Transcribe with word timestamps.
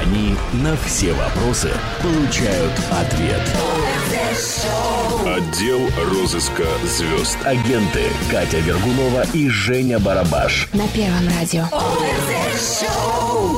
Они 0.00 0.34
на 0.54 0.76
все 0.78 1.12
вопросы 1.12 1.70
получают 2.02 2.72
ответ. 2.90 3.42
Отдел 5.26 5.90
розыска 6.10 6.64
звезд. 6.86 7.36
Агенты 7.44 8.04
Катя 8.30 8.60
Вергунова 8.60 9.26
и 9.34 9.50
Женя 9.50 9.98
Барабаш. 9.98 10.68
На 10.72 10.88
Первом 10.88 11.28
радио. 11.28 11.66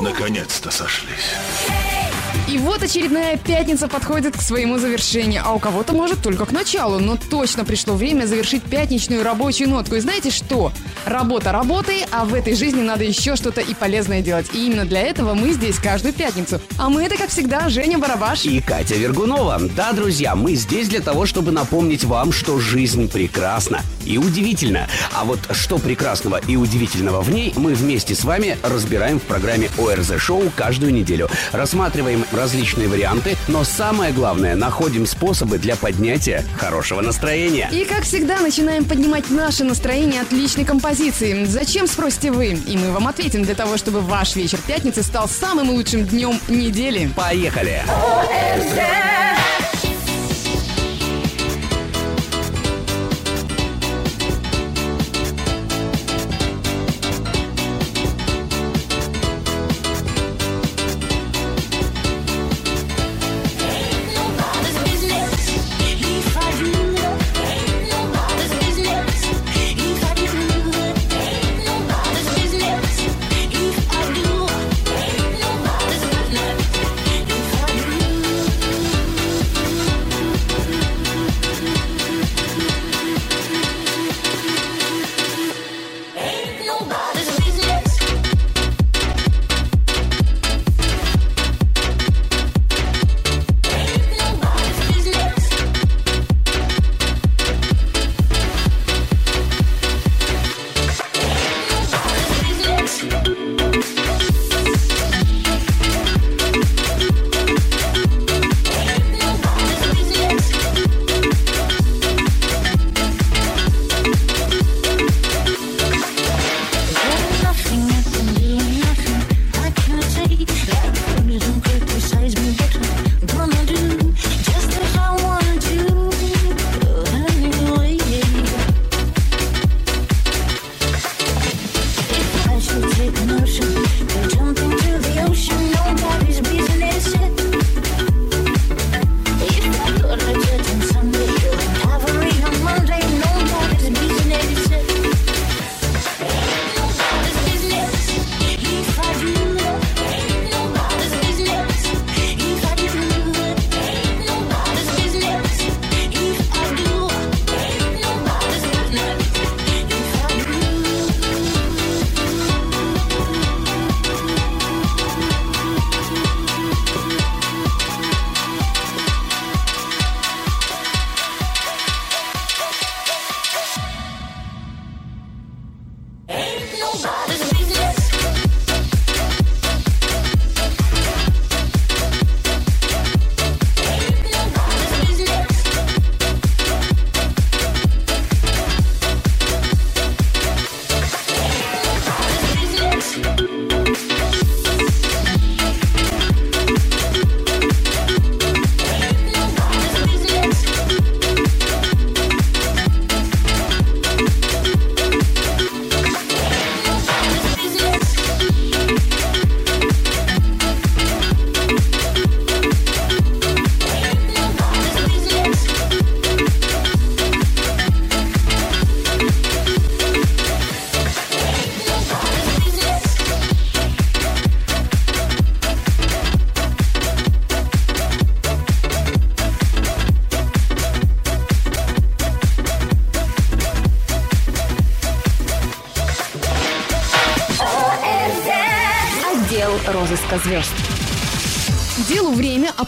Наконец-то 0.03 0.73
сошлись. 0.73 1.37
И 2.49 2.59
вот 2.59 2.83
очередная 2.83 3.37
пятница 3.37 3.87
подходит 3.87 4.37
к 4.37 4.41
своему 4.43 4.77
завершению, 4.77 5.43
а 5.45 5.53
у 5.53 5.61
кого-то 5.61 5.93
может 5.93 6.23
только 6.23 6.45
к 6.45 6.51
началу, 6.51 6.99
но 6.99 7.17
точно 7.17 7.65
пришло 7.65 7.95
время 7.95 8.27
завершить 8.27 8.65
пятничную 8.65 9.23
рабочую 9.23 9.71
нотку. 9.71 9.95
И 9.95 10.01
знаете 10.01 10.31
что? 10.31 10.73
Работа 11.07 11.53
работой, 11.53 12.05
а 12.11 12.25
в 12.25 12.35
этой 12.35 12.55
жизни 12.55 12.83
надо 12.83 13.05
еще 13.05 13.37
что-то 13.37 13.61
и 13.61 13.75
полезное 13.75 14.23
делать. 14.23 14.47
И 14.53 14.67
именно 14.67 14.85
для 14.85 15.01
этого 15.01 15.35
мы 15.35 15.53
здесь 15.53 15.79
каждую 15.79 16.15
пятницу. 16.15 16.61
А 16.79 16.89
мы 16.89 17.05
это, 17.05 17.17
как 17.17 17.31
всегда, 17.31 17.69
Женя 17.69 17.99
Барабаш. 17.99 18.45
И 18.45 18.61
Катя 18.61 18.97
Вергунова. 18.97 19.61
Да, 19.77 19.93
друзья, 19.93 20.35
мы 20.35 20.57
здесь 20.57 20.89
для 20.89 21.01
того, 21.01 21.27
чтобы 21.27 21.53
напомнить 21.53 22.05
вам, 22.05 22.33
что 22.33 22.59
жизнь 22.59 23.09
прекрасна 23.09 23.83
и 24.05 24.19
удивительна. 24.19 24.89
А 25.15 25.25
вот 25.25 25.39
что 25.53 25.79
прекрасного 25.79 26.41
и 26.49 26.57
удивительного 26.57 27.23
в 27.23 27.31
ней, 27.31 27.53
мы 27.57 27.75
вместе 27.75 28.17
с 28.17 28.25
вами 28.25 28.59
разбираем 28.63 29.21
в 29.21 29.23
программе 29.23 29.71
ОРЗ 29.79 30.15
Шоу 30.19 30.51
каждую 30.57 30.93
неделю. 30.93 31.31
Рассматриваем 31.53 32.25
различные 32.43 32.89
варианты, 32.89 33.37
но 33.47 33.63
самое 33.63 34.13
главное, 34.13 34.57
находим 34.57 35.07
способы 35.07 35.59
для 35.59 35.77
поднятия 35.77 36.45
хорошего 36.57 37.01
настроения. 37.01 37.69
И, 37.71 37.85
как 37.85 38.03
всегда, 38.03 38.41
начинаем 38.41 38.85
поднимать 38.85 39.31
наше 39.31 39.63
настроение 39.63 40.23
отличной 40.23 40.65
композиции. 40.65 41.45
Зачем, 41.45 41.87
спросите 41.87 42.33
вы? 42.33 42.59
И 42.67 42.77
мы 42.77 42.91
вам 42.91 43.07
ответим 43.07 43.45
для 43.45 43.55
того, 43.55 43.77
чтобы 43.77 44.01
ваш 44.01 44.35
вечер 44.35 44.59
пятницы 44.67 45.05
стал 45.05 45.29
самым 45.29 45.71
лучшим 45.71 46.05
днем 46.05 46.41
недели. 46.49 47.09
Поехали! 47.15 47.83
nobody's 47.87 49.62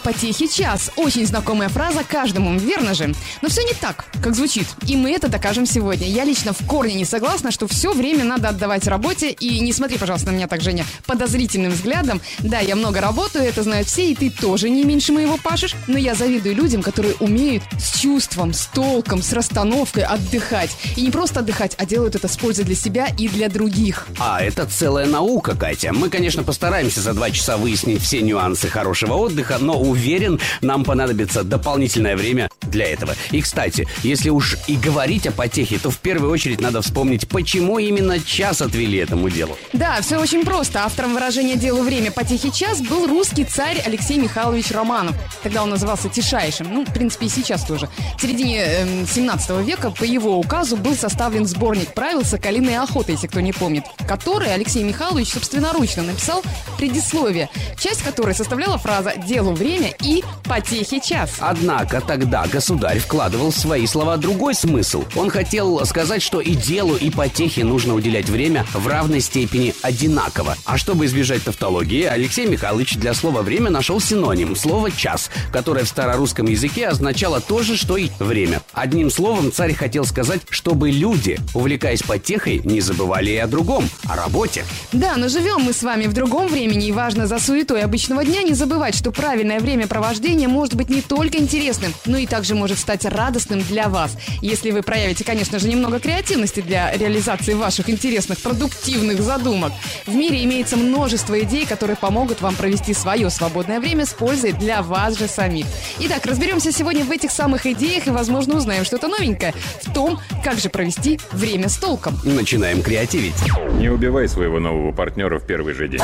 потехе 0.05 0.47
час. 0.47 0.91
Очень 0.97 1.25
знакомая 1.25 1.67
фраза 1.67 2.03
каждому, 2.07 2.55
верно 2.59 2.93
же? 2.93 3.11
Но 3.41 3.49
все 3.49 3.63
не 3.63 3.73
так, 3.73 4.05
как 4.21 4.35
звучит. 4.35 4.67
И 4.85 4.95
мы 4.95 5.11
это 5.11 5.27
докажем 5.29 5.65
сегодня. 5.65 6.07
Я 6.07 6.23
лично 6.25 6.53
в 6.53 6.63
корне 6.67 6.93
не 6.93 7.05
согласна, 7.05 7.49
что 7.49 7.67
все 7.67 7.91
время 7.91 8.23
надо 8.23 8.49
отдавать 8.49 8.85
работе. 8.85 9.31
И 9.31 9.59
не 9.61 9.73
смотри, 9.73 9.97
пожалуйста, 9.97 10.29
на 10.29 10.35
меня 10.35 10.47
так, 10.47 10.61
Женя, 10.61 10.85
подозрительным 11.07 11.71
взглядом. 11.71 12.21
Да, 12.37 12.59
я 12.59 12.75
много 12.75 13.01
работаю, 13.01 13.45
это 13.45 13.63
знают 13.63 13.87
все, 13.87 14.11
и 14.11 14.15
ты 14.15 14.29
тоже 14.29 14.69
не 14.69 14.83
меньше 14.83 15.11
моего 15.11 15.37
пашешь. 15.37 15.75
Но 15.87 15.97
я 15.97 16.13
завидую 16.13 16.55
людям, 16.55 16.83
которые 16.83 17.15
умеют 17.15 17.63
с 17.79 17.97
чувством, 17.99 18.53
с 18.53 18.67
толком, 18.67 19.23
с 19.23 19.33
расстановкой 19.33 20.03
отдыхать. 20.03 20.69
И 20.95 21.01
не 21.01 21.09
просто 21.09 21.39
отдыхать, 21.39 21.73
а 21.79 21.85
делают 21.87 22.13
это 22.13 22.27
с 22.27 22.37
пользой 22.37 22.65
для 22.65 22.75
себя 22.75 23.07
и 23.17 23.27
для 23.27 23.49
других. 23.49 24.05
А 24.19 24.39
это 24.39 24.67
целая 24.67 25.07
наука, 25.07 25.55
Катя. 25.55 25.93
Мы, 25.93 26.11
конечно, 26.11 26.43
постараемся 26.43 27.01
за 27.01 27.13
два 27.13 27.31
часа 27.31 27.57
выяснить 27.57 28.03
все 28.03 28.21
нюансы 28.21 28.67
хорошего 28.67 29.13
отдыха, 29.13 29.57
но 29.59 29.79
уверен, 29.95 30.39
нам 30.61 30.83
понадобится 30.83 31.43
дополнительное 31.43 32.15
время 32.17 32.49
для 32.61 32.85
этого. 32.85 33.15
И, 33.31 33.41
кстати, 33.41 33.87
если 34.03 34.29
уж 34.29 34.57
и 34.67 34.75
говорить 34.75 35.25
о 35.27 35.31
потехе, 35.31 35.79
то 35.79 35.89
в 35.89 35.97
первую 35.97 36.31
очередь 36.31 36.61
надо 36.61 36.81
вспомнить, 36.81 37.27
почему 37.27 37.79
именно 37.79 38.19
час 38.19 38.61
отвели 38.61 38.97
этому 38.97 39.29
делу. 39.29 39.57
Да, 39.73 40.01
все 40.01 40.17
очень 40.17 40.43
просто. 40.43 40.83
Автором 40.83 41.13
выражения 41.13 41.55
«делу 41.55 41.81
время 41.81 42.11
по 42.11 42.23
тихий 42.23 42.51
час» 42.51 42.81
был 42.81 43.07
русский 43.07 43.45
царь 43.45 43.81
Алексей 43.85 44.17
Михайлович 44.17 44.71
Романов. 44.71 45.15
Тогда 45.43 45.63
он 45.63 45.69
назывался 45.69 46.09
Тишайшим. 46.09 46.67
Ну, 46.73 46.85
в 46.85 46.93
принципе, 46.93 47.27
и 47.27 47.29
сейчас 47.29 47.65
тоже. 47.65 47.89
В 48.17 48.21
середине 48.21 48.63
эм, 48.63 49.07
17 49.07 49.65
века 49.65 49.91
по 49.91 50.03
его 50.03 50.37
указу 50.37 50.75
был 50.75 50.95
составлен 50.95 51.45
сборник 51.45 51.93
правил 51.93 52.23
«Соколиной 52.25 52.77
охоты», 52.77 53.13
если 53.13 53.27
кто 53.27 53.39
не 53.39 53.53
помнит, 53.53 53.83
который 54.07 54.53
Алексей 54.53 54.83
Михайлович 54.83 55.29
собственноручно 55.29 56.03
написал 56.03 56.43
предисловие, 56.77 57.49
часть 57.79 58.03
которой 58.03 58.35
составляла 58.35 58.77
фраза 58.77 59.13
«делу 59.27 59.53
время» 59.53 59.84
и 60.01 60.23
«потехи 60.43 60.99
час». 60.99 61.37
Однако 61.39 62.01
тогда 62.01 62.45
государь 62.47 62.99
вкладывал 62.99 63.51
в 63.51 63.57
свои 63.57 63.85
слова 63.87 64.17
другой 64.17 64.55
смысл. 64.55 65.03
Он 65.15 65.29
хотел 65.29 65.85
сказать, 65.85 66.21
что 66.21 66.41
и 66.41 66.55
делу, 66.55 66.95
и 66.95 67.09
потехе 67.09 67.63
нужно 67.63 67.95
уделять 67.95 68.29
время 68.29 68.65
в 68.73 68.87
равной 68.87 69.21
степени 69.21 69.73
одинаково. 69.81 70.55
А 70.65 70.77
чтобы 70.77 71.05
избежать 71.05 71.43
тавтологии, 71.43 72.03
Алексей 72.03 72.47
Михайлович 72.47 72.95
для 72.95 73.13
слова 73.13 73.41
«время» 73.41 73.69
нашел 73.69 73.99
синоним– 73.99 74.55
слово 74.57 74.91
«час», 74.91 75.29
которое 75.51 75.85
в 75.85 75.89
старорусском 75.89 76.47
языке 76.47 76.87
означало 76.87 77.41
то 77.41 77.63
же, 77.63 77.77
что 77.77 77.97
и 77.97 78.09
«время». 78.19 78.61
Одним 78.73 79.09
словом, 79.09 79.51
царь 79.51 79.73
хотел 79.73 80.05
сказать, 80.05 80.41
чтобы 80.49 80.91
люди, 80.91 81.39
увлекаясь 81.53 82.03
потехой, 82.03 82.61
не 82.63 82.81
забывали 82.81 83.31
и 83.31 83.37
о 83.37 83.47
другом– 83.47 83.89
о 84.09 84.15
работе. 84.15 84.63
Да, 84.91 85.15
но 85.17 85.27
живем 85.27 85.61
мы 85.61 85.73
с 85.73 85.83
вами 85.83 86.05
в 86.05 86.13
другом 86.13 86.47
времени, 86.47 86.87
и 86.87 86.91
важно 86.91 87.27
за 87.27 87.39
суетой 87.39 87.83
обычного 87.83 88.23
дня 88.23 88.43
не 88.43 88.53
забывать, 88.53 88.95
что 88.95 89.11
правильное 89.11 89.59
времяпровождение 89.75 90.47
может 90.47 90.75
быть 90.75 90.89
не 90.89 91.01
только 91.01 91.37
интересным, 91.37 91.93
но 92.05 92.17
и 92.17 92.25
также 92.25 92.55
может 92.55 92.79
стать 92.79 93.05
радостным 93.05 93.61
для 93.61 93.89
вас. 93.89 94.17
Если 94.41 94.71
вы 94.71 94.81
проявите, 94.83 95.23
конечно 95.23 95.59
же, 95.59 95.67
немного 95.67 95.99
креативности 95.99 96.61
для 96.61 96.91
реализации 96.91 97.53
ваших 97.53 97.89
интересных, 97.89 98.39
продуктивных 98.39 99.21
задумок. 99.21 99.73
В 100.05 100.15
мире 100.15 100.43
имеется 100.43 100.77
множество 100.77 101.39
идей, 101.41 101.65
которые 101.65 101.97
помогут 101.97 102.41
вам 102.41 102.55
провести 102.55 102.93
свое 102.93 103.29
свободное 103.29 103.79
время 103.79 104.05
с 104.05 104.13
пользой 104.13 104.53
для 104.53 104.81
вас 104.81 105.17
же 105.17 105.27
самих. 105.27 105.65
Итак, 105.99 106.25
разберемся 106.25 106.71
сегодня 106.71 107.03
в 107.03 107.11
этих 107.11 107.31
самых 107.31 107.65
идеях 107.65 108.07
и, 108.07 108.11
возможно, 108.11 108.55
узнаем 108.55 108.85
что-то 108.85 109.07
новенькое 109.07 109.53
в 109.81 109.93
том, 109.93 110.19
как 110.43 110.57
же 110.57 110.69
провести 110.69 111.19
время 111.31 111.69
с 111.69 111.77
толком. 111.77 112.17
Начинаем 112.23 112.81
креативить. 112.81 113.35
Не 113.73 113.89
убивай 113.89 114.27
своего 114.27 114.59
нового 114.59 114.91
партнера 114.91 115.39
в 115.39 115.45
первый 115.45 115.73
же 115.73 115.87
день. 115.87 116.01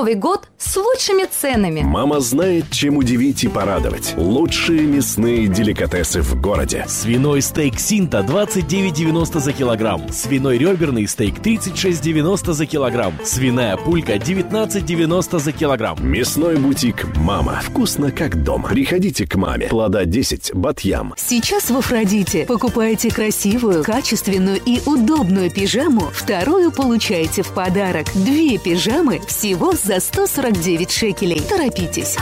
Новый 0.00 0.14
год 0.14 0.48
с 0.56 0.78
лучшими 0.78 1.26
ценами. 1.26 1.82
Мама 1.82 2.20
знает, 2.20 2.70
чем 2.70 2.96
удивить 2.96 3.44
и 3.44 3.48
порадовать. 3.48 4.14
Лучшие 4.16 4.80
мясные 4.86 5.46
деликатесы 5.46 6.22
в 6.22 6.40
городе. 6.40 6.86
Свиной 6.88 7.42
стейк 7.42 7.78
Синта 7.78 8.20
29,90 8.26 9.40
за 9.40 9.52
килограмм. 9.52 10.08
Свиной 10.10 10.56
реберный 10.56 11.06
стейк 11.06 11.40
36,90 11.40 12.52
за 12.54 12.64
килограмм. 12.64 13.12
Свиная 13.22 13.76
пулька 13.76 14.14
19,90 14.14 15.38
за 15.38 15.52
килограмм. 15.52 15.98
Мясной 16.00 16.56
бутик 16.56 17.09
«Мама». 17.20 17.60
Вкусно, 17.62 18.10
как 18.10 18.42
дома. 18.42 18.68
Приходите 18.68 19.26
к 19.26 19.36
маме. 19.36 19.68
Плода 19.68 20.04
10, 20.04 20.54
Батьям. 20.54 21.14
Сейчас 21.16 21.70
в 21.70 21.76
Афродите 21.76 22.44
покупаете 22.46 23.10
красивую, 23.10 23.84
качественную 23.84 24.60
и 24.64 24.80
удобную 24.86 25.50
пижаму, 25.50 26.10
вторую 26.12 26.72
получаете 26.72 27.42
в 27.42 27.52
подарок. 27.52 28.06
Две 28.14 28.58
пижамы 28.58 29.20
всего 29.26 29.72
за 29.72 30.00
149 30.00 30.90
шекелей. 30.90 31.40
Торопитесь. 31.40 32.16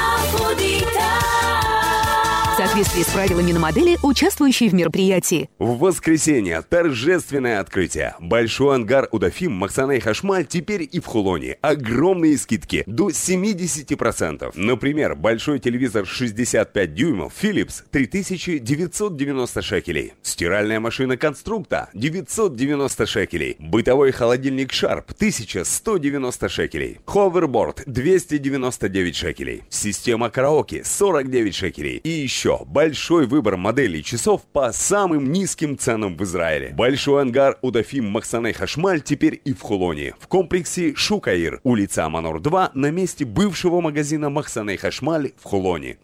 Соответствии 2.58 3.02
с 3.02 3.10
правилами 3.10 3.52
на 3.52 3.60
модели, 3.60 3.96
участвующей 4.02 4.68
в 4.68 4.74
мероприятии. 4.74 5.48
В 5.60 5.78
воскресенье 5.78 6.60
торжественное 6.68 7.60
открытие. 7.60 8.16
Большой 8.18 8.74
ангар 8.74 9.08
Удафим 9.12 9.52
Максанай 9.52 10.00
Хашмаль 10.00 10.44
теперь 10.44 10.88
и 10.90 10.98
в 10.98 11.06
Хулоне. 11.06 11.56
Огромные 11.60 12.36
скидки 12.36 12.82
до 12.88 13.10
70%. 13.10 14.50
Например, 14.56 15.14
большой 15.14 15.60
телевизор 15.60 16.04
65 16.04 16.94
дюймов 16.94 17.32
Philips 17.40 17.84
3990 17.92 19.62
шекелей. 19.62 20.14
Стиральная 20.22 20.80
машина 20.80 21.16
Конструкта 21.16 21.90
990 21.94 23.06
шекелей. 23.06 23.54
Бытовой 23.60 24.10
холодильник 24.10 24.72
Sharp 24.72 25.12
1190 25.14 26.48
шекелей. 26.48 26.98
Ховерборд 27.06 27.84
299 27.86 29.14
шекелей. 29.14 29.62
Система 29.70 30.28
караоке 30.28 30.82
49 30.82 31.54
шекелей. 31.54 31.98
И 31.98 32.08
еще 32.08 32.48
большой 32.67 33.26
выбор 33.26 33.57
моделей 33.57 34.02
часов 34.02 34.43
по 34.52 34.73
самым 34.73 35.33
низким 35.33 35.76
ценам 35.76 36.17
в 36.17 36.23
Израиле. 36.25 36.73
Большой 36.75 37.23
ангар 37.23 37.59
Удафим 37.62 38.07
Махсаней 38.11 38.52
Хашмаль 38.52 39.02
теперь 39.02 39.40
и 39.45 39.52
в 39.52 39.61
Хулоне. 39.61 40.14
В 40.19 40.26
комплексе 40.28 40.95
Шукаир, 40.95 41.61
улица 41.62 42.05
Аманор 42.07 42.40
2 42.40 42.73
на 42.75 42.90
месте 42.90 43.25
бывшего 43.25 43.81
магазина 43.81 44.31
Махсаней 44.31 44.76
Хашмаль 44.76 45.33
в 45.37 45.45
Хулоне. 45.45 45.99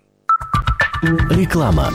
Реклама. 1.31 1.91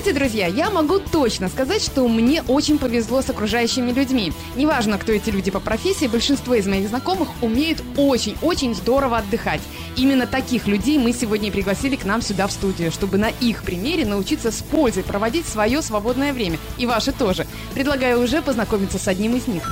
Знаете, 0.00 0.18
друзья, 0.18 0.46
я 0.46 0.70
могу 0.70 0.98
точно 0.98 1.50
сказать, 1.50 1.82
что 1.82 2.08
мне 2.08 2.42
очень 2.48 2.78
повезло 2.78 3.20
с 3.20 3.28
окружающими 3.28 3.92
людьми. 3.92 4.32
Неважно, 4.56 4.96
кто 4.96 5.12
эти 5.12 5.28
люди 5.28 5.50
по 5.50 5.60
профессии, 5.60 6.06
большинство 6.06 6.54
из 6.54 6.66
моих 6.66 6.88
знакомых 6.88 7.28
умеют 7.42 7.82
очень-очень 7.98 8.74
здорово 8.74 9.18
отдыхать. 9.18 9.60
Именно 9.98 10.26
таких 10.26 10.66
людей 10.66 10.96
мы 10.96 11.12
сегодня 11.12 11.48
и 11.48 11.52
пригласили 11.52 11.96
к 11.96 12.06
нам 12.06 12.22
сюда 12.22 12.46
в 12.46 12.52
студию, 12.52 12.90
чтобы 12.92 13.18
на 13.18 13.28
их 13.28 13.62
примере 13.62 14.06
научиться 14.06 14.50
с 14.50 14.62
пользой 14.62 15.02
проводить 15.02 15.46
свое 15.46 15.82
свободное 15.82 16.32
время. 16.32 16.58
И 16.78 16.86
ваше 16.86 17.12
тоже. 17.12 17.46
Предлагаю 17.74 18.22
уже 18.22 18.40
познакомиться 18.40 18.98
с 18.98 19.06
одним 19.06 19.36
из 19.36 19.48
них. 19.48 19.70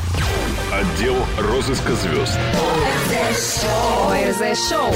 Отдел 0.70 1.16
розыска 1.38 1.94
звезд. 1.94 2.38
ОРЗ 4.10 4.68
Шоу. 4.68 4.92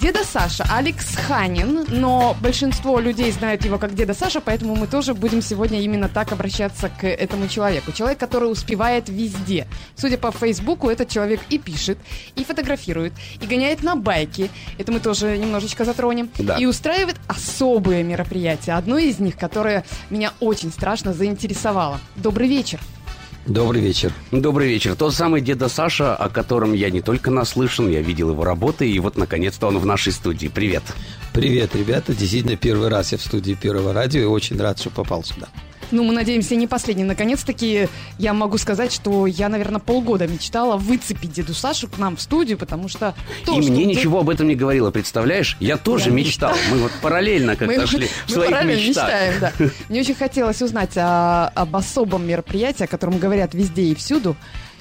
Деда 0.00 0.20
Саша, 0.22 0.64
Алекс 0.70 1.16
Ханин, 1.16 1.84
но 1.88 2.36
большинство 2.40 3.00
людей 3.00 3.32
знают 3.32 3.64
его 3.64 3.78
как 3.78 3.94
Деда 3.94 4.14
Саша, 4.14 4.40
поэтому 4.40 4.76
мы 4.76 4.86
тоже 4.86 5.12
будем 5.12 5.42
сегодня 5.42 5.80
именно 5.80 6.08
так 6.08 6.30
обращаться 6.30 6.88
к 6.88 7.04
этому 7.04 7.48
человеку. 7.48 7.90
Человек, 7.90 8.18
который 8.18 8.50
успевает 8.50 9.08
везде. 9.08 9.66
Судя 9.96 10.16
по 10.16 10.30
Фейсбуку, 10.30 10.88
этот 10.88 11.08
человек 11.08 11.40
и 11.50 11.58
пишет, 11.58 11.98
и 12.36 12.44
фотографирует, 12.44 13.12
и 13.40 13.46
гоняет 13.46 13.82
на 13.82 13.96
байке. 13.96 14.50
Это 14.78 14.92
мы 14.92 15.00
тоже 15.00 15.36
немножечко 15.36 15.84
затронем. 15.84 16.30
Да. 16.38 16.58
И 16.58 16.66
устраивает 16.66 17.16
особые 17.26 18.04
мероприятия. 18.04 18.72
Одно 18.74 18.98
из 18.98 19.18
них, 19.18 19.36
которое 19.36 19.84
меня 20.10 20.32
очень 20.38 20.70
страшно 20.70 21.12
заинтересовало. 21.12 21.98
Добрый 22.14 22.48
вечер. 22.48 22.78
Добрый 23.48 23.80
вечер. 23.80 24.12
Добрый 24.30 24.68
вечер. 24.68 24.94
Тот 24.94 25.14
самый 25.14 25.40
деда 25.40 25.70
Саша, 25.70 26.14
о 26.14 26.28
котором 26.28 26.74
я 26.74 26.90
не 26.90 27.00
только 27.00 27.30
наслышан, 27.30 27.88
я 27.88 28.02
видел 28.02 28.28
его 28.28 28.44
работы, 28.44 28.86
и 28.86 29.00
вот, 29.00 29.16
наконец-то, 29.16 29.68
он 29.68 29.78
в 29.78 29.86
нашей 29.86 30.12
студии. 30.12 30.48
Привет. 30.48 30.82
Привет, 31.32 31.74
ребята. 31.74 32.14
Действительно, 32.14 32.56
первый 32.56 32.88
раз 32.88 33.12
я 33.12 33.16
в 33.16 33.22
студии 33.22 33.54
Первого 33.54 33.94
радио 33.94 34.20
и 34.20 34.26
очень 34.26 34.60
рад, 34.60 34.78
что 34.78 34.90
попал 34.90 35.24
сюда. 35.24 35.48
Ну, 35.90 36.04
мы 36.04 36.12
надеемся, 36.12 36.54
не 36.54 36.66
последний. 36.66 37.04
Наконец-таки 37.04 37.88
я 38.18 38.34
могу 38.34 38.58
сказать, 38.58 38.92
что 38.92 39.26
я, 39.26 39.48
наверное, 39.48 39.80
полгода 39.80 40.26
мечтала 40.26 40.76
выцепить 40.76 41.32
деду 41.32 41.54
Сашу 41.54 41.88
к 41.88 41.98
нам 41.98 42.16
в 42.16 42.20
студию, 42.20 42.58
потому 42.58 42.88
что... 42.88 43.14
То, 43.46 43.58
и 43.58 43.62
что 43.62 43.72
мне 43.72 43.84
дед- 43.84 43.96
ничего 43.96 44.20
об 44.20 44.30
этом 44.30 44.48
не 44.48 44.54
говорила, 44.54 44.90
представляешь? 44.90 45.56
Я 45.60 45.76
тоже 45.76 46.10
Я 46.10 46.16
мечтал. 46.16 46.54
Мы 46.70 46.78
вот 46.78 46.92
параллельно 47.00 47.56
как-то 47.56 47.86
шли 47.86 48.06
в 48.06 48.28
мы 48.28 48.34
своих 48.34 48.50
параллельно 48.50 48.86
мечтах. 48.88 49.04
мечтаем, 49.04 49.34
да. 49.40 49.52
Мне 49.88 50.00
очень 50.00 50.14
хотелось 50.14 50.60
узнать 50.62 50.96
о- 50.96 51.48
об 51.54 51.74
особом 51.76 52.26
мероприятии, 52.26 52.84
о 52.84 52.86
котором 52.86 53.18
говорят 53.18 53.54
везде 53.54 53.82
и 53.84 53.94
всюду, 53.94 54.36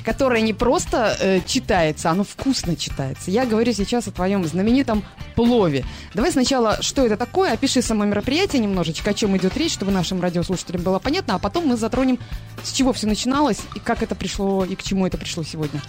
которое 0.08 0.40
не 0.40 0.54
просто 0.54 1.18
э, 1.20 1.42
читается, 1.46 2.10
оно 2.10 2.24
вкусно 2.24 2.78
читается. 2.78 3.30
Я 3.30 3.46
говорю 3.46 3.74
сейчас 3.74 4.08
о 4.08 4.12
твоем 4.12 4.46
знаменитом 4.46 5.04
плове. 5.36 5.84
Давай 6.14 6.32
сначала, 6.32 6.82
что 6.82 7.06
это 7.06 7.18
такое, 7.18 7.52
опиши 7.52 7.82
само 7.82 8.06
мероприятие 8.06 8.62
немножечко, 8.62 9.10
о 9.10 9.14
чем 9.14 9.36
идет 9.36 9.58
речь, 9.58 9.74
чтобы 9.74 9.92
нашим 9.92 10.22
радиослушателям 10.22 10.82
было 10.82 11.00
понятно, 11.00 11.36
а 11.36 11.40
потом 11.40 11.68
мы 11.68 11.76
затронем, 11.76 12.20
с 12.64 12.72
чего 12.72 12.94
все 12.94 13.06
начиналось 13.06 13.60
и 13.76 13.80
как 13.80 14.02
это 14.02 14.16
пришло, 14.16 14.64
и 14.64 14.76
к 14.76 14.84
чему 14.84 15.06
это 15.06 15.18
пришло 15.18 15.44
сегодня. 15.44 15.82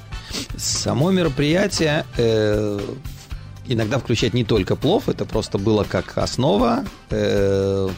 Само 0.57 1.13
мероприятие 1.13 2.05
э, 2.17 2.81
иногда 3.69 4.01
включает 4.01 4.35
не 4.35 4.43
только 4.43 4.75
плов, 4.75 5.09
это 5.09 5.27
просто 5.27 5.59
было 5.59 5.85
как 5.85 6.19
основа. 6.19 6.85
э, 7.11 7.89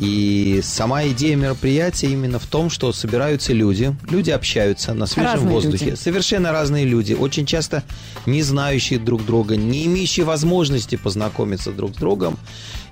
и 0.00 0.62
сама 0.64 1.06
идея 1.08 1.36
мероприятия 1.36 2.06
именно 2.06 2.38
в 2.38 2.46
том, 2.46 2.70
что 2.70 2.90
собираются 2.90 3.52
люди, 3.52 3.94
люди 4.08 4.30
общаются 4.30 4.94
на 4.94 5.04
свежем 5.04 5.32
Разные 5.34 5.52
воздухе, 5.52 5.84
люди. 5.84 5.96
совершенно 5.96 6.52
разные 6.52 6.86
люди, 6.86 7.12
очень 7.12 7.44
часто 7.44 7.84
не 8.24 8.42
знающие 8.42 8.98
друг 8.98 9.26
друга, 9.26 9.56
не 9.56 9.84
имеющие 9.84 10.24
возможности 10.24 10.96
познакомиться 10.96 11.70
друг 11.70 11.94
с 11.94 11.98
другом, 11.98 12.38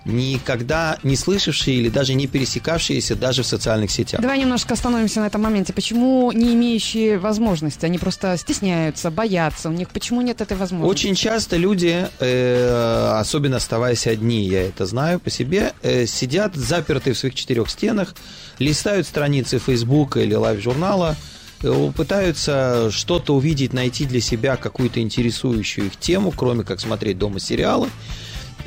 никогда 0.04 0.98
не 1.02 1.16
слышавшие 1.16 1.76
или 1.76 1.88
даже 1.88 2.14
не 2.14 2.26
пересекавшиеся 2.26 3.16
даже 3.16 3.42
в 3.42 3.46
социальных 3.46 3.90
сетях. 3.90 4.20
Давай 4.20 4.38
немножко 4.38 4.74
остановимся 4.74 5.20
на 5.20 5.26
этом 5.26 5.42
моменте. 5.42 5.72
Почему 5.72 6.32
не 6.32 6.54
имеющие 6.54 7.18
возможности? 7.18 7.84
Они 7.84 7.98
просто 7.98 8.36
стесняются, 8.36 9.10
боятся. 9.10 9.68
У 9.68 9.72
них 9.72 9.90
почему 9.90 10.20
нет 10.22 10.40
этой 10.40 10.56
возможности? 10.56 10.90
Очень 10.90 11.14
часто 11.14 11.56
люди, 11.56 12.06
э, 12.20 13.18
особенно 13.18 13.56
оставаясь 13.56 14.06
одни, 14.06 14.46
я 14.46 14.62
это 14.62 14.86
знаю 14.86 15.20
по 15.20 15.30
себе, 15.30 15.72
э, 15.82 16.06
сидят 16.06 16.54
запертые 16.54 17.14
в 17.14 17.18
своих 17.18 17.34
четырех 17.34 17.68
стенах, 17.68 18.14
листают 18.58 19.06
страницы 19.06 19.58
Фейсбука 19.58 20.20
или 20.20 20.34
лайв-журнала, 20.34 21.16
э, 21.62 21.92
пытаются 21.96 22.90
что-то 22.90 23.34
увидеть, 23.34 23.72
найти 23.72 24.04
для 24.06 24.20
себя 24.20 24.56
какую-то 24.56 25.00
интересующую 25.00 25.88
их 25.88 25.96
тему, 25.96 26.32
кроме 26.34 26.64
как 26.64 26.80
смотреть 26.80 27.18
дома 27.18 27.40
сериалы, 27.40 27.88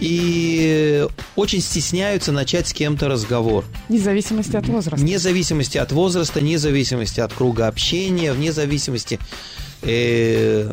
и 0.02 1.08
очень 1.36 1.62
стесняются 1.62 2.32
начать 2.32 2.68
с 2.68 2.74
кем-то 2.74 3.08
разговор. 3.08 3.64
Вне 3.88 4.00
зависимости 4.00 4.56
от 4.56 4.68
возраста. 4.68 5.00
Вне 5.00 5.20
зависимости 5.20 5.78
от 5.78 5.92
возраста, 5.92 6.40
вне 6.40 6.58
зависимости 6.58 7.20
от 7.20 7.32
круга 7.32 7.68
общения, 7.68 8.34
вне 8.34 8.52
зависимости 8.52 9.20
э, 9.84 10.72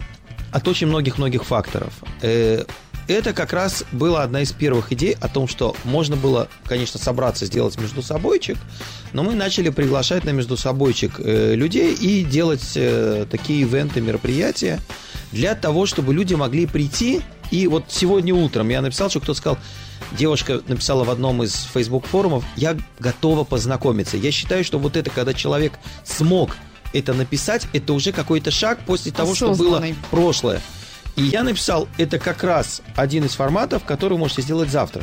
от 0.50 0.66
очень 0.66 0.87
многих-многих 0.87 1.44
факторов. 1.44 1.92
Э, 2.23 2.64
это 3.06 3.32
как 3.32 3.52
раз 3.52 3.85
была 3.92 4.23
одна 4.23 4.42
из 4.42 4.52
первых 4.52 4.92
идей 4.92 5.16
о 5.20 5.28
том, 5.28 5.47
что 5.47 5.76
можно 5.85 6.16
было, 6.16 6.49
конечно, 6.64 6.99
собраться, 6.99 7.47
сделать 7.47 7.78
между 7.78 8.02
собойчик, 8.02 8.56
но 9.12 9.23
мы 9.23 9.35
начали 9.35 9.70
приглашать 9.70 10.25
на 10.25 10.30
между 10.30 10.56
собойчик 10.56 11.18
э, 11.18 11.54
людей 11.54 11.94
и 11.94 12.23
делать 12.25 12.73
э, 12.76 13.26
такие 13.30 13.62
ивенты, 13.62 14.00
мероприятия 14.00 14.80
для 15.32 15.54
того, 15.54 15.87
чтобы 15.87 16.14
люди 16.14 16.35
могли 16.35 16.66
прийти. 16.66 17.23
И 17.50 17.67
вот 17.67 17.85
сегодня 17.88 18.35
утром 18.35 18.69
я 18.69 18.83
написал, 18.83 19.11
что 19.11 19.21
кто-то 19.21 19.38
сказал, 19.38 19.59
девушка 20.12 20.61
написала 20.67 21.05
в 21.05 21.11
одном 21.11 21.43
из 21.43 21.55
Facebook 21.73 22.07
форумов, 22.07 22.45
я 22.57 22.76
готова 22.99 23.45
познакомиться. 23.45 24.17
Я 24.17 24.31
считаю, 24.31 24.64
что 24.64 24.78
вот 24.78 24.97
это, 24.97 25.11
когда 25.11 25.35
человек 25.35 25.73
смог 26.05 26.57
это 26.93 27.14
написать, 27.14 27.67
это 27.73 27.93
уже 27.93 28.12
какой-то 28.12 28.50
шаг 28.50 28.81
после 28.87 29.12
того, 29.12 29.35
что 29.35 29.55
было 29.55 29.85
прошлое. 30.11 30.61
И 31.17 31.23
я 31.23 31.43
написал, 31.43 31.88
это 31.99 32.19
как 32.19 32.45
раз 32.45 32.81
один 32.95 33.25
из 33.25 33.35
форматов, 33.35 33.85
который 33.85 34.12
вы 34.14 34.19
можете 34.21 34.43
сделать 34.43 34.71
завтра. 34.71 35.02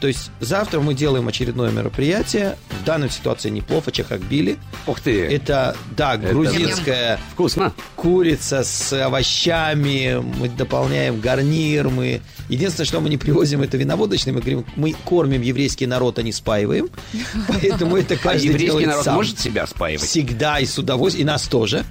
То 0.00 0.08
есть 0.08 0.30
завтра 0.40 0.80
мы 0.80 0.94
делаем 0.94 1.28
очередное 1.28 1.70
мероприятие. 1.70 2.56
В 2.82 2.84
данной 2.84 3.10
ситуации 3.10 3.48
не 3.50 3.62
плов, 3.62 3.88
а 3.88 3.92
чехакбили. 3.92 4.58
Ух 4.86 5.00
ты. 5.00 5.24
Это, 5.26 5.76
да, 5.96 6.14
Это 6.14 6.28
грузинская 6.28 7.18
Вкусно. 7.32 7.72
курица 7.94 8.62
с 8.62 8.92
овощами. 8.92 10.22
Мы 10.38 10.48
дополняем 10.48 11.20
гарнир. 11.20 11.88
Мы... 11.88 12.20
Единственное, 12.48 12.86
что 12.86 13.00
мы 13.00 13.08
не 13.08 13.16
привозим, 13.16 13.62
это 13.62 13.76
виноводочный. 13.76 14.32
Мы 14.32 14.40
говорим, 14.40 14.64
мы 14.76 14.94
кормим 15.04 15.42
еврейский 15.42 15.86
народ, 15.86 16.18
а 16.18 16.22
не 16.22 16.32
спаиваем. 16.32 16.88
Поэтому 17.48 17.96
это 17.96 18.14
А 18.14 18.18
каждый 18.18 18.46
еврейский 18.46 18.66
делает 18.66 18.88
народ 18.88 19.04
сам. 19.04 19.14
может 19.16 19.38
себя 19.38 19.66
спаивать? 19.66 20.06
Всегда 20.06 20.58
и 20.58 20.66
с 20.66 20.78
удовольствием, 20.78 21.26
и 21.26 21.30
нас 21.30 21.42
тоже. 21.48 21.84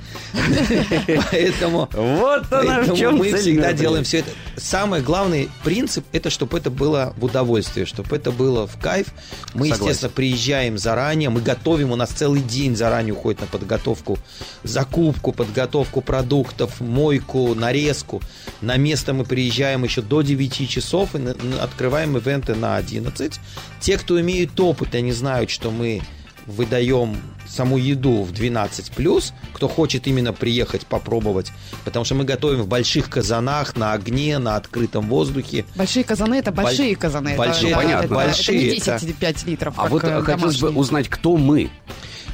Поэтому, 1.32 1.90
мы 1.92 3.34
всегда 3.34 3.74
делаем 3.74 4.04
все 4.04 4.20
это. 4.20 4.30
Самый 4.58 5.02
главный 5.02 5.50
принцип 5.64 6.06
это 6.12 6.30
чтобы 6.30 6.58
это 6.58 6.70
было 6.70 7.14
в 7.18 7.26
удовольствие, 7.26 7.86
чтобы 7.86 8.16
это 8.16 8.32
было 8.32 8.68
в 8.68 8.78
кайф. 8.80 9.08
Мы, 9.54 9.68
естественно, 9.68 10.10
приезжаем 10.10 10.78
заранее, 10.78 11.30
мы 11.30 11.42
готовим, 11.42 11.92
у 11.92 11.96
нас 11.96 12.10
целый 12.10 12.42
день 12.42 12.76
заранее 12.76 13.14
уходит 13.14 13.42
на 13.42 13.48
подготовку, 13.48 14.18
закупку, 14.64 15.32
подготовку 15.32 16.02
продуктов, 16.02 16.82
мойку, 16.82 17.56
нарезку. 17.56 18.22
На 18.62 18.78
место 18.78 19.14
мы 19.14 19.24
приезжаем 19.26 19.84
еще 19.84 20.02
до 20.02 20.22
9 20.22 20.45
часов 20.50 21.16
и 21.16 21.20
открываем 21.62 22.18
ивенты 22.18 22.56
на 22.56 22.78
11. 22.78 23.40
Те, 23.80 23.98
кто 23.98 24.20
имеют 24.20 24.60
опыт, 24.60 24.96
они 24.96 25.12
знают, 25.12 25.50
что 25.50 25.72
мы 25.72 26.02
выдаем 26.46 27.18
саму 27.48 27.78
еду 27.78 28.22
в 28.24 28.32
12+, 28.32 29.34
кто 29.54 29.68
хочет 29.68 30.08
именно 30.08 30.34
приехать 30.34 30.86
попробовать, 30.86 31.52
потому 31.84 32.06
что 32.06 32.16
мы 32.16 32.24
готовим 32.24 32.62
в 32.62 32.68
больших 32.68 33.10
казанах, 33.10 33.76
на 33.76 33.94
огне, 33.94 34.38
на 34.38 34.56
открытом 34.56 35.08
воздухе. 35.10 35.66
Большие 35.76 36.04
казаны 36.04 36.36
это 36.36 36.52
большие 36.52 36.92
Баль- 36.94 37.00
казаны. 37.00 37.30
это- 37.30 37.38
большие, 37.38 37.72
да, 37.74 37.78
понятно. 37.82 38.06
это- 38.06 38.14
большие, 38.14 38.58
Это 38.58 38.68
не 38.68 38.76
10 38.76 39.04
или 39.04 39.12
5 39.14 39.46
литров. 39.46 39.74
А 39.78 39.88
вот 39.88 40.04
э, 40.04 40.08
э, 40.08 40.22
хотелось 40.22 40.56
бы 40.58 40.62
домашние. 40.68 40.80
узнать, 40.82 41.10
кто 41.10 41.38
мы. 41.38 41.70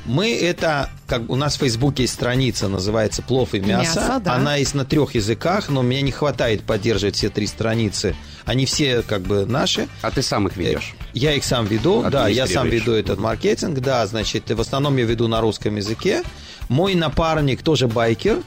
Мы 0.05 0.35
это, 0.35 0.89
как 1.07 1.29
у 1.29 1.35
нас 1.35 1.55
в 1.55 1.59
Фейсбуке 1.59 2.03
есть 2.03 2.13
страница, 2.13 2.67
называется 2.67 3.21
«Плов 3.21 3.53
и 3.53 3.59
мясо». 3.59 3.99
Мясо, 3.99 4.21
да. 4.23 4.33
Она 4.33 4.55
есть 4.55 4.73
на 4.73 4.83
трех 4.83 5.13
языках, 5.15 5.69
но 5.69 5.83
мне 5.83 6.01
не 6.01 6.11
хватает 6.11 6.63
поддерживать 6.63 7.15
все 7.15 7.29
три 7.29 7.45
страницы. 7.45 8.15
Они 8.45 8.65
все 8.65 9.03
как 9.03 9.21
бы 9.21 9.45
наши. 9.45 9.87
А 10.01 10.09
ты 10.09 10.21
сам 10.21 10.47
их 10.47 10.57
ведешь. 10.57 10.95
Я 11.13 11.33
их 11.33 11.43
сам 11.43 11.65
веду, 11.65 12.03
да, 12.09 12.27
я 12.27 12.47
сам 12.47 12.67
веду 12.67 12.93
этот 12.93 13.19
маркетинг, 13.19 13.79
да, 13.79 14.05
значит, 14.07 14.49
в 14.49 14.59
основном 14.59 14.97
я 14.97 15.05
веду 15.05 15.27
на 15.27 15.39
русском 15.39 15.75
языке. 15.75 16.23
Мой 16.67 16.95
напарник 16.95 17.61
тоже 17.61 17.87
байкер, 17.87 18.39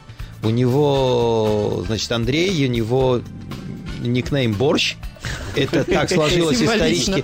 у 0.43 0.49
него, 0.49 1.83
значит, 1.87 2.11
Андрей, 2.11 2.65
у 2.65 2.69
него 2.69 3.21
никнейм 4.01 4.53
Борщ. 4.53 4.95
Это 5.55 5.83
так 5.83 6.09
сложилось 6.09 6.61
исторически. 6.61 7.23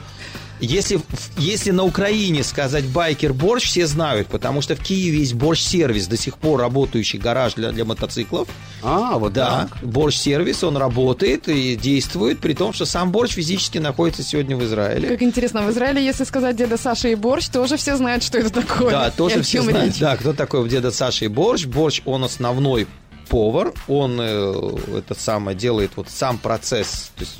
Если, 0.61 1.01
если 1.37 1.71
на 1.71 1.83
Украине 1.83 2.43
сказать 2.43 2.85
байкер 2.85 3.33
борщ, 3.33 3.65
все 3.65 3.87
знают, 3.87 4.27
потому 4.27 4.61
что 4.61 4.75
в 4.75 4.79
Киеве 4.79 5.19
есть 5.19 5.33
борщ-сервис, 5.33 6.07
до 6.07 6.17
сих 6.17 6.37
пор 6.37 6.59
работающий 6.59 7.17
гараж 7.17 7.55
для, 7.55 7.71
для 7.71 7.83
мотоциклов. 7.83 8.47
А, 8.83 9.17
вот 9.17 9.33
Да, 9.33 9.67
так. 9.71 9.83
борщ-сервис, 9.83 10.63
он 10.63 10.77
работает 10.77 11.49
и 11.49 11.75
действует, 11.75 12.39
при 12.39 12.53
том, 12.53 12.73
что 12.73 12.85
сам 12.85 13.11
борщ 13.11 13.33
физически 13.33 13.79
находится 13.79 14.21
сегодня 14.23 14.55
в 14.55 14.63
Израиле. 14.63 15.09
Как 15.09 15.23
интересно, 15.23 15.63
в 15.63 15.71
Израиле, 15.71 16.05
если 16.05 16.23
сказать 16.25 16.55
деда 16.55 16.77
Саша 16.77 17.07
и 17.07 17.15
борщ, 17.15 17.47
тоже 17.49 17.77
все 17.77 17.97
знают, 17.97 18.23
что 18.23 18.37
это 18.37 18.51
такое. 18.51 18.91
Да, 18.91 19.09
тоже 19.11 19.41
все 19.41 19.63
знают. 19.63 19.93
речь. 19.93 19.99
Да, 19.99 20.15
кто 20.15 20.33
такой 20.33 20.67
деда 20.69 20.91
Саша 20.91 21.25
и 21.25 21.27
борщ. 21.27 21.65
Борщ, 21.65 22.01
он 22.05 22.23
основной 22.23 22.87
повар, 23.29 23.73
он 23.87 24.19
э, 24.19 24.77
это 24.97 25.15
самое 25.17 25.57
делает 25.57 25.91
вот 25.95 26.09
сам 26.09 26.37
процесс, 26.37 27.11
то 27.15 27.23
есть 27.23 27.37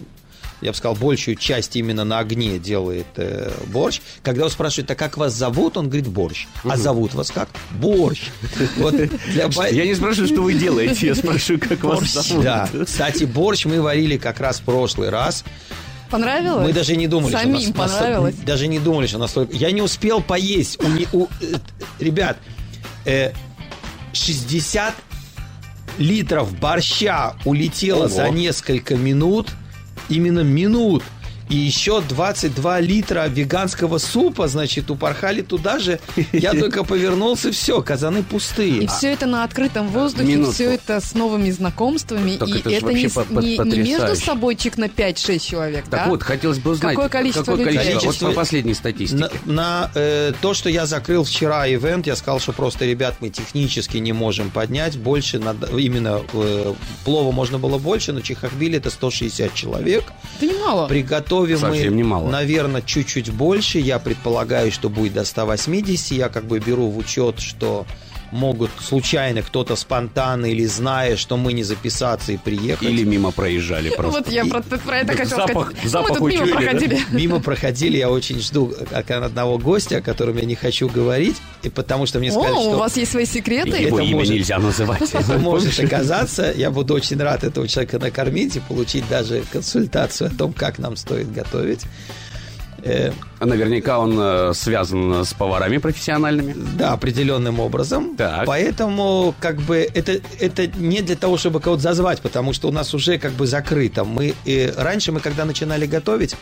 я 0.62 0.72
бы 0.72 0.78
сказал, 0.78 0.96
большую 0.96 1.36
часть 1.36 1.76
именно 1.76 2.04
на 2.04 2.20
огне 2.20 2.60
делает 2.60 3.08
э, 3.16 3.52
борщ. 3.68 4.00
Когда 4.24 4.42
его 4.42 4.50
спрашивают, 4.50 4.92
а 4.92 4.96
как 4.96 5.18
вас 5.18 5.34
зовут, 5.34 5.76
он 5.78 5.86
говорит 5.88 6.08
борщ. 6.08 6.46
А 6.64 6.78
зовут 6.78 7.14
вас 7.14 7.32
как? 7.32 7.50
Борщ. 7.72 8.22
Вот 8.78 8.96
для 8.96 9.50
Я 9.72 9.86
не 9.86 9.96
спрашиваю, 9.96 10.28
что 10.28 10.42
вы 10.42 10.54
делаете, 10.54 11.08
я 11.08 11.16
спрашиваю, 11.16 11.60
как 11.60 11.84
вас 11.84 12.04
зовут. 12.12 12.44
Да, 12.44 12.70
кстати, 12.86 13.24
борщ 13.24 13.66
мы 13.66 13.82
варили 13.82 14.18
как 14.18 14.40
раз 14.40 14.60
в 14.60 14.64
прошлый 14.64 15.10
раз. 15.10 15.44
Понравилось? 16.10 16.68
Мы 16.68 16.74
даже 16.74 16.96
не 16.98 17.08
думали, 17.08 17.32
Самим 17.32 17.60
что 17.60 17.70
нас- 17.70 17.78
нас- 17.78 17.92
понравилось? 17.98 18.36
даже 18.46 18.68
не 18.68 18.80
думали, 18.80 19.08
что 19.08 19.18
настолько. 19.18 19.56
Я 19.56 19.72
не 19.72 19.82
успел 19.82 20.22
поесть. 20.22 20.78
У 20.84 20.88
не- 20.88 21.08
у- 21.14 21.28
э, 21.42 21.56
ребят, 22.00 22.38
э, 23.06 23.32
60 24.14 24.94
литров 25.98 26.54
борща 26.60 27.36
улетело 27.46 28.06
Ого. 28.06 28.10
за 28.10 28.30
несколько 28.30 28.96
минут. 28.96 29.50
Именно 30.12 30.42
минут. 30.44 31.04
И 31.52 31.56
еще 31.58 32.00
22 32.02 32.80
литра 32.80 33.28
веганского 33.28 33.98
супа, 33.98 34.48
значит, 34.48 34.90
упорхали 34.90 35.42
туда 35.42 35.80
же. 35.80 36.00
Я 36.32 36.54
только 36.60 36.86
повернулся, 36.86 37.52
все, 37.52 37.82
казаны 37.82 38.24
пустые. 38.24 38.84
И 38.84 38.88
все 38.88 39.10
это 39.12 39.26
на 39.26 39.44
открытом 39.44 39.90
воздухе, 39.90 40.30
Минутку. 40.32 40.54
все 40.54 40.74
это 40.76 41.02
с 41.02 41.14
новыми 41.14 41.52
знакомствами. 41.52 42.38
Так 42.38 42.48
и 42.48 42.60
это 42.60 42.70
не, 42.94 43.04
не- 43.04 43.04
не 43.04 43.04
между 43.04 43.58
потрясающе. 43.58 44.26
собойчик 44.26 44.78
на 44.78 44.86
5-6 44.86 45.40
человек, 45.40 45.84
Так 45.90 46.06
да? 46.06 46.06
вот, 46.08 46.24
хотелось 46.24 46.60
бы 46.60 46.72
узнать, 46.72 46.96
Какое 46.96 47.10
количество 47.10 47.44
какое 47.58 47.66
людей? 47.66 47.80
количество, 47.96 48.26
вот 48.28 48.34
по 48.34 48.40
последней 48.40 48.74
статистике. 48.74 49.30
На, 49.46 49.52
на, 49.54 49.92
э, 49.94 50.32
то, 50.42 50.54
что 50.54 50.70
я 50.70 50.86
закрыл 50.86 51.26
вчера 51.26 51.68
ивент, 51.68 52.08
я 52.08 52.16
сказал, 52.16 52.40
что 52.40 52.54
просто, 52.54 52.86
ребят, 52.86 53.16
мы 53.20 53.30
технически 53.30 53.98
не 53.98 54.14
можем 54.14 54.52
поднять. 54.52 54.98
Больше 54.98 55.38
надо, 55.38 55.68
именно 55.78 56.22
э, 56.32 56.74
плова 57.04 57.34
можно 57.34 57.58
было 57.60 57.78
больше, 57.78 58.14
но 58.14 58.22
Чехахбили 58.22 58.78
это 58.78 58.90
160 58.90 59.54
человек. 59.54 60.06
Это 60.38 60.46
немало. 60.46 60.88
Приготовим 61.46 61.74
Совсем 61.76 61.94
мы, 61.94 61.98
немало. 62.00 62.30
наверное, 62.30 62.82
чуть-чуть 62.82 63.32
больше. 63.32 63.80
Я 63.80 64.00
предполагаю, 64.00 64.72
что 64.72 64.90
будет 64.90 65.14
до 65.14 65.26
180. 65.26 66.12
Я 66.12 66.30
как 66.30 66.46
бы 66.46 66.60
беру 66.60 66.88
в 66.90 66.98
учет, 66.98 67.40
что 67.40 67.86
могут 68.32 68.72
случайно 68.80 69.42
кто-то 69.42 69.76
спонтанно 69.76 70.46
или 70.48 70.66
зная, 70.66 71.18
что 71.18 71.38
мы 71.38 71.54
не 71.54 71.64
записаться 71.64 72.32
и 72.32 72.38
приехать. 72.38 72.88
Или 72.88 73.04
мимо 73.04 73.32
проезжали 73.32 73.90
просто. 73.90 74.20
Вот 74.20 74.32
я 74.32 74.46
про, 74.46 74.62
про 74.62 75.00
это 75.00 75.14
хотела 75.14 75.48
Запах- 75.48 75.66
сказать. 75.66 75.84
Ну, 75.84 75.90
запах 75.90 76.20
мы 76.20 76.32
тут 76.32 76.42
мимо 76.42 76.48
проходили. 76.48 77.00
Мимо 77.12 77.40
проходили, 77.40 77.98
я 77.98 78.10
очень 78.10 78.40
жду 78.40 78.74
как 78.90 79.12
одного 79.12 79.58
гостя, 79.58 79.98
о 79.98 80.02
котором 80.02 80.38
я 80.38 80.46
не 80.46 80.56
хочу 80.56 80.88
говорить, 80.90 81.38
и 81.64 81.70
потому 81.70 82.06
что 82.06 82.20
мне 82.20 82.32
сказали, 82.32 82.54
что 82.54 82.72
у 82.72 82.78
вас 82.78 82.98
есть 82.98 83.12
свои 83.12 83.26
секреты? 83.26 83.78
Его 83.78 84.00
это 84.00 84.08
имя 84.08 84.18
может- 84.18 84.34
нельзя 84.34 84.60
называть. 84.60 85.02
это 85.14 85.38
может 85.38 85.80
оказаться. 85.80 86.54
Я 86.56 86.72
буду 86.72 86.94
очень 86.94 87.18
рад 87.18 87.44
этого 87.44 87.68
человека 87.68 88.00
накормить 88.00 88.56
и 88.56 88.60
получить 88.60 89.08
даже 89.10 89.44
консультацию 89.52 90.28
о 90.28 90.38
том, 90.38 90.54
как 90.54 90.80
нам 90.80 90.96
стоит 90.96 91.32
готовить. 91.32 91.82
Э, 92.84 93.12
Наверняка 93.40 94.00
он 94.00 94.18
э, 94.20 94.54
связан 94.54 95.26
с 95.26 95.34
поварами 95.34 95.78
профессиональными. 95.78 96.56
Да, 96.78 96.94
определенным 96.94 97.60
образом. 97.60 98.16
Так. 98.16 98.46
Поэтому, 98.46 99.34
как 99.40 99.58
бы, 99.58 99.88
это, 99.94 100.20
это 100.40 100.68
не 100.68 101.02
для 101.02 101.16
того, 101.16 101.38
чтобы 101.38 101.60
кого-то 101.60 101.82
зазвать, 101.82 102.22
потому 102.22 102.54
что 102.54 102.68
у 102.68 102.72
нас 102.72 102.94
уже 102.94 103.18
как 103.18 103.34
бы 103.34 103.48
закрыто. 103.48 104.04
Мы, 104.04 104.34
э, 104.46 104.72
раньше 104.76 105.12
мы, 105.12 105.20
когда 105.20 105.46
начинали 105.46 105.86
готовить, 105.86 106.36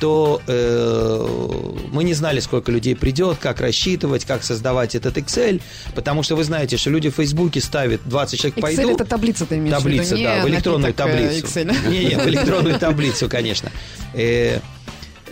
то 0.00 0.40
э, 0.46 1.26
мы 1.92 2.04
не 2.04 2.14
знали, 2.14 2.40
сколько 2.40 2.72
людей 2.72 2.96
придет, 2.96 3.36
как 3.38 3.60
рассчитывать, 3.60 4.24
как 4.24 4.42
создавать 4.42 4.94
этот 4.94 5.18
Excel, 5.18 5.60
потому 5.94 6.22
что 6.22 6.36
вы 6.36 6.44
знаете, 6.44 6.78
что 6.78 6.90
люди 6.90 7.10
в 7.10 7.16
Фейсбуке 7.16 7.60
ставят 7.60 8.00
20 8.06 8.40
человек 8.40 8.58
Excel 8.58 8.62
пойду. 8.62 8.90
это 8.94 9.04
таблица 9.04 9.44
ты 9.46 9.58
имеешь 9.58 9.76
Таблица, 9.76 10.14
в 10.14 10.18
виду, 10.18 10.28
да, 10.28 10.42
в 10.42 10.48
электронную 10.48 10.92
э, 10.92 10.94
таблицу. 10.94 11.46
Excel. 11.46 11.90
Не, 11.90 12.04
не, 12.06 12.16
в 12.16 12.26
электронную 12.26 12.78
таблицу, 12.78 13.28
конечно. 13.28 13.70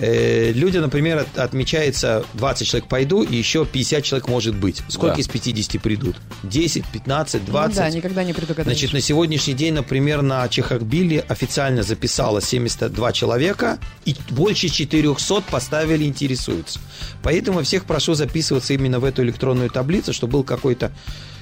Э, 0.00 0.52
Люди, 0.52 0.78
например, 0.78 1.18
от- 1.18 1.38
отмечается 1.38 2.24
20 2.34 2.66
человек 2.68 2.88
пойду, 2.88 3.22
и 3.22 3.34
еще 3.36 3.66
50 3.66 4.04
человек 4.04 4.28
может 4.28 4.54
быть. 4.54 4.82
Сколько 4.88 5.16
Да. 5.16 5.20
из 5.20 5.28
50 5.28 5.78
придут? 5.78 6.16
10, 6.44 6.84
15, 6.92 7.44
20? 7.44 7.76
Ну 7.76 7.82
да, 7.82 7.90
никогда 7.90 8.24
не 8.24 8.32
предугадаешь. 8.32 8.66
Значит, 8.78 8.92
на 8.92 9.00
сегодняшний 9.00 9.54
день, 9.54 9.74
например, 9.74 10.22
на 10.22 10.48
Чехахбиле 10.48 11.20
официально 11.28 11.82
записалось 11.82 12.44
72 12.44 13.12
человека, 13.12 13.78
и 14.04 14.14
больше 14.30 14.68
400 14.68 15.42
поставили 15.50 16.04
интересуются. 16.04 16.78
Поэтому 17.22 17.62
всех 17.62 17.84
прошу 17.84 18.14
записываться 18.14 18.74
именно 18.74 19.00
в 19.00 19.04
эту 19.04 19.22
электронную 19.24 19.68
таблицу, 19.70 20.12
чтобы 20.12 20.34
был 20.34 20.44
какой-то 20.44 20.92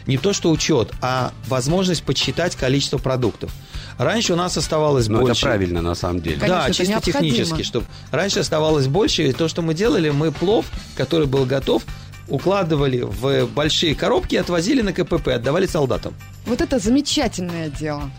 не 0.07 0.19
то 0.19 0.33
что 0.33 0.51
учет, 0.51 0.92
а 1.01 1.33
возможность 1.49 2.03
подсчитать 2.03 2.57
количество 2.57 2.99
продуктов. 2.99 3.53
Раньше 3.99 4.35
у 4.35 4.37
нас 4.37 4.57
оставалось 4.57 5.09
Но 5.09 5.19
это 5.19 5.27
больше. 5.29 5.42
правильно 5.42 5.83
на 5.83 5.95
самом 5.95 6.21
деле. 6.21 6.37
Конечно, 6.37 6.57
да, 6.59 6.64
это 6.69 6.75
чисто 6.77 6.92
необходимо. 6.92 7.25
технически, 7.25 7.62
чтобы 7.62 7.87
раньше 8.11 8.40
оставалось 8.40 8.87
больше, 8.88 9.29
и 9.29 9.33
то, 9.33 9.49
что 9.49 9.62
мы 9.62 9.75
делали, 9.75 10.11
мы 10.11 10.33
плов, 10.33 10.66
который 10.97 11.27
был 11.27 11.45
готов, 11.47 11.83
укладывали 12.29 13.01
в 13.03 13.47
большие 13.47 13.95
коробки, 13.95 14.37
отвозили 14.37 14.83
на 14.83 14.92
КПП, 14.92 15.29
отдавали 15.29 15.66
солдатам. 15.66 16.14
Вот 16.45 16.61
это 16.61 16.79
замечательное 16.79 17.69
дело. 17.71 18.11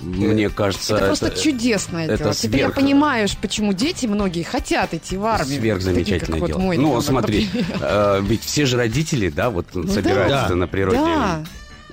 Мне 0.00 0.48
кажется, 0.50 0.96
Это, 0.96 1.06
просто 1.06 1.30
чудесное 1.30 2.06
это 2.06 2.18
дело. 2.18 2.34
Теперь 2.34 2.60
я 2.60 2.66
сверх- 2.66 2.74
понимаю, 2.74 3.28
почему 3.40 3.72
дети 3.72 4.06
многие 4.06 4.42
хотят 4.42 4.94
идти 4.94 5.16
в 5.16 5.24
армию. 5.24 5.60
Сверхзамечательное 5.60 6.40
Такие, 6.40 6.46
дело. 6.46 6.58
Вот 6.58 6.64
мой 6.64 6.76
ну, 6.76 6.82
ребенок, 6.84 7.04
смотри, 7.04 7.48
например. 7.52 7.78
э, 7.82 8.20
ведь 8.22 8.44
все 8.44 8.66
же 8.66 8.76
родители, 8.76 9.28
да, 9.28 9.50
вот 9.50 9.66
Ну 9.74 9.86
собираются 9.86 10.48
да, 10.50 10.54
на 10.54 10.66
природе. 10.66 10.98
Да. 10.98 11.44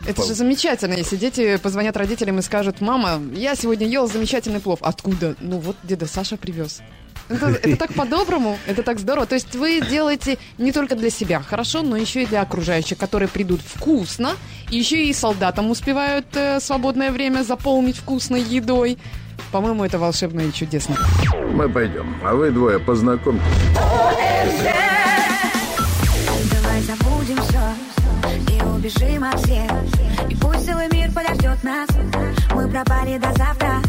Это 0.06 0.24
же 0.26 0.34
замечательно, 0.36 0.94
если 0.94 1.16
дети 1.18 1.58
позвонят 1.58 1.98
родителям 1.98 2.40
и 2.40 2.42
скажут, 2.42 2.82
мама, 2.82 3.22
я 3.34 3.56
сегодня 3.56 3.88
ел 3.88 4.08
замечательный 4.08 4.60
плов. 4.60 4.80
Откуда? 4.82 5.36
Ну 5.42 5.60
вот 5.60 5.76
деда 5.84 6.06
Саша 6.06 6.38
привез. 6.38 6.82
Это, 7.30 7.48
это 7.48 7.76
так 7.76 7.94
по-доброму, 7.94 8.58
это 8.68 8.84
так 8.84 9.00
здорово. 9.00 9.26
То 9.26 9.36
есть 9.36 9.56
вы 9.56 9.82
делаете 9.82 10.38
не 10.58 10.72
только 10.72 10.96
для 10.96 11.10
себя 11.10 11.42
хорошо, 11.42 11.82
но 11.82 11.98
еще 11.98 12.24
и 12.24 12.26
для 12.26 12.42
окружающих, 12.42 12.98
которые 12.98 13.28
придут 13.28 13.62
вкусно, 13.62 14.36
и 14.70 14.78
еще 14.78 15.04
и 15.06 15.14
солдатам 15.14 15.70
успевают 15.70 16.28
э, 16.36 16.60
свободное 16.60 17.12
время 17.12 17.44
заполнить 17.44 17.98
вкусной 17.98 18.42
едой. 18.42 18.98
По-моему, 19.52 19.84
это 19.86 20.00
волшебно 20.00 20.42
и 20.42 20.54
чудесно. 20.54 20.96
Мы 21.54 21.70
пойдем, 21.70 22.16
а 22.24 22.34
вы 22.34 22.52
двое 22.52 22.80
познакомьтесь. 22.80 23.44
Давай 26.52 26.82
забудем 26.82 27.38
все 27.44 27.98
и 28.54 28.62
убежим 28.64 29.24
от 29.24 29.40
всех 29.42 29.72
И 30.30 30.36
пусть 30.36 30.66
целый 30.66 30.88
мир 30.92 31.12
подождет 31.12 31.64
нас 31.64 31.90
Мы 32.54 32.68
пропали 32.70 33.18
до 33.18 33.34
завтра 33.34 33.82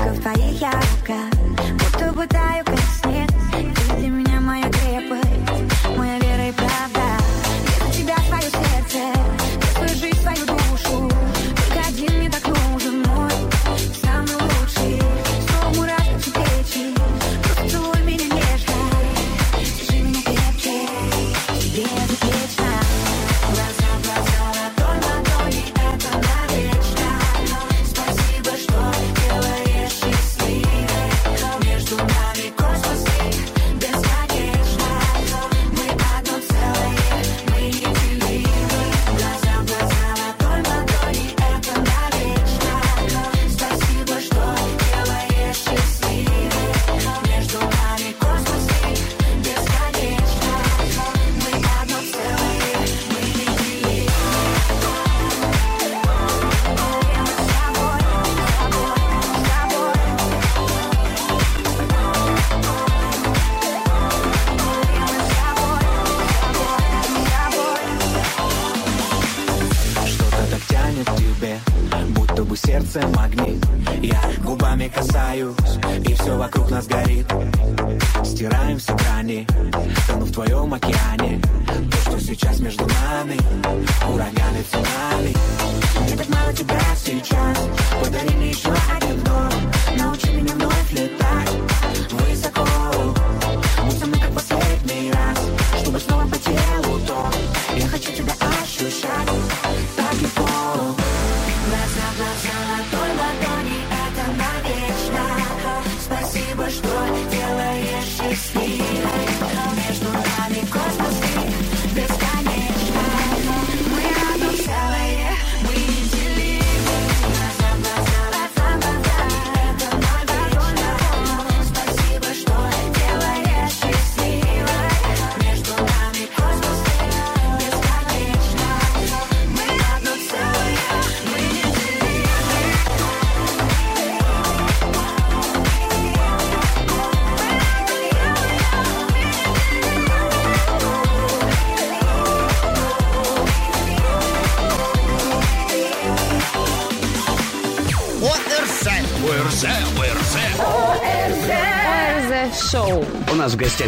Только 0.00 0.14
в 0.14 0.20
твоих 0.20 0.60
я 0.60 0.70
руках 0.70 1.30
Будто 1.78 2.12
бы 2.12 2.26
таю, 2.26 2.64
как 2.64 2.78
Ты 3.02 3.96
для 3.98 4.08
меня 4.08 4.29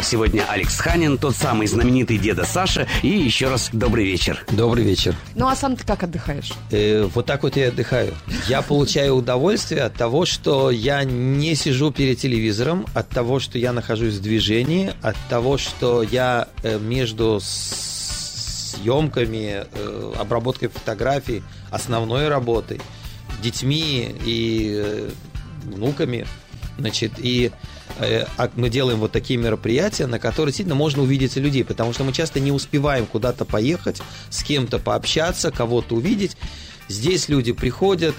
гостях 0.02 0.04
сегодня 0.04 0.44
Алекс 0.48 0.78
Ханин, 0.78 1.18
тот 1.18 1.34
самый 1.36 1.66
знаменитый 1.66 2.18
деда 2.18 2.44
Саша. 2.44 2.86
И 3.02 3.08
еще 3.08 3.48
раз 3.48 3.70
добрый 3.72 4.04
вечер. 4.04 4.44
Добрый 4.50 4.84
вечер. 4.84 5.14
Ну 5.34 5.48
а 5.48 5.56
сам 5.56 5.76
ты 5.76 5.84
как 5.84 6.02
отдыхаешь? 6.02 6.52
Э, 6.70 7.08
вот 7.14 7.26
так 7.26 7.42
вот 7.42 7.56
я 7.56 7.68
отдыхаю. 7.68 8.14
Я 8.48 8.62
получаю 8.62 9.14
удовольствие 9.16 9.82
от 9.82 9.94
того, 9.94 10.26
что 10.26 10.70
я 10.70 11.04
не 11.04 11.54
сижу 11.54 11.90
перед 11.92 12.18
телевизором, 12.18 12.86
от 12.94 13.08
того, 13.08 13.40
что 13.40 13.58
я 13.58 13.72
нахожусь 13.72 14.14
в 14.14 14.22
движении, 14.22 14.92
от 15.02 15.16
того, 15.28 15.58
что 15.58 16.02
я 16.02 16.48
э, 16.62 16.78
между 16.78 17.40
съемками, 18.72 19.64
э, 19.72 20.12
обработкой 20.18 20.68
фотографий, 20.68 21.42
основной 21.70 22.28
работой, 22.28 22.80
детьми 23.42 24.14
и 24.24 24.82
э, 24.84 25.10
внуками, 25.64 26.26
значит, 26.78 27.12
и 27.18 27.50
мы 28.56 28.68
делаем 28.68 28.98
вот 28.98 29.12
такие 29.12 29.38
мероприятия, 29.38 30.06
на 30.06 30.18
которые 30.18 30.52
действительно 30.52 30.74
можно 30.74 31.02
увидеть 31.02 31.36
людей, 31.36 31.64
потому 31.64 31.92
что 31.92 32.04
мы 32.04 32.12
часто 32.12 32.40
не 32.40 32.52
успеваем 32.52 33.06
куда-то 33.06 33.44
поехать, 33.44 34.02
с 34.30 34.42
кем-то 34.42 34.78
пообщаться, 34.78 35.50
кого-то 35.50 35.96
увидеть. 35.96 36.36
Здесь 36.88 37.28
люди 37.28 37.52
приходят, 37.52 38.14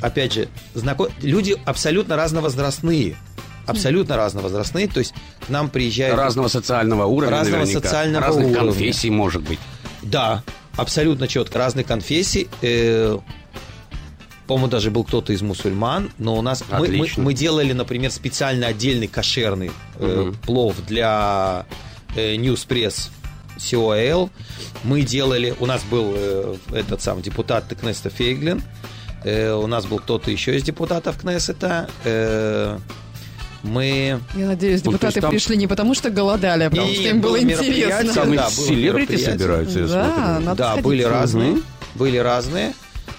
опять 0.00 0.32
же, 0.34 0.48
знаком... 0.74 1.08
люди 1.22 1.56
абсолютно 1.64 2.16
разновозрастные. 2.16 3.16
Абсолютно 3.66 4.16
разновозрастные, 4.18 4.88
то 4.88 4.98
есть 4.98 5.14
к 5.46 5.48
нам 5.48 5.70
приезжают... 5.70 6.18
Разного 6.18 6.48
социального 6.48 7.06
уровня 7.06 7.38
Разного 7.38 7.62
наверняка. 7.62 7.88
социального 7.88 8.26
Разных 8.26 8.46
уровня. 8.48 8.72
конфессий, 8.72 9.10
может 9.10 9.42
быть. 9.42 9.58
Да, 10.02 10.42
абсолютно 10.76 11.28
четко. 11.28 11.58
Разных 11.58 11.86
конфессий. 11.86 12.48
Э, 12.60 13.18
по-моему, 14.46 14.68
даже 14.68 14.90
был 14.90 15.04
кто-то 15.04 15.32
из 15.32 15.42
мусульман, 15.42 16.10
но 16.18 16.36
у 16.36 16.42
нас 16.42 16.62
мы, 16.70 16.88
мы, 16.88 17.08
мы 17.16 17.34
делали, 17.34 17.72
например, 17.72 18.10
специально 18.10 18.66
отдельный 18.66 19.06
кошерный 19.06 19.70
э, 19.98 20.22
Мгм. 20.26 20.34
плов 20.36 20.76
для 20.86 21.66
э, 22.16 22.36
Newspress 22.36 23.08
COL. 23.58 24.30
Мы 24.82 25.02
делали, 25.02 25.54
у 25.60 25.66
нас 25.66 25.82
был 25.90 26.12
э, 26.16 26.56
этот 26.72 27.00
сам 27.02 27.22
депутат 27.22 27.64
Кнессета 27.80 28.10
Фейглин, 28.10 28.62
э, 29.24 29.52
у 29.52 29.66
нас 29.66 29.86
был 29.86 29.98
кто-то 29.98 30.30
еще 30.30 30.56
из 30.56 30.62
депутатов 30.62 31.18
Кнессета. 31.18 31.88
э, 32.04 32.78
мы 33.62 34.20
Я 34.36 34.46
надеюсь, 34.48 34.84
Ну, 34.84 34.90
депутаты 34.92 35.06
есть 35.06 35.20
там- 35.22 35.30
пришли 35.30 35.56
не 35.56 35.66
потому, 35.66 35.94
что 35.94 36.10
голодали, 36.10 36.64
а 36.64 36.70
потому 36.70 36.86
Не, 36.88 36.94
что 36.96 37.08
им 37.08 37.20
было 37.22 37.40
интересно. 37.40 38.12
Там 38.12 38.32
и 38.34 38.36
да, 38.36 38.42
было 38.42 38.50
селебрити 38.66 39.16
собираются, 39.16 39.78
я 39.80 39.86
Да, 39.86 40.14
смотрю. 40.14 40.44
надо 40.44 40.54
да, 40.58 40.66
сходить. 40.68 40.84
были 40.84 41.02
разные, 41.02 41.56
были 41.94 42.18
разные. 42.18 42.74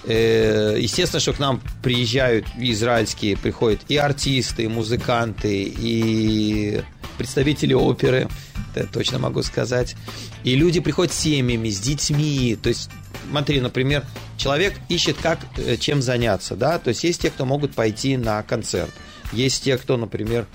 Э, 0.06 0.76
Естественно, 0.78 1.20
что 1.20 1.32
к 1.32 1.38
нам 1.38 1.60
приезжают 1.82 2.46
израильские, 2.58 3.36
приходят 3.36 3.80
и 3.88 3.96
артисты, 3.96 4.64
и 4.64 4.68
музыканты, 4.68 5.62
и 5.64 6.82
представители 7.18 7.74
оперы, 7.74 8.28
это 8.74 8.86
точно 8.86 9.18
могу 9.18 9.42
сказать. 9.42 9.96
И 10.44 10.54
люди 10.54 10.80
приходят 10.80 11.12
с 11.12 11.18
семьями, 11.18 11.68
с 11.70 11.80
детьми. 11.80 12.56
То 12.62 12.68
есть, 12.68 12.90
смотри, 13.30 13.60
например, 13.60 14.04
человек 14.36 14.74
ищет, 14.88 15.16
как, 15.20 15.40
э, 15.56 15.76
чем 15.76 16.02
заняться, 16.02 16.54
да, 16.54 16.78
то 16.78 16.88
есть 16.88 17.02
есть 17.02 17.22
те, 17.22 17.30
кто 17.30 17.44
могут 17.44 17.74
пойти 17.74 18.16
на 18.16 18.42
концерт, 18.42 18.92
есть 19.32 19.64
те, 19.64 19.76
кто, 19.76 19.96
например, 19.96 20.46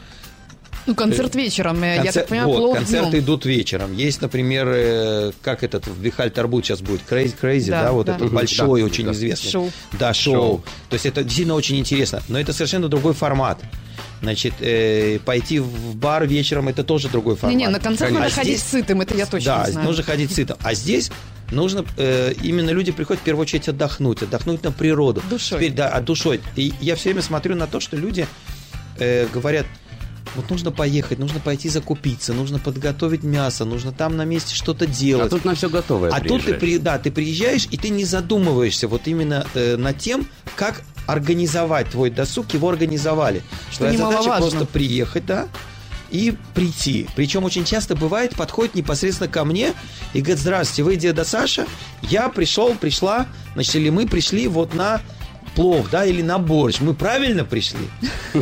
Ну, 0.88 0.96
концерт 0.96 1.36
вечером, 1.36 1.84
э, 1.84 2.02
я 2.04 2.12
так 2.12 2.28
понимаю, 2.28 2.48
вот, 2.50 2.58
плов 2.58 2.76
концерты 2.78 3.12
днем. 3.12 3.20
идут 3.24 3.46
вечером. 3.46 3.94
Есть, 3.96 4.22
например, 4.22 4.68
э, 4.70 5.32
как 5.42 5.64
этот 5.64 5.86
в 5.88 6.00
Бихаль 6.02 6.32
Тарбут 6.32 6.66
сейчас 6.66 6.82
будет, 6.82 7.02
Crazy, 7.10 7.36
Crazy 7.40 7.70
Да, 7.70 7.84
да, 7.84 7.92
вот 7.92 8.08
да. 8.08 8.16
этот 8.16 8.28
Мгм. 8.28 8.36
большой, 8.36 8.82
Да, 8.82 8.86
очень 8.88 9.06
да. 9.06 9.12
известный. 9.12 9.52
Шоу. 9.52 9.72
Да, 10.00 10.14
шоу. 10.14 10.34
Шоу. 10.34 10.64
То 10.90 10.96
есть 10.96 11.06
это 11.06 11.24
действительно 11.24 11.56
очень 11.56 11.78
интересно. 11.78 12.22
Но 12.28 12.40
это 12.40 12.52
совершенно 12.54 12.88
другой 12.90 13.14
формат. 13.14 13.60
Значит, 14.22 14.54
э, 14.60 15.20
пойти 15.26 15.60
в 15.60 15.96
бар 15.96 16.26
вечером 16.28 16.68
это 16.68 16.84
тоже 16.84 17.10
другой 17.10 17.36
формат. 17.36 17.56
Не-не, 17.58 17.70
на 17.70 17.80
концерт 17.80 18.12
надо 18.12 18.26
А 18.28 18.30
ходить 18.30 18.60
здесь- 18.60 18.70
сытым, 18.70 19.02
это 19.02 19.16
я 19.16 19.26
точно 19.26 19.58
да, 19.66 19.72
знаю. 19.72 19.88
нужно 19.88 20.04
ходить 20.04 20.32
сытым. 20.32 20.58
А 20.62 20.74
здесь 20.76 21.12
нужно 21.52 21.86
э, 21.98 22.34
именно 22.44 22.70
люди 22.72 22.92
приходят 22.92 23.22
в 23.22 23.24
первую 23.26 23.44
очередь 23.44 23.68
отдохнуть, 23.68 24.22
отдохнуть 24.24 24.64
на 24.64 24.72
природу. 24.72 25.22
Душой. 25.30 25.58
Теперь, 25.60 25.74
да, 25.74 25.90
от 25.90 26.06
душой. 26.06 26.40
И 26.56 26.72
я 26.82 26.96
все 26.96 27.10
время 27.10 27.22
смотрю 27.22 27.56
на 27.56 27.66
то, 27.68 27.80
что 27.80 27.98
люди 27.98 28.28
э, 29.00 29.28
говорят, 29.34 29.66
вот 30.36 30.50
нужно 30.50 30.72
поехать, 30.72 31.20
нужно 31.20 31.40
пойти 31.40 31.70
закупиться, 31.70 32.34
нужно 32.34 32.60
подготовить 32.60 33.24
мясо, 33.24 33.66
нужно 33.66 33.92
там 33.92 34.18
на 34.18 34.26
месте 34.26 34.56
что-то 34.56 34.86
делать. 34.86 35.28
А 35.28 35.30
тут 35.30 35.46
на 35.46 35.56
все 35.56 35.70
готовое 35.70 36.12
А 36.12 36.20
тут 36.20 36.44
ты, 36.44 36.54
приезжаешь. 36.54 36.60
при, 36.60 36.78
да, 36.78 37.00
ты 37.00 37.12
приезжаешь, 37.12 37.68
и 37.70 37.78
ты 37.78 37.90
не 37.90 38.06
задумываешься 38.06 38.88
вот 38.88 39.08
именно 39.08 39.46
э, 39.54 39.76
над 39.78 39.98
тем, 39.98 40.28
как 40.56 40.84
организовать 41.08 41.90
твой 41.90 42.10
досуг, 42.10 42.54
его 42.54 42.70
организовали. 42.70 43.44
Что 43.70 43.86
Твоя 43.86 43.98
задача 43.98 44.38
просто 44.38 44.66
приехать, 44.66 45.26
да, 45.26 45.48
и 46.12 46.36
прийти. 46.54 47.08
Причем 47.16 47.44
очень 47.44 47.66
часто 47.66 47.96
бывает, 47.96 48.36
подходит 48.36 48.76
непосредственно 48.76 49.30
ко 49.30 49.46
мне 49.46 49.74
и 50.14 50.20
говорит, 50.20 50.40
здравствуйте, 50.40 50.84
вы 50.84 50.96
деда 50.98 51.24
Саша, 51.24 51.66
я 52.04 52.30
пришел, 52.30 52.76
пришла, 52.76 53.28
значит, 53.54 53.76
или 53.76 53.90
мы 53.90 54.08
пришли 54.08 54.48
вот 54.48 54.74
на 54.74 55.02
плов, 55.56 55.90
да, 55.90 56.06
или 56.06 56.22
на 56.22 56.38
борщ. 56.38 56.80
Мы 56.80 56.94
правильно 56.94 57.44
пришли? 57.46 57.88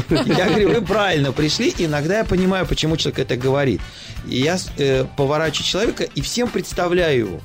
Я 0.09 0.47
говорю, 0.47 0.69
вы 0.69 0.81
правильно 0.81 1.31
пришли. 1.31 1.73
Иногда 1.77 2.19
я 2.19 2.23
понимаю, 2.23 2.65
почему 2.65 2.97
человек 2.97 3.19
это 3.19 3.37
говорит. 3.37 3.81
И 4.27 4.37
я 4.37 4.57
э, 4.77 5.05
поворачиваю 5.17 5.65
человека 5.65 6.03
и 6.03 6.21
всем 6.21 6.49
представляю 6.49 7.19
его. 7.19 7.41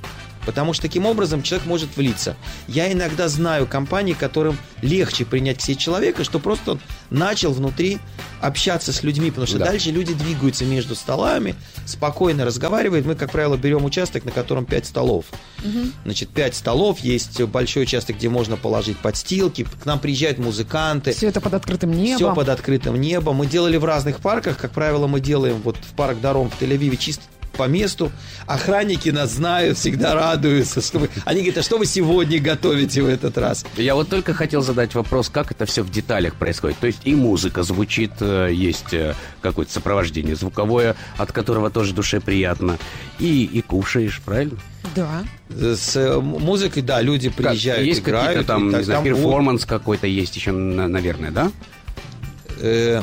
Потому 0.46 0.72
что 0.72 0.82
таким 0.82 1.06
образом 1.06 1.42
человек 1.42 1.66
может 1.66 1.96
влиться. 1.96 2.36
Я 2.68 2.92
иногда 2.92 3.28
знаю 3.28 3.66
компании, 3.66 4.12
которым 4.14 4.58
легче 4.82 5.24
принять 5.24 5.58
к 5.58 5.60
себе 5.60 5.76
человека, 5.76 6.24
что 6.24 6.38
просто 6.38 6.72
он 6.72 6.80
начал 7.10 7.52
внутри 7.52 7.98
общаться 8.40 8.92
с 8.92 9.02
людьми, 9.02 9.30
потому 9.30 9.46
что 9.46 9.58
Да. 9.58 9.66
дальше 9.66 9.90
люди 9.90 10.12
двигаются 10.14 10.64
между 10.64 10.94
столами, 10.94 11.54
спокойно 11.86 12.44
разговаривают. 12.44 13.06
Мы, 13.06 13.14
как 13.14 13.32
правило, 13.32 13.56
берем 13.56 13.84
участок, 13.84 14.24
на 14.24 14.30
котором 14.32 14.66
5 14.66 14.86
столов. 14.86 15.26
Значит, 16.04 16.28
5 16.30 16.54
столов, 16.54 17.00
есть 17.00 17.40
большой 17.42 17.84
участок, 17.84 18.16
где 18.16 18.28
можно 18.28 18.56
положить 18.56 18.98
подстилки. 18.98 19.66
К 19.82 19.86
нам 19.86 19.98
приезжают 19.98 20.38
музыканты. 20.38 21.12
Все 21.12 21.28
это 21.28 21.40
под 21.40 21.54
открытым 21.54 21.92
небом. 21.92 22.16
Все 22.16 22.34
под 22.34 22.48
открытым 22.48 23.00
небом. 23.00 23.36
Мы 23.36 23.46
делали 23.46 23.76
в 23.76 23.84
разных 23.84 24.20
парках. 24.20 24.58
Как 24.58 24.72
правило, 24.72 25.06
мы 25.06 25.20
делаем 25.20 25.60
вот 25.62 25.76
в 25.76 25.94
парк 25.96 26.20
Даром 26.20 26.50
в 26.50 26.60
Тель-Авиве 26.60 26.96
чисто 26.96 27.22
по 27.54 27.66
месту. 27.68 28.12
Охранники 28.46 29.08
нас 29.08 29.32
знают, 29.32 29.78
всегда 29.78 30.14
радуются. 30.14 30.80
Что 30.80 30.98
вы... 30.98 31.10
Они 31.24 31.40
говорят, 31.40 31.58
а 31.58 31.62
что 31.62 31.78
вы 31.78 31.86
сегодня 31.86 32.40
готовите 32.40 33.02
в 33.02 33.06
этот 33.06 33.38
раз? 33.38 33.64
Я 33.76 33.94
вот 33.94 34.08
только 34.08 34.34
хотел 34.34 34.60
задать 34.62 34.94
вопрос, 34.94 35.28
как 35.28 35.50
это 35.50 35.64
все 35.66 35.82
в 35.82 35.90
деталях 35.90 36.34
происходит. 36.34 36.78
То 36.78 36.86
есть 36.86 37.00
и 37.04 37.14
музыка 37.14 37.62
звучит, 37.62 38.12
э, 38.20 38.50
есть 38.52 38.92
э, 38.92 39.14
какое-то 39.40 39.72
сопровождение 39.72 40.36
звуковое, 40.36 40.96
от 41.16 41.32
которого 41.32 41.70
тоже 41.70 41.94
душе 41.94 42.20
приятно. 42.20 42.78
И, 43.18 43.44
и 43.44 43.62
кушаешь, 43.62 44.20
правильно? 44.24 44.58
Да. 44.94 45.24
С 45.48 45.96
э, 45.96 46.18
музыкой, 46.20 46.82
да, 46.82 47.00
люди 47.00 47.28
Как, 47.28 47.36
приезжают, 47.36 47.86
есть 47.86 48.00
играют. 48.00 48.26
какие-то 48.28 48.46
там, 48.46 48.70
так 48.70 48.80
не 48.80 48.84
знаю, 48.84 49.02
там 49.02 49.04
перформанс 49.04 49.64
какой-то 49.64 50.06
есть 50.06 50.36
еще, 50.36 50.52
на- 50.52 50.88
наверное, 50.88 51.30
да? 51.30 51.50
Э, 52.60 53.02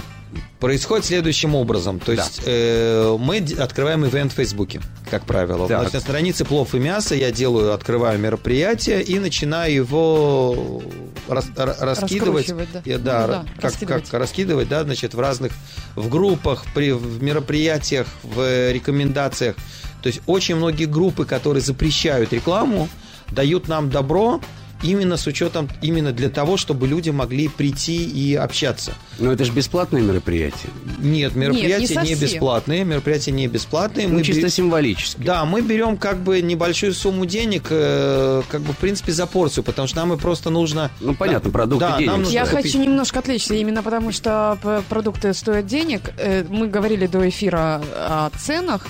происходит 0.59 1.05
следующим 1.05 1.55
образом. 1.55 1.99
То 1.99 2.15
Да. 2.15 2.23
есть 2.23 2.41
э, 2.45 3.17
мы 3.19 3.37
открываем 3.59 4.05
ивент 4.05 4.31
в 4.31 4.35
Фейсбуке, 4.35 4.81
как 5.09 5.25
правило. 5.25 5.67
Так. 5.67 5.79
Значит, 5.79 5.93
на 5.95 5.99
странице 5.99 6.45
«Плов 6.45 6.73
и 6.75 6.79
мясо» 6.79 7.15
я 7.15 7.31
делаю, 7.31 7.73
открываю 7.73 8.19
мероприятие 8.19 9.01
и 9.03 9.19
начинаю 9.19 9.73
его 9.73 10.81
рас- 11.27 11.49
ра- 11.55 11.75
раскидывать. 11.79 12.47
Да. 12.47 12.81
Я- 12.85 12.97
да, 12.99 13.21
Ну 13.21 13.27
да, 13.27 13.45
как, 13.55 13.63
раскидывать. 13.63 14.09
как 14.09 14.19
раскидывать, 14.19 14.67
да, 14.69 14.83
значит, 14.83 15.13
в 15.13 15.19
разных, 15.19 15.51
в 15.95 16.09
группах, 16.09 16.65
при, 16.73 16.91
в 16.91 17.21
мероприятиях, 17.21 18.07
в 18.23 18.71
рекомендациях. 18.71 19.55
То 20.01 20.07
есть 20.07 20.21
очень 20.25 20.55
многие 20.55 20.85
группы, 20.85 21.25
которые 21.25 21.61
запрещают 21.61 22.33
рекламу, 22.33 22.89
дают 23.31 23.67
нам 23.67 23.89
добро 23.89 24.41
именно 24.83 25.17
с 25.17 25.27
учетом, 25.27 25.69
именно 25.81 26.11
для 26.11 26.29
того, 26.29 26.57
чтобы 26.57 26.87
люди 26.87 27.09
могли 27.09 27.47
прийти 27.47 28.03
и 28.03 28.35
общаться. 28.35 28.93
Но 29.19 29.31
это 29.31 29.45
же 29.45 29.51
бесплатное 29.51 30.01
мероприятие. 30.01 30.71
Нет, 30.99 31.35
мероприятия 31.35 31.95
Нет, 31.95 32.03
не 32.03 32.09
не, 32.11 32.15
бесплатные, 32.15 32.83
мероприятия 32.83 33.31
не 33.31 33.47
бесплатные. 33.47 34.07
Ну, 34.07 34.21
чисто 34.21 34.43
бе- 34.43 34.49
символически. 34.49 35.21
Да, 35.21 35.45
мы 35.45 35.61
берем 35.61 35.97
как 35.97 36.17
бы 36.19 36.41
небольшую 36.41 36.93
сумму 36.93 37.25
денег, 37.25 37.67
э, 37.69 38.41
как 38.49 38.61
бы 38.61 38.73
в 38.73 38.77
принципе 38.77 39.11
за 39.11 39.25
порцию, 39.27 39.63
потому 39.63 39.87
что 39.87 39.97
нам 39.97 40.13
и 40.13 40.17
просто 40.17 40.49
нужно. 40.49 40.89
Ну, 40.99 41.13
понятно, 41.15 41.49
продукты 41.51 41.85
да, 41.87 41.97
денег 41.97 42.11
нам 42.11 42.19
нужно 42.21 42.33
Я 42.33 42.45
купить- 42.45 42.65
хочу 42.65 42.79
немножко 42.81 43.19
отвлечься, 43.19 43.53
именно 43.55 43.83
потому 43.83 44.11
что 44.11 44.57
п- 44.61 44.81
продукты 44.89 45.33
стоят 45.33 45.65
денег. 45.67 46.01
Э, 46.17 46.43
Мы 46.49 46.67
говорили 46.67 47.07
до 47.07 47.27
эфира 47.27 47.81
о 47.95 48.29
ценах, 48.39 48.85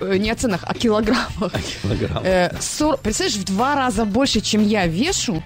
не 0.00 0.30
о 0.30 0.34
ценах, 0.34 0.60
о 0.64 0.74
килограммах. 0.74 1.52
килограмм. 1.82 2.22
Э, 2.24 2.50
сор- 2.60 2.98
Представляешь, 2.98 3.38
в 3.38 3.44
два 3.44 3.74
раза 3.74 4.04
больше, 4.04 4.40
чем 4.40 4.66
я 4.66 4.86
вешу, 4.86 5.42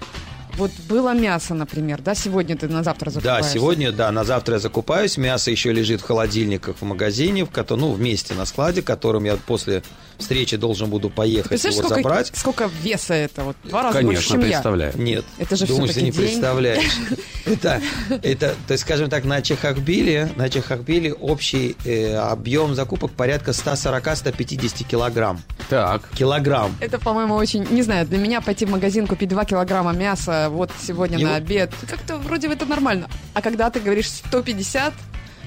вот 0.56 0.70
было 0.88 1.14
мясо, 1.14 1.54
например, 1.54 2.00
да, 2.02 2.14
сегодня 2.14 2.56
ты 2.56 2.68
на 2.68 2.82
завтра 2.82 3.06
Да, 3.06 3.12
закупаешься. 3.12 3.52
сегодня, 3.52 3.92
да, 3.92 4.10
на 4.12 4.24
завтра 4.24 4.54
я 4.54 4.60
закупаюсь. 4.60 5.16
Мясо 5.16 5.50
еще 5.50 5.72
лежит 5.72 6.00
в 6.00 6.04
холодильниках 6.04 6.76
в 6.80 6.84
магазине, 6.84 7.44
в 7.44 7.50
котором, 7.50 7.80
ну, 7.82 7.92
вместе 7.92 8.34
на 8.34 8.44
складе, 8.46 8.82
которым 8.82 9.24
я 9.24 9.36
после 9.36 9.82
встречи 10.18 10.56
должен 10.56 10.90
буду 10.90 11.08
поехать 11.08 11.62
его 11.64 11.72
сколько, 11.72 11.94
забрать. 11.94 12.32
сколько 12.34 12.70
веса 12.82 13.14
это? 13.14 13.42
Вот 13.42 13.56
два 13.64 13.84
раза 13.84 14.02
больше, 14.02 14.08
Конечно, 14.08 14.32
чем 14.32 14.40
я. 14.40 14.46
представляю. 14.48 14.92
Нет. 14.98 15.24
Это 15.38 15.56
же 15.56 15.66
Думаешь, 15.66 15.94
ты 15.94 16.02
не 16.02 16.10
деньги. 16.10 16.26
представляешь. 16.26 16.84
Это, 17.46 17.80
это, 18.22 18.54
то 18.68 18.72
есть, 18.72 18.82
скажем 18.84 19.08
так, 19.08 19.24
на 19.24 19.40
Чехахбиле, 19.40 20.30
на 20.36 20.50
Чехахбиле 20.50 21.14
общий 21.14 21.74
э, 21.86 22.14
объем 22.14 22.74
закупок 22.74 23.12
порядка 23.12 23.52
140-150 23.52 24.84
килограмм. 24.86 25.40
Так. 25.68 26.02
Килограмм. 26.14 26.76
Это, 26.80 26.98
по-моему, 26.98 27.34
очень... 27.34 27.66
Не 27.70 27.82
знаю, 27.82 28.06
для 28.06 28.18
меня 28.18 28.40
пойти 28.40 28.66
в 28.66 28.70
магазин, 28.70 29.06
купить 29.06 29.28
2 29.30 29.44
килограмма 29.46 29.92
мяса 29.92 30.39
вот 30.48 30.70
сегодня 30.80 31.18
Его- 31.18 31.30
на 31.30 31.36
обед, 31.36 31.74
как-то 31.88 32.16
вроде 32.18 32.48
это 32.48 32.66
нормально. 32.66 33.08
А 33.34 33.42
когда 33.42 33.70
ты 33.70 33.80
говоришь 33.80 34.08
150, 34.08 34.94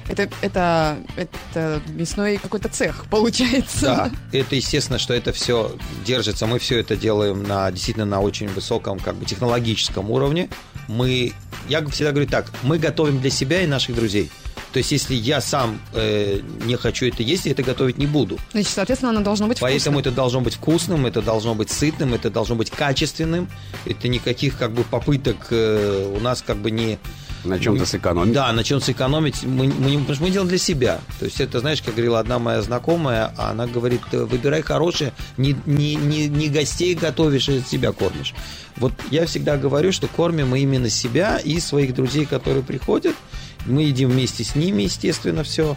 это, 0.08 0.30
это, 0.42 0.98
это 1.16 1.82
мясной 1.88 2.38
какой-то 2.38 2.70
цех, 2.70 3.06
получается. 3.10 3.82
Да, 3.82 4.12
это 4.38 4.56
естественно, 4.56 5.00
что 5.00 5.14
это 5.14 5.32
все 5.32 5.76
держится. 6.06 6.46
Мы 6.46 6.60
все 6.60 6.80
это 6.80 6.96
делаем 6.96 7.44
на 7.44 7.72
действительно 7.72 8.06
на 8.06 8.20
очень 8.22 8.48
высоком, 8.48 9.00
как 9.00 9.16
бы 9.16 9.26
технологическом 9.26 10.12
уровне. 10.12 10.50
Мы, 10.88 11.34
я 11.70 11.86
всегда 11.88 12.12
говорю 12.12 12.30
так, 12.30 12.52
мы 12.64 12.78
готовим 12.78 13.20
для 13.22 13.30
себя 13.30 13.62
и 13.62 13.68
наших 13.68 13.96
друзей. 13.96 14.30
То 14.74 14.80
есть, 14.80 14.92
если 14.92 15.14
я 15.14 15.40
сам 15.40 15.80
э, 15.94 16.40
не 16.66 16.76
хочу 16.78 17.06
это 17.06 17.22
есть, 17.22 17.46
я 17.46 17.52
это 17.52 17.62
готовить 17.62 18.00
не 18.00 18.08
буду. 18.08 18.40
Значит, 18.54 18.72
соответственно, 18.74 19.12
оно 19.12 19.22
должно 19.22 19.48
быть 19.48 19.60
Поэтому 19.60 19.98
вкусным. 20.00 20.00
это 20.00 20.12
должно 20.12 20.42
быть 20.42 20.54
вкусным, 20.56 21.06
это 21.06 21.22
должно 21.22 21.54
быть 21.56 21.70
сытным, 21.70 22.14
это 22.16 22.32
должно 22.32 22.56
быть 22.56 22.72
качественным. 22.72 23.48
Это 23.86 24.08
никаких 24.08 24.58
как 24.58 24.72
бы 24.72 24.84
попыток 24.84 25.48
э, 25.52 26.12
у 26.16 26.20
нас 26.20 26.42
как 26.42 26.58
бы 26.58 26.72
не 26.72 26.98
На 27.44 27.60
чем-то 27.60 27.86
сэкономить. 27.86 28.34
да, 28.34 28.52
на 28.52 28.64
чем 28.64 28.82
сэкономить, 28.82 29.44
мы, 29.44 29.68
мы, 29.68 29.92
потому 30.00 30.16
что 30.16 30.24
мы 30.24 30.32
делаем 30.32 30.50
для 30.50 30.58
себя. 30.58 31.00
То 31.20 31.26
есть 31.26 31.40
это, 31.40 31.60
знаешь, 31.60 31.82
как 31.84 31.94
говорила 31.94 32.20
одна 32.20 32.40
моя 32.40 32.62
знакомая, 32.64 33.32
она 33.38 33.68
говорит, 33.68 34.02
«Э, 34.12 34.24
выбирай 34.24 34.64
хорошее, 34.64 35.14
не, 35.38 35.56
не, 35.68 35.96
не, 35.96 36.28
не 36.28 36.50
гостей 36.50 36.96
готовишь, 36.96 37.48
а 37.48 37.62
себя 37.62 37.92
кормишь. 37.92 38.34
Вот 38.78 38.94
я 39.12 39.28
всегда 39.28 39.58
говорю, 39.58 39.92
что 39.92 40.08
кормим 40.08 40.50
мы 40.50 40.62
именно 40.62 40.90
себя 40.90 41.38
и 41.38 41.60
своих 41.60 41.94
друзей, 41.94 42.26
которые 42.26 42.64
приходят. 42.64 43.16
Мы 43.66 43.84
едим 43.84 44.10
вместе 44.10 44.44
с 44.44 44.56
ними, 44.56 44.84
естественно, 44.84 45.44
все. 45.44 45.76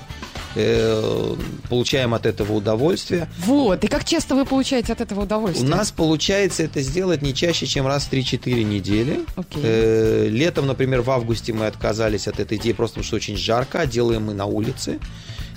получаем 1.69 2.15
от 2.15 2.25
этого 2.27 2.53
удовольствие. 2.55 3.29
Вот, 3.39 3.85
и 3.85 3.89
как 3.89 4.05
часто 4.05 4.35
вы 4.35 4.45
получаете 4.45 4.93
от 4.93 5.01
этого 5.03 5.21
У 5.21 5.23
удовольствие? 5.25 5.69
нас 5.69 5.91
получается 5.91 6.63
это 6.63 6.81
сделать 6.81 7.23
не 7.23 7.35
чаще, 7.35 7.67
чем 7.67 7.87
раз 7.87 8.05
в 8.07 8.13
3-4 8.13 8.63
недели. 8.65 9.21
Окей. 9.37 9.63
Э, 9.65 10.29
Летом, 10.31 10.67
например, 10.67 11.03
в 11.03 11.11
августе 11.11 11.53
мы 11.53 11.67
отказались 11.67 12.27
от 12.27 12.41
этой 12.41 12.57
идеи, 12.59 12.73
просто 12.73 12.95
потому 12.97 13.07
что 13.07 13.17
очень 13.17 13.37
жарко, 13.37 13.81
а 13.81 13.87
делаем 13.87 14.25
мы 14.25 14.35
на 14.35 14.47
улице. 14.47 14.99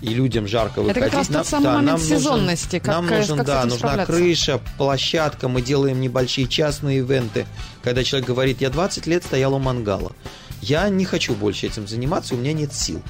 И 0.01 0.09
людям 0.13 0.47
жарко 0.47 0.79
Это 0.79 0.81
выходить. 0.81 1.03
как 1.03 1.13
раз 1.13 1.27
тот 1.27 1.35
Нам- 1.35 1.45
самый 1.45 1.63
да, 1.63 1.73
момент 1.73 1.91
нам 1.91 1.99
нужен- 2.01 2.17
сезонности, 2.19 2.79
как- 2.79 2.87
нам 2.95 3.07
как 3.07 3.17
нужен, 3.19 3.39
с 3.39 3.45
да, 3.45 3.65
нужна 3.65 4.05
крыша, 4.05 4.61
площадка. 4.77 5.47
Мы 5.49 5.61
делаем 5.61 5.99
небольшие 5.99 6.47
частные 6.47 6.99
ивенты, 6.99 7.45
когда 7.83 8.03
человек 8.03 8.27
говорит, 8.27 8.61
я 8.61 8.69
20 8.69 9.07
лет 9.07 9.23
стоял 9.25 9.53
у 9.53 9.59
мангала. 9.59 10.13
Я 10.61 10.89
не 10.89 11.05
хочу 11.05 11.33
больше 11.35 11.67
этим 11.67 11.87
заниматься, 11.87 12.35
у 12.35 12.37
меня 12.37 12.53
нет 12.53 12.73
сил. 12.73 13.01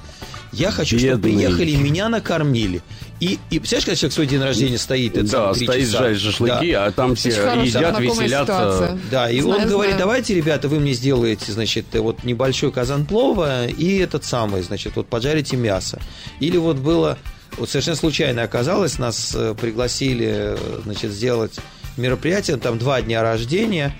Я 0.52 0.72
хочу, 0.72 0.98
чтобы 0.98 1.16
Бедный. 1.16 1.34
приехали 1.36 1.72
и 1.72 1.78
меня 1.78 2.10
накормили. 2.10 2.82
И, 3.20 3.38
и 3.52 3.60
представляешь, 3.60 3.86
когда 3.86 3.96
человек 3.96 4.14
свой 4.14 4.26
день 4.28 4.42
рождения 4.42 4.78
стоит, 4.80 5.16
это 5.18 5.30
Да, 5.32 5.54
стоит, 5.54 5.86
часа? 5.86 5.98
жарит 6.00 6.20
шашлыки, 6.20 6.72
Да. 6.72 6.86
а 6.86 6.92
там 6.92 7.16
все 7.16 7.30
Очень 7.30 7.66
едят, 7.66 8.00
веселятся. 8.00 8.44
ситуация. 8.46 9.00
Да, 9.12 9.30
и 9.30 9.42
Знаю, 9.42 9.62
он 9.62 9.68
говорит, 9.68 9.92
знаю. 9.94 10.00
давайте, 10.00 10.34
ребята, 10.34 10.68
вы 10.68 10.80
мне 10.80 10.94
сделаете, 10.94 11.52
значит, 11.52 11.86
вот 11.94 12.24
небольшой 12.24 12.72
казан 12.72 13.06
плова 13.06 13.68
и 13.68 13.98
этот 13.98 14.24
самый, 14.26 14.64
значит, 14.64 14.96
вот 14.96 15.08
поджарите 15.08 15.56
мясо. 15.56 16.00
Или 16.40 16.58
вот 16.58 16.78
было, 16.78 17.20
вот 17.58 17.70
совершенно 17.70 17.98
случайно 17.98 18.42
оказалось, 18.42 18.98
нас 18.98 19.34
э, 19.36 19.54
пригласили, 19.60 20.28
э, 20.32 20.58
значит, 20.84 21.12
сделать 21.12 21.60
мероприятие, 21.98 22.58
там 22.58 22.80
два 22.80 23.02
дня 23.04 23.22
рождения, 23.22 23.96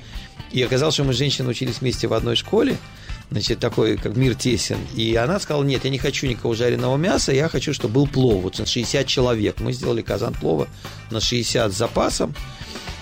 и 0.52 0.64
оказалось, 0.64 0.96
что 0.96 1.04
мы 1.04 1.14
с 1.14 1.18
женщиной 1.18 1.52
учились 1.52 1.82
вместе 1.82 2.08
в 2.08 2.14
одной 2.14 2.36
школе, 2.36 2.76
значит, 3.32 3.60
такой, 3.60 3.98
как 3.98 4.16
мир 4.16 4.36
тесен. 4.36 4.80
И 4.96 5.16
она 5.16 5.40
сказала, 5.40 5.64
нет, 5.64 5.84
я 5.84 5.90
не 5.90 5.98
хочу 5.98 6.28
никакого 6.28 6.56
жареного 6.56 6.98
мяса, 6.98 7.32
я 7.32 7.48
хочу, 7.50 7.74
чтобы 7.74 7.96
был 7.96 8.08
плов. 8.08 8.44
Вот 8.44 8.68
60 8.68 9.06
человек. 9.06 9.60
Мы 9.60 9.74
сделали 9.74 10.02
казан 10.02 10.34
плова 10.34 10.68
на 11.12 11.20
60 11.20 11.72
с 11.72 11.76
запасом. 11.76 12.34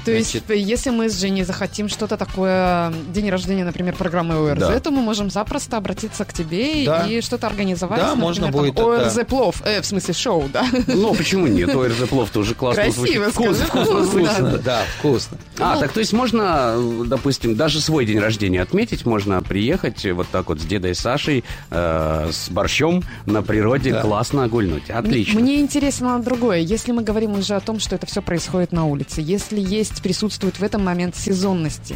То 0.08 0.14
есть, 0.18 0.32
Значит, 0.32 0.50
если 0.52 0.90
мы 0.90 1.10
с 1.10 1.20
Женей 1.20 1.44
захотим 1.44 1.90
что-то 1.90 2.16
такое, 2.18 2.94
день 3.14 3.30
рождения, 3.30 3.66
например, 3.66 3.96
программы 3.96 4.36
ОРЗ, 4.36 4.60
Да. 4.60 4.80
то 4.80 4.92
мы 4.92 5.02
можем 5.02 5.30
запросто 5.30 5.78
обратиться 5.78 6.24
к 6.26 6.32
тебе 6.34 6.86
Да. 6.86 7.06
и 7.08 7.20
что-то 7.22 7.48
организовать. 7.48 8.00
Да, 8.00 8.06
например, 8.08 8.24
можно 8.28 8.46
там, 8.48 8.52
будет 8.54 8.80
ОРЗ 8.80 9.18
это- 9.18 9.26
плов, 9.26 9.62
э, 9.66 9.82
в 9.82 9.86
смысле 9.86 10.14
шоу, 10.14 10.46
да? 10.52 10.66
Ну, 10.88 11.14
почему 11.14 11.48
нет? 11.48 11.76
ОРЗ 11.76 12.08
плов 12.10 12.30
тоже 12.30 12.56
классно 12.56 12.84
Красиво 12.84 13.06
звучит. 13.06 13.34
скажи, 13.34 13.54
Вкусно, 13.54 13.66
вкусно. 13.66 14.04
вкусно. 14.06 14.58
Да, 14.60 14.82
вкусно. 15.00 15.38
А, 15.60 15.76
Ну. 15.76 15.82
так 15.82 15.92
то 15.92 16.00
есть 16.00 16.14
можно, 16.14 16.76
допустим, 17.06 17.56
даже 17.56 17.82
свой 17.82 18.06
день 18.06 18.20
рождения 18.20 18.62
отметить, 18.62 19.06
можно 19.06 19.42
приехать 19.42 20.06
вот 20.12 20.28
так 20.32 20.48
вот 20.50 20.62
с 20.62 20.66
дедой 20.66 20.96
Сашей, 20.96 21.44
э, 21.70 22.30
с 22.32 22.50
борщом 22.50 23.04
на 23.26 23.42
природе, 23.42 23.92
Да. 23.92 24.02
классно 24.02 24.48
гульнуть. 24.48 24.90
Отлично. 24.90 25.40
Мне 25.40 25.60
интересно 25.60 26.20
другое. 26.24 26.60
Если 26.60 26.92
мы 26.94 27.04
говорим 27.04 27.34
уже 27.38 27.56
о 27.56 27.60
том, 27.60 27.80
что 27.80 27.96
это 27.96 28.06
все 28.06 28.22
происходит 28.22 28.72
на 28.72 28.86
улице, 28.86 29.22
если 29.22 29.60
есть, 29.60 29.97
присутствует 30.00 30.60
в 30.60 30.64
этом 30.64 30.84
момент 30.84 31.16
сезонности, 31.16 31.96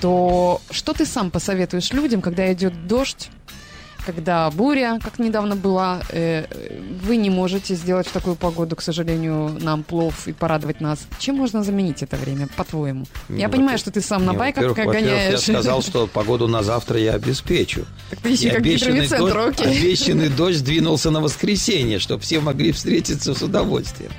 то 0.00 0.60
что 0.70 0.92
ты 0.92 1.06
сам 1.06 1.30
посоветуешь 1.30 1.92
людям, 1.92 2.20
когда 2.20 2.52
идет 2.52 2.86
дождь, 2.86 3.30
когда 4.04 4.50
буря, 4.50 4.98
как 5.02 5.18
недавно 5.18 5.56
была, 5.56 6.02
э, 6.10 6.44
вы 7.02 7.16
не 7.16 7.30
можете 7.30 7.74
сделать 7.74 8.06
в 8.06 8.12
такую 8.12 8.36
погоду, 8.36 8.76
к 8.76 8.82
сожалению, 8.82 9.56
нам 9.62 9.82
плов 9.82 10.28
и 10.28 10.32
порадовать 10.34 10.82
нас. 10.82 11.06
Чем 11.18 11.36
можно 11.36 11.64
заменить 11.64 12.02
это 12.02 12.16
время, 12.18 12.46
по-твоему? 12.54 13.06
Я 13.30 13.46
Ну, 13.48 13.54
понимаю, 13.54 13.78
что 13.78 13.90
ты 13.90 14.02
сам 14.02 14.26
на 14.26 14.32
Не, 14.32 14.36
байках 14.36 14.64
во-первых, 14.64 14.86
во-первых, 14.94 15.10
гоняешь. 15.10 15.32
я 15.32 15.38
сказал, 15.54 15.80
что 15.80 16.06
погоду 16.06 16.48
на 16.48 16.62
завтра 16.62 16.98
я 17.00 17.14
обеспечу. 17.14 17.86
Так 18.10 18.18
ты 18.18 18.34
ищи 18.34 18.48
И 18.48 18.50
как 18.50 18.58
обещанный 18.58 19.08
дождь, 19.08 19.60
окей. 19.60 19.78
обещанный 19.80 20.28
дождь 20.28 20.62
двинулся 20.62 21.10
на 21.10 21.22
воскресенье, 21.22 21.98
чтобы 21.98 22.20
все 22.22 22.40
могли 22.40 22.72
встретиться 22.72 23.34
с 23.34 23.40
удовольствием. 23.40 24.12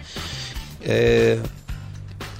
Э, 0.81 1.37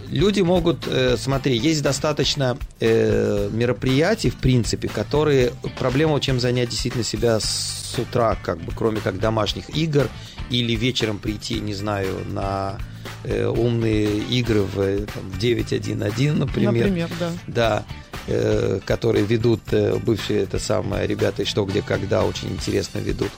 Люди 0.10 0.42
могут, 0.42 0.88
э, 0.88 1.18
смотри, 1.18 1.58
есть 1.58 1.82
достаточно 1.82 2.58
э, 2.80 3.50
мероприятий, 3.52 4.30
в 4.30 4.36
принципе, 4.36 4.88
которые 4.88 5.54
проблема, 5.78 6.20
чем 6.20 6.40
занять 6.40 6.70
действительно 6.70 7.04
себя 7.04 7.40
с 7.40 7.96
утра, 7.98 8.38
как 8.42 8.60
бы, 8.60 8.72
кроме 8.76 9.00
как 9.02 9.20
домашних 9.20 9.70
игр, 9.76 10.08
или 10.50 10.76
вечером 10.76 11.18
прийти, 11.20 11.60
не 11.60 11.74
знаю, 11.74 12.26
на 12.30 12.78
э, 13.24 13.48
умные 13.48 14.20
игры 14.20 14.62
в 14.62 14.80
э, 14.80 15.06
там, 15.06 15.24
9.1.1, 15.40 16.34
например. 16.34 16.74
Например, 16.74 17.10
да. 17.20 17.32
Да, 17.48 17.86
э, 18.28 18.80
которые 18.86 19.26
ведут 19.26 19.62
э, 19.72 19.98
бывшие, 19.98 20.44
это 20.44 20.60
самое, 20.60 21.08
ребята 21.08 21.46
«Что, 21.46 21.66
где, 21.66 21.82
когда» 21.82 22.24
очень 22.24 22.50
интересно 22.50 23.00
ведут. 23.00 23.32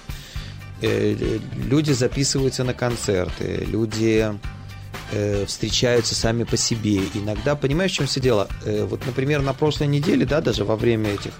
Э, 0.81 1.39
люди 1.55 1.91
записываются 1.91 2.63
на 2.63 2.73
концерты, 2.73 3.65
люди 3.67 4.27
э, 5.11 5.45
встречаются 5.45 6.15
сами 6.15 6.43
по 6.43 6.57
себе. 6.57 7.01
Иногда, 7.13 7.55
понимаешь, 7.55 7.91
в 7.91 7.95
чем 7.95 8.07
все 8.07 8.19
дело? 8.19 8.47
Э, 8.65 8.85
вот, 8.85 9.05
например, 9.05 9.41
на 9.41 9.53
прошлой 9.53 9.87
неделе, 9.87 10.25
да, 10.25 10.41
даже 10.41 10.65
во 10.65 10.75
время 10.75 11.11
этих, 11.11 11.31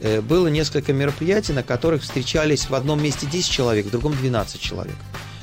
э, 0.00 0.20
было 0.20 0.48
несколько 0.48 0.92
мероприятий, 0.92 1.52
на 1.52 1.62
которых 1.62 2.02
встречались 2.02 2.68
в 2.68 2.74
одном 2.74 3.02
месте 3.02 3.26
10 3.26 3.50
человек, 3.50 3.86
в 3.86 3.90
другом 3.90 4.14
12 4.16 4.60
человек. 4.60 4.96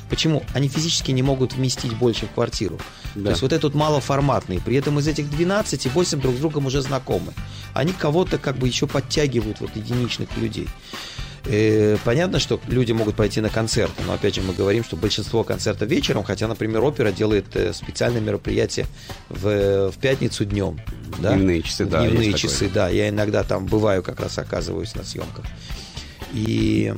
Почему? 0.08 0.44
Они 0.54 0.68
физически 0.68 1.10
не 1.10 1.22
могут 1.22 1.54
вместить 1.54 1.94
больше 1.96 2.26
в 2.26 2.30
квартиру. 2.30 2.78
То 3.14 3.30
есть 3.30 3.42
вот 3.42 3.52
этот 3.52 3.64
вот 3.64 3.74
малоформатный. 3.74 4.60
При 4.60 4.76
этом 4.76 4.98
из 4.98 5.08
этих 5.08 5.28
12 5.28 5.86
8 5.86 6.20
друг 6.20 6.36
с 6.36 6.38
другом 6.38 6.66
уже 6.66 6.80
знакомы. 6.80 7.32
Они 7.74 7.92
кого-то 7.92 8.38
как 8.38 8.56
бы 8.56 8.68
еще 8.68 8.86
подтягивают, 8.86 9.60
вот 9.60 9.74
единичных 9.74 10.28
людей. 10.36 10.68
Э, 11.48 11.96
Понятно, 12.04 12.38
что 12.38 12.60
люди 12.68 12.92
могут 12.92 13.16
пойти 13.16 13.40
на 13.40 13.48
концерты, 13.48 14.02
но 14.06 14.12
опять 14.14 14.34
же 14.34 14.42
мы 14.42 14.52
говорим, 14.52 14.84
что 14.84 14.96
большинство 14.96 15.44
концертов 15.44 15.88
вечером, 15.88 16.24
хотя, 16.24 16.48
например, 16.48 16.82
опера 16.84 17.12
делает 17.12 17.46
э, 17.54 17.72
специальное 17.72 18.20
мероприятие 18.20 18.86
в, 19.28 19.90
в 19.90 19.98
пятницу 19.98 20.44
днем. 20.44 20.80
Да? 21.18 21.34
Дневные 21.34 21.62
часы, 21.62 21.84
да, 21.86 22.00
Дневные 22.06 22.32
часы, 22.32 22.68
такое. 22.68 22.74
да. 22.74 22.88
Я 22.88 23.08
иногда 23.08 23.42
там 23.44 23.66
бываю, 23.66 24.02
как 24.02 24.20
раз 24.20 24.38
оказываюсь 24.38 24.94
на 24.94 25.04
съемках. 25.04 25.44
И 26.32 26.92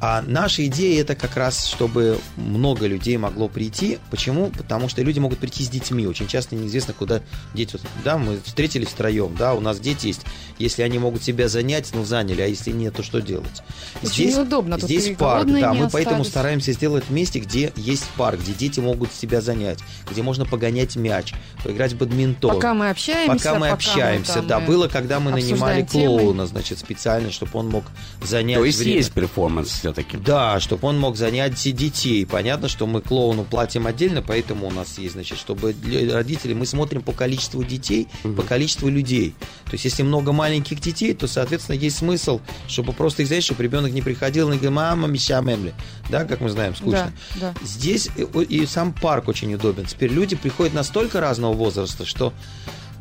а 0.00 0.22
наша 0.26 0.66
идея 0.66 1.02
это 1.02 1.14
как 1.14 1.36
раз, 1.36 1.66
чтобы 1.66 2.18
много 2.36 2.86
людей 2.86 3.16
могло 3.18 3.48
прийти. 3.48 3.98
Почему? 4.10 4.46
Потому 4.50 4.88
что 4.88 5.02
люди 5.02 5.18
могут 5.18 5.38
прийти 5.38 5.62
с 5.62 5.68
детьми. 5.68 6.06
Очень 6.06 6.26
часто 6.26 6.56
неизвестно, 6.56 6.94
куда 6.94 7.20
дети. 7.54 7.78
Да, 8.04 8.16
мы 8.16 8.38
встретились 8.44 8.88
втроем, 8.88 9.34
да, 9.38 9.52
у 9.54 9.60
нас 9.60 9.78
дети 9.78 10.06
есть. 10.08 10.22
Если 10.58 10.82
они 10.82 10.98
могут 10.98 11.22
себя 11.22 11.48
занять, 11.48 11.90
ну 11.94 12.04
заняли, 12.04 12.40
а 12.42 12.46
если 12.46 12.70
нет, 12.70 12.94
то 12.94 13.02
что 13.02 13.20
делать? 13.20 13.62
Очень 14.02 14.30
неудобно, 14.30 14.76
тут 14.76 14.86
Здесь 14.86 15.16
парк, 15.16 15.46
да. 15.46 15.74
Мы 15.74 15.88
поэтому 15.90 16.16
остались. 16.22 16.30
стараемся 16.30 16.72
сделать 16.72 17.10
месте, 17.10 17.38
где 17.38 17.72
есть 17.76 18.04
парк, 18.16 18.40
где 18.40 18.52
дети 18.52 18.80
могут 18.80 19.12
себя 19.12 19.40
занять, 19.40 19.78
где 20.10 20.22
можно 20.22 20.46
погонять 20.46 20.96
мяч, 20.96 21.34
поиграть 21.62 21.92
в 21.92 21.98
бадминтон. 21.98 22.54
Пока 22.54 22.74
мы 22.74 22.90
общаемся, 22.90 23.36
Пока 23.36 23.54
мы 23.54 23.60
пока 23.60 23.60
мы 23.60 23.68
общаемся, 23.68 24.34
там, 24.34 24.46
да. 24.46 24.60
э, 24.62 24.66
Было, 24.66 24.88
когда 24.88 25.20
мы 25.20 25.30
нанимали 25.30 25.82
темы. 25.82 26.18
клоуна, 26.18 26.46
значит, 26.46 26.78
специально, 26.78 27.30
чтобы 27.30 27.58
он 27.58 27.68
мог 27.68 27.84
занять 28.22 28.56
То 28.58 28.64
есть 28.64 28.78
время. 28.78 28.96
есть 28.96 29.12
перформанс 29.12 29.70
все-таки. 29.92 30.16
Да, 30.16 30.60
чтобы 30.60 30.88
он 30.88 30.98
мог 30.98 31.16
занять 31.16 31.66
и 31.66 31.72
детей. 31.72 32.24
Понятно, 32.26 32.68
что 32.68 32.86
мы 32.86 33.00
клоуну 33.00 33.44
платим 33.44 33.86
отдельно, 33.86 34.22
поэтому 34.22 34.66
у 34.66 34.70
нас 34.70 34.98
есть, 34.98 35.14
значит, 35.14 35.38
чтобы 35.38 35.72
для 35.72 36.14
родителей 36.14 36.54
мы 36.54 36.66
смотрим 36.66 37.02
по 37.02 37.12
количеству 37.12 37.64
детей, 37.64 38.08
по 38.22 38.42
количеству 38.42 38.88
людей. 38.88 39.34
То 39.64 39.72
есть, 39.72 39.84
если 39.84 40.02
много 40.02 40.32
маленьких 40.32 40.80
детей, 40.80 41.14
то, 41.14 41.26
соответственно, 41.26 41.76
есть 41.76 41.98
смысл, 41.98 42.40
чтобы 42.68 42.92
просто 42.92 43.22
их 43.22 43.28
знаешь, 43.28 43.44
чтобы 43.44 43.62
ребенок 43.62 43.92
не 43.92 44.02
приходил 44.02 44.48
и 44.48 44.52
говорил, 44.52 44.72
мама, 44.72 45.08
меща, 45.08 45.40
мемли. 45.40 45.74
Да, 46.08 46.24
как 46.24 46.40
мы 46.40 46.50
знаем, 46.50 46.74
скучно. 46.74 47.12
Да, 47.36 47.52
да. 47.52 47.66
Здесь 47.66 48.08
и, 48.16 48.22
и 48.42 48.66
сам 48.66 48.92
парк 48.92 49.28
очень 49.28 49.52
удобен. 49.54 49.86
Теперь 49.86 50.10
люди 50.10 50.36
приходят 50.36 50.74
настолько 50.74 51.20
разного 51.20 51.52
возраста, 51.52 52.04
что 52.04 52.32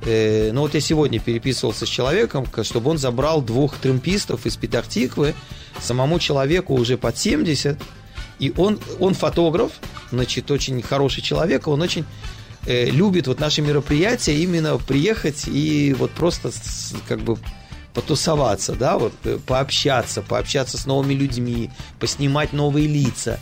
э, 0.03 0.51
ну 0.51 0.61
вот 0.61 0.73
я 0.73 0.81
сегодня 0.81 1.19
переписывался 1.19 1.85
с 1.85 1.89
человеком, 1.89 2.45
чтобы 2.63 2.91
он 2.91 2.97
забрал 2.97 3.41
двух 3.41 3.77
тремпистов 3.77 4.45
из 4.45 4.55
Петахтиквы, 4.57 5.35
самому 5.81 6.19
человеку 6.19 6.73
уже 6.73 6.97
под 6.97 7.17
70, 7.17 7.77
и 8.39 8.53
он, 8.57 8.79
он 8.99 9.13
фотограф, 9.13 9.73
значит, 10.11 10.49
очень 10.51 10.81
хороший 10.81 11.21
человек, 11.21 11.67
он 11.67 11.81
очень 11.81 12.05
э, 12.65 12.89
любит 12.89 13.27
вот 13.27 13.39
наши 13.39 13.61
мероприятия, 13.61 14.35
именно 14.35 14.77
приехать 14.77 15.47
и 15.47 15.95
вот 15.97 16.11
просто 16.11 16.51
как 17.07 17.19
бы 17.19 17.37
потусоваться, 17.93 18.73
да, 18.73 18.97
вот 18.97 19.13
э, 19.25 19.39
пообщаться, 19.45 20.21
пообщаться 20.21 20.77
с 20.77 20.85
новыми 20.85 21.13
людьми, 21.13 21.69
поснимать 21.99 22.53
новые 22.53 22.87
лица. 22.87 23.39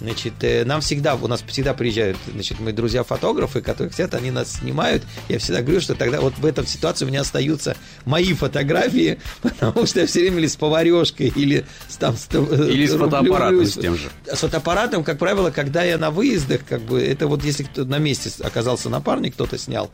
Значит, 0.00 0.32
э, 0.42 0.64
нам 0.64 0.80
всегда, 0.80 1.14
у 1.14 1.28
нас 1.28 1.42
всегда 1.46 1.74
приезжают, 1.74 2.16
значит, 2.32 2.58
мои 2.58 2.72
друзья-фотографы, 2.72 3.60
которые 3.60 3.90
хотят, 3.90 4.14
они 4.14 4.30
нас 4.30 4.54
снимают. 4.54 5.02
Я 5.28 5.38
всегда 5.38 5.60
говорю, 5.62 5.80
что 5.80 5.94
тогда 5.94 6.20
вот 6.20 6.38
в 6.38 6.46
этом 6.46 6.66
ситуации 6.66 7.04
у 7.04 7.08
меня 7.08 7.20
остаются 7.20 7.76
мои 8.06 8.32
фотографии, 8.32 9.18
потому 9.42 9.86
что 9.86 10.00
я 10.00 10.06
все 10.06 10.20
время 10.20 10.38
или 10.38 10.46
с 10.46 10.56
поварешкой, 10.56 11.28
или 11.34 11.66
с, 11.88 11.96
там, 11.96 12.16
с, 12.16 12.28
Или 12.34 12.86
с 12.86 12.92
рублю- 12.94 13.04
фотоаппаратом 13.10 13.66
с 13.66 13.72
тем 13.74 13.96
же. 13.96 14.08
с 14.26 14.38
фотоаппаратом, 14.38 15.04
как 15.04 15.18
правило, 15.18 15.50
когда 15.50 15.82
я 15.84 15.98
на 15.98 16.10
выездах, 16.10 16.62
как 16.66 16.80
бы, 16.82 17.00
это 17.02 17.26
вот 17.26 17.44
если 17.44 17.64
кто 17.64 17.84
на 17.84 17.98
месте 17.98 18.30
оказался 18.42 18.88
напарник, 18.88 19.34
кто-то 19.34 19.58
снял. 19.58 19.90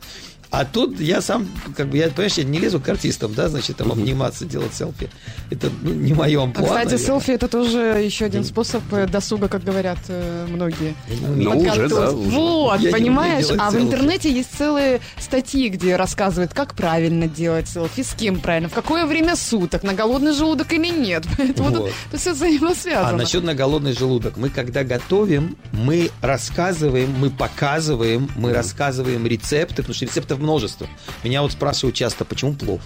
А 0.49 0.63
тут 0.63 0.99
я 0.99 1.21
сам, 1.21 1.47
как 1.75 1.89
бы, 1.89 1.97
я, 1.97 2.07
понимаешь, 2.09 2.37
я 2.37 2.43
не 2.45 2.59
лезу 2.59 2.79
к 2.79 2.87
артистам, 2.87 3.33
да, 3.33 3.49
значит, 3.49 3.75
там 3.77 3.91
обниматься, 3.91 4.45
делать 4.45 4.73
селфи. 4.73 5.09
Это 5.51 5.69
ну, 5.81 5.93
не 5.93 6.13
мое 6.13 6.39
А, 6.39 6.43
амплуа, 6.43 6.65
кстати, 6.65 6.85
наверное. 6.85 7.05
селфи 7.05 7.31
это 7.31 7.47
тоже 7.49 7.77
еще 8.03 8.25
один 8.25 8.43
способ 8.45 8.81
э, 8.93 9.07
досуга, 9.07 9.49
как 9.49 9.63
говорят 9.63 9.97
э, 10.07 10.47
многие. 10.49 10.95
Ну, 11.35 11.57
уже, 11.59 11.89
да, 11.89 12.11
уже. 12.11 12.29
Вот, 12.29 12.79
Я 12.79 12.91
понимаешь? 12.91 13.45
А 13.57 13.69
в 13.69 13.73
селфи. 13.73 13.85
интернете 13.85 14.31
есть 14.31 14.49
целые 14.57 15.01
статьи, 15.19 15.67
где 15.67 15.95
рассказывают, 15.97 16.53
как 16.53 16.75
правильно 16.75 17.27
делать 17.27 17.67
селфи, 17.67 18.03
с 18.03 18.13
кем 18.13 18.39
правильно, 18.39 18.69
в 18.69 18.73
какое 18.73 19.05
время 19.05 19.35
суток, 19.35 19.83
на 19.83 19.93
голодный 19.93 20.31
желудок 20.33 20.71
или 20.71 20.87
нет. 20.87 21.25
Поэтому 21.37 21.69
Вот. 21.69 21.77
тут, 21.87 21.91
тут 22.11 22.19
все 22.21 22.33
взаимосвязано. 22.33 23.09
А 23.09 23.13
насчет 23.13 23.43
на 23.43 23.53
голодный 23.53 23.91
желудок. 23.93 24.37
Мы 24.37 24.49
когда 24.49 24.83
готовим, 24.85 25.57
мы 25.73 26.09
рассказываем, 26.21 27.13
мы 27.19 27.29
показываем, 27.29 28.29
мы 28.37 28.53
рассказываем 28.53 29.27
рецепты, 29.27 29.77
потому 29.77 29.93
что 29.93 30.05
рецептов 30.05 30.36
множество. 30.37 30.87
Меня 31.23 31.41
вот 31.41 31.51
спрашивают 31.51 31.95
часто, 31.95 32.25
почему 32.25 32.53
плов? 32.53 32.81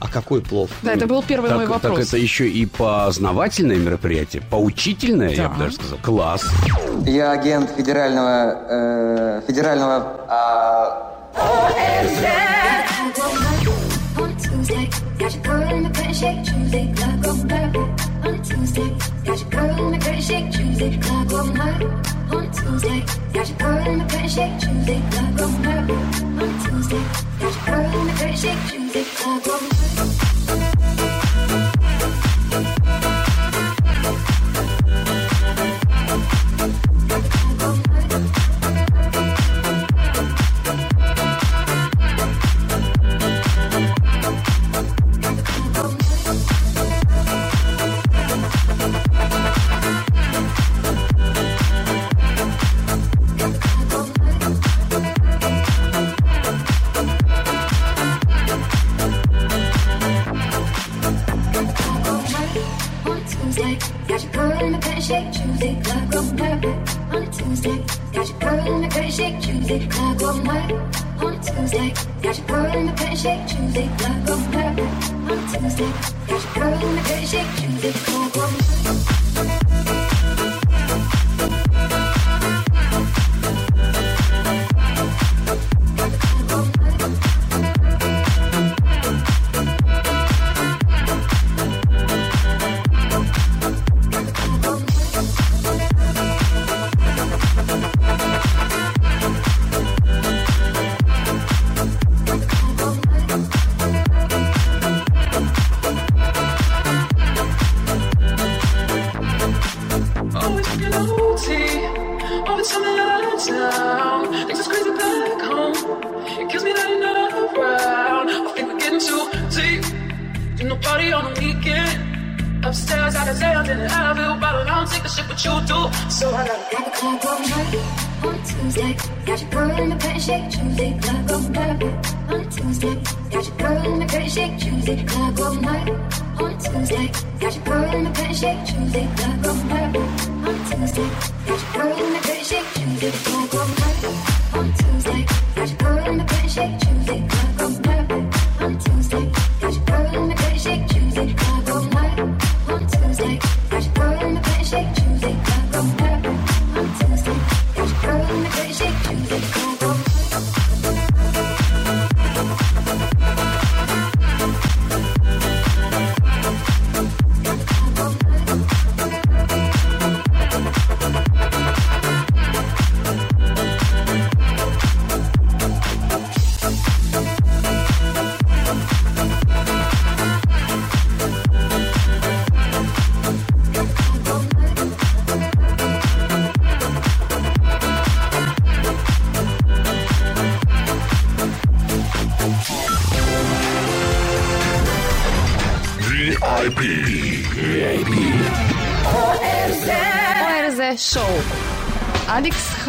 А 0.00 0.08
какой 0.08 0.42
плов? 0.42 0.70
Да, 0.82 0.92
это 0.92 1.06
был 1.06 1.22
первый 1.22 1.48
так, 1.48 1.56
мой 1.56 1.66
вопрос. 1.66 1.96
Так 1.96 2.06
это 2.06 2.16
еще 2.18 2.48
и 2.48 2.66
познавательное 2.66 3.76
мероприятие, 3.76 4.42
поучительное, 4.42 5.30
я 5.30 5.48
бы 5.48 5.58
даже 5.58 5.76
сказал. 5.76 5.98
Класс. 6.02 6.44
Я 7.06 7.32
агент 7.32 7.70
федерального... 7.70 8.58
э, 8.68 9.42
федерального... 9.46 10.26
а, 10.28 11.10
On 14.16 14.36
Tuesday, 14.36 14.88
got 15.18 15.34
your 15.34 15.42
girl 15.42 15.70
in 15.70 15.82
the 15.82 15.90
pretty 15.90 16.14
shake 16.14 16.44
Tuesday, 16.44 16.92
gotta 16.94 17.16
go 17.22 17.34
marry. 17.44 17.78
On 18.24 18.42
Tuesday, 18.42 18.90
got 19.24 19.40
your 19.40 19.50
girl 19.50 19.86
in 19.86 19.92
the 19.92 19.98
pretty 19.98 20.20
shake 20.20 20.52
Tuesday, 20.52 20.96
gotta 20.96 21.28
go 21.28 21.44
marry. 21.52 21.86
On 22.30 22.50
Tuesday, 22.52 23.04
got 23.32 23.48
your 23.48 23.58
girl 23.58 23.86
in 23.86 23.98
the 23.98 24.04
pretty 24.04 24.28
shake 24.28 24.60
Tuesday, 24.60 25.02
gotta 25.10 25.36
go 25.36 25.48
marry. 25.58 25.94
On 26.42 26.48
a 26.48 27.04
your 27.40 27.66
girl 27.66 28.00
in 28.00 28.06
the 28.06 28.36
shake. 28.36 28.74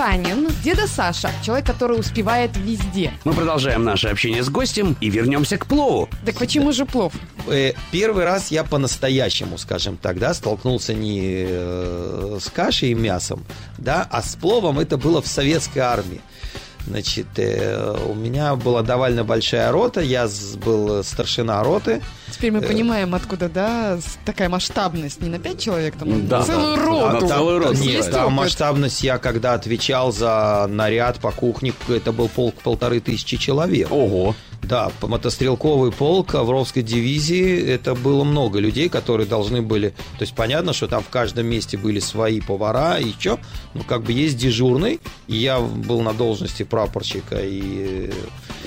Алекс 0.05 0.25
Ханин, 0.25 0.47
деда 0.63 0.87
Саша, 0.87 1.31
человек, 1.43 1.65
который 1.65 1.99
успевает 1.99 2.55
везде. 2.57 3.11
Мы 3.23 3.33
продолжаем 3.33 3.83
наше 3.83 4.07
общение 4.07 4.43
с 4.43 4.49
гостем 4.49 4.95
и 5.01 5.09
вернемся 5.09 5.57
к 5.57 5.65
плову. 5.65 6.07
Так 6.25 6.35
почему 6.35 6.71
же 6.71 6.85
плов? 6.85 7.13
Э, 7.47 7.73
Первый 7.91 8.23
раз 8.23 8.51
я 8.51 8.63
по-настоящему, 8.63 9.57
скажем 9.57 9.97
так, 9.97 10.19
да, 10.19 10.33
столкнулся 10.33 10.93
не 10.93 11.45
э, 11.47 12.37
с 12.39 12.49
кашей 12.49 12.91
и 12.91 12.93
мясом, 12.93 13.43
да, 13.77 14.07
а 14.09 14.21
с 14.21 14.35
пловом 14.35 14.79
это 14.79 14.97
было 14.97 15.21
в 15.21 15.27
советской 15.27 15.79
армии. 15.79 16.21
Значит, 16.87 17.27
э, 17.37 17.97
у 18.07 18.13
меня 18.13 18.55
была 18.55 18.83
довольно 18.83 19.23
большая 19.23 19.71
рота, 19.71 20.01
я 20.01 20.27
был 20.63 21.03
старшина 21.03 21.63
роты. 21.63 22.01
Теперь 22.31 22.51
мы 22.51 22.59
Э, 22.59 22.67
понимаем, 22.67 23.15
откуда, 23.15 23.49
да, 23.49 23.97
такая 24.23 24.49
масштабность. 24.49 25.21
Не 25.21 25.29
на 25.29 25.39
пять 25.39 25.59
человек, 25.59 25.95
там, 25.97 26.27
Да, 26.27 26.43
целую 26.43 26.75
да. 26.75 26.85
роту. 26.85 27.27
Да, 27.27 27.37
То 27.37 27.71
есть 27.71 27.85
Нет, 27.85 28.11
там 28.11 28.33
масштабность 28.33 29.01
я 29.03 29.17
когда 29.17 29.53
отвечал 29.53 30.11
за 30.11 30.67
наряд 30.69 31.19
по 31.19 31.31
кухне, 31.31 31.73
это 31.89 32.11
был 32.11 32.29
полк 32.29 32.55
полторы 32.55 32.99
тысячи 32.99 33.37
человек. 33.37 33.91
Ого. 33.91 34.35
Да, 34.67 34.91
мотострелковый 35.01 35.91
полк 35.91 36.35
Авровской 36.35 36.81
дивизии, 36.83 37.63
это 37.67 37.93
было 37.95 38.23
много 38.23 38.59
людей, 38.59 38.89
которые 38.89 39.27
должны 39.27 39.61
были... 39.61 39.89
То 39.89 40.21
есть 40.21 40.33
понятно, 40.35 40.73
что 40.73 40.87
там 40.87 41.03
в 41.03 41.09
каждом 41.09 41.45
месте 41.45 41.77
были 41.77 41.99
свои 41.99 42.41
повара 42.41 42.97
и 42.97 43.11
что, 43.19 43.39
ну 43.73 43.83
как 43.83 44.03
бы 44.03 44.11
есть 44.11 44.37
дежурный, 44.37 44.99
и 45.27 45.35
я 45.35 45.59
был 45.59 46.01
на 46.01 46.13
должности 46.13 46.63
прапорщика 46.63 47.37
и... 47.41 48.11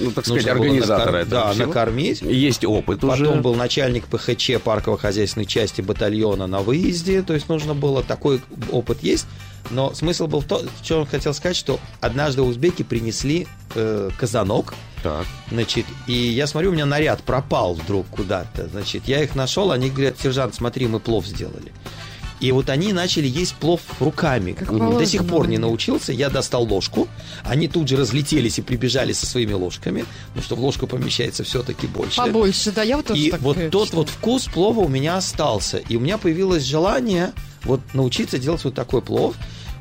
Ну, 0.01 0.13
так 0.13 0.25
сказать, 0.27 0.47
организатора 0.47 1.19
накор- 1.19 1.23
этого 1.23 1.43
Да, 1.43 1.53
всего. 1.53 1.67
накормить. 1.67 2.23
Есть 2.23 2.65
опыт 2.65 3.01
Потом 3.01 3.31
уже. 3.33 3.41
был 3.41 3.55
начальник 3.57 4.05
ПХЧ 4.07 4.53
парково-хозяйственной 4.63 5.47
части 5.47 5.81
батальона 5.81 6.47
на 6.47 6.61
выезде, 6.61 7.23
то 7.23 7.35
есть 7.35 7.49
нужно 7.49 7.75
было, 7.75 8.03
такой 8.05 8.41
опыт 8.71 9.03
есть. 9.03 9.27
Но 9.71 9.95
смысл 9.95 10.27
был 10.27 10.41
в 10.41 10.47
том, 10.47 10.63
что 10.83 11.01
он 11.01 11.07
хотел 11.07 11.35
сказать, 11.35 11.57
что 11.57 11.79
однажды 12.01 12.43
узбеки 12.43 12.83
принесли 12.83 13.47
э, 13.75 14.11
казанок, 14.19 14.75
Так. 15.03 15.27
Значит, 15.51 15.87
и 16.07 16.13
я 16.13 16.47
смотрю, 16.47 16.71
у 16.71 16.73
меня 16.73 16.87
наряд 16.87 17.23
пропал 17.23 17.75
вдруг 17.75 18.07
куда-то. 18.09 18.69
Значит, 18.69 19.03
я 19.07 19.23
их 19.23 19.35
нашел, 19.35 19.71
они 19.71 19.91
говорят, 19.91 20.19
сержант, 20.21 20.55
смотри, 20.55 20.87
мы 20.87 21.01
плов 21.01 21.27
сделали. 21.27 21.73
И 22.41 22.53
вот 22.53 22.71
они 22.71 22.93
начали 22.93 23.27
есть 23.27 23.55
плов 23.57 23.81
руками. 24.01 24.53
положено, 24.53 24.99
До 24.99 25.07
сих 25.07 25.27
пор 25.27 25.49
не 25.49 25.59
научился. 25.59 26.13
Я 26.13 26.31
достал 26.31 26.65
ложку. 26.65 27.09
Они 27.43 27.67
тут 27.67 27.89
же 27.89 27.97
разлетелись 27.97 28.59
и 28.59 28.63
прибежали 28.63 29.13
со 29.13 29.27
своими 29.27 29.55
ложками. 29.55 30.05
Потому 30.29 30.45
что 30.45 30.55
в 30.55 30.61
ложку 30.61 30.87
помещается 30.87 31.43
все-таки 31.43 31.89
больше. 31.89 32.17
Побольше, 32.17 32.71
да, 32.71 32.83
я 32.83 32.97
вот 32.97 33.07
тоже 33.07 33.21
И 33.21 33.31
так, 33.33 33.41
вот 33.41 33.57
тот 33.71 33.87
читала. 33.87 34.03
вот 34.03 34.09
вкус 34.09 34.45
плова 34.47 34.81
у 34.81 34.89
меня 34.89 35.17
остался. 35.17 35.79
И 35.79 35.97
у 35.97 36.01
меня 36.01 36.17
появилось 36.17 36.63
желание 36.63 37.33
вот 37.65 37.81
научиться 37.95 38.39
делать 38.39 38.65
вот 38.65 38.75
такой 38.75 39.03
плов. 39.03 39.35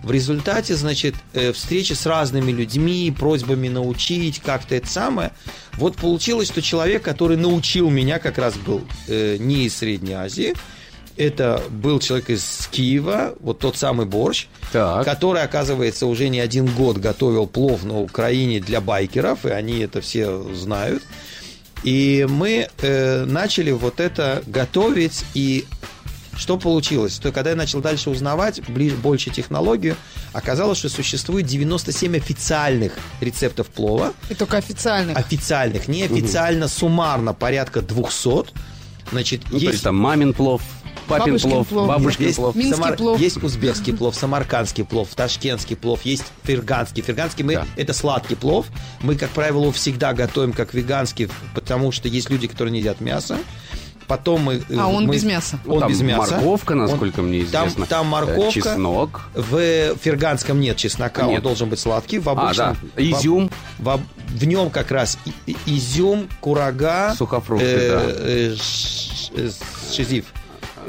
В 0.03 0.11
результате, 0.11 0.75
значит, 0.75 1.15
э, 1.34 1.51
встречи 1.51 1.93
с 1.93 2.05
разными 2.05 2.51
людьми, 2.51 3.13
просьбами 3.17 3.67
научить, 3.67 4.39
как-то 4.39 4.75
это 4.75 4.88
самое. 4.88 5.32
Вот 5.73 5.95
получилось, 5.97 6.47
что 6.47 6.61
человек, 6.61 7.03
который 7.03 7.36
научил 7.36 7.89
меня, 7.89 8.19
как 8.19 8.38
раз 8.38 8.55
был 8.55 8.84
э, 9.07 9.38
не 9.38 9.65
из 9.65 9.78
Средней 9.78 10.13
Азии. 10.13 10.53
Это 11.17 11.63
был 11.69 11.99
человек 11.99 12.30
из 12.30 12.69
Киева, 12.71 13.36
вот 13.39 13.57
тот 13.57 13.75
самый 13.75 14.05
борщ, 14.05 14.45
который, 14.71 15.41
оказывается, 15.41 16.05
уже 16.05 16.30
не 16.30 16.39
один 16.39 16.67
год 16.67 16.97
готовил 16.97 17.47
плов 17.47 17.84
на 17.84 17.99
Украине 17.99 18.59
для 18.59 18.82
байкеров, 18.82 19.45
и 19.45 19.49
они 19.49 19.80
это 19.80 19.99
все 19.99 20.43
знают. 20.53 21.01
И 21.84 22.28
мы 22.30 22.69
э, 22.82 23.25
начали 23.25 23.71
вот 23.71 23.99
это 23.99 24.43
готовить, 24.45 25.25
и 25.34 25.65
что 26.38 26.57
получилось? 26.57 27.17
То 27.17 27.31
когда 27.31 27.51
я 27.51 27.55
начал 27.55 27.81
дальше 27.81 28.09
узнавать 28.09 28.61
ближе, 28.69 28.95
больше 28.95 29.29
технологию, 29.29 29.95
оказалось, 30.33 30.77
что 30.77 30.89
существует 30.89 31.45
97 31.45 32.15
официальных 32.15 32.93
рецептов 33.21 33.67
плова. 33.67 34.13
И 34.29 34.35
только 34.35 34.57
официальных. 34.57 35.17
Официальных, 35.17 35.88
неофициально, 35.88 36.67
суммарно 36.67 37.33
порядка 37.33 37.81
200. 37.81 38.53
Значит, 39.11 39.41
Ну, 39.51 39.59
то 39.59 39.65
есть 39.65 39.83
там 39.83 39.95
мамин 39.95 40.33
плов, 40.33 40.61
папин 41.07 41.25
Бабушкин 41.33 41.49
плов, 41.49 41.67
плов. 41.67 41.88
бабушкин 41.88 42.25
есть, 42.25 42.35
плов. 42.38 42.55
Минский 42.55 42.93
плов. 42.93 43.19
есть 43.19 43.38
узбекский 43.41 43.93
плов, 43.93 44.15
самаркандский 44.15 44.83
плов, 44.83 45.09
ташкентский 45.15 45.75
плов, 45.75 46.01
есть 46.03 46.25
ферганский. 46.43 47.01
Ферганский 47.01 47.43
мы 47.43 47.63
это 47.75 47.93
сладкий 47.93 48.35
плов. 48.35 48.67
Мы, 49.01 49.15
как 49.15 49.29
правило, 49.29 49.61
его 49.61 49.71
всегда 49.71 50.13
готовим 50.13 50.53
как 50.53 50.73
веганский, 50.73 51.29
потому 51.55 51.91
что 51.91 52.07
есть 52.07 52.29
люди, 52.29 52.47
которые 52.47 52.73
не 52.73 52.79
едят 52.79 52.99
мясо. 53.01 53.38
Потом 54.08 54.41
мы... 54.41 54.62
А 54.80 54.88
он 54.88 55.05
мы- 55.05 55.14
без 55.16 55.24
мяса. 55.26 55.60
Он 55.68 55.82
там 55.82 55.89
без 55.89 55.99
мяса. 56.01 56.36
морковка, 56.36 56.72
Он- 56.72 56.78
насколько 56.80 57.22
мне 57.22 57.43
там, 57.45 57.68
известно. 57.68 57.86
там 57.88 58.08
Э, 58.08 58.10
морковка. 58.10 58.51
Чеснок. 58.51 59.22
В 59.36 59.95
ферганском 59.97 60.60
нет 60.62 60.78
чеснока, 60.78 61.26
он 61.26 61.32
Нет. 61.34 61.43
должен 61.43 61.68
быть 61.70 61.80
сладкий. 61.80 62.20
В 62.20 62.30
А, 62.30 62.32
обычном, 62.32 62.78
да. 62.95 63.01
Изюм. 63.03 63.51
В, 63.80 63.89
об- 63.89 64.01
в 64.30 64.45
нем 64.45 64.70
как 64.70 64.91
раз 64.91 65.18
и- 65.26 65.51
и- 65.51 65.78
изюм, 65.78 66.30
курага, 66.39 67.14
Сухофрукты, 67.18 67.66
э, 67.66 67.89
да. 67.89 68.24
э, 68.24 68.55
ш- 68.55 69.32
э, 69.36 69.49
шизив. 69.93 70.26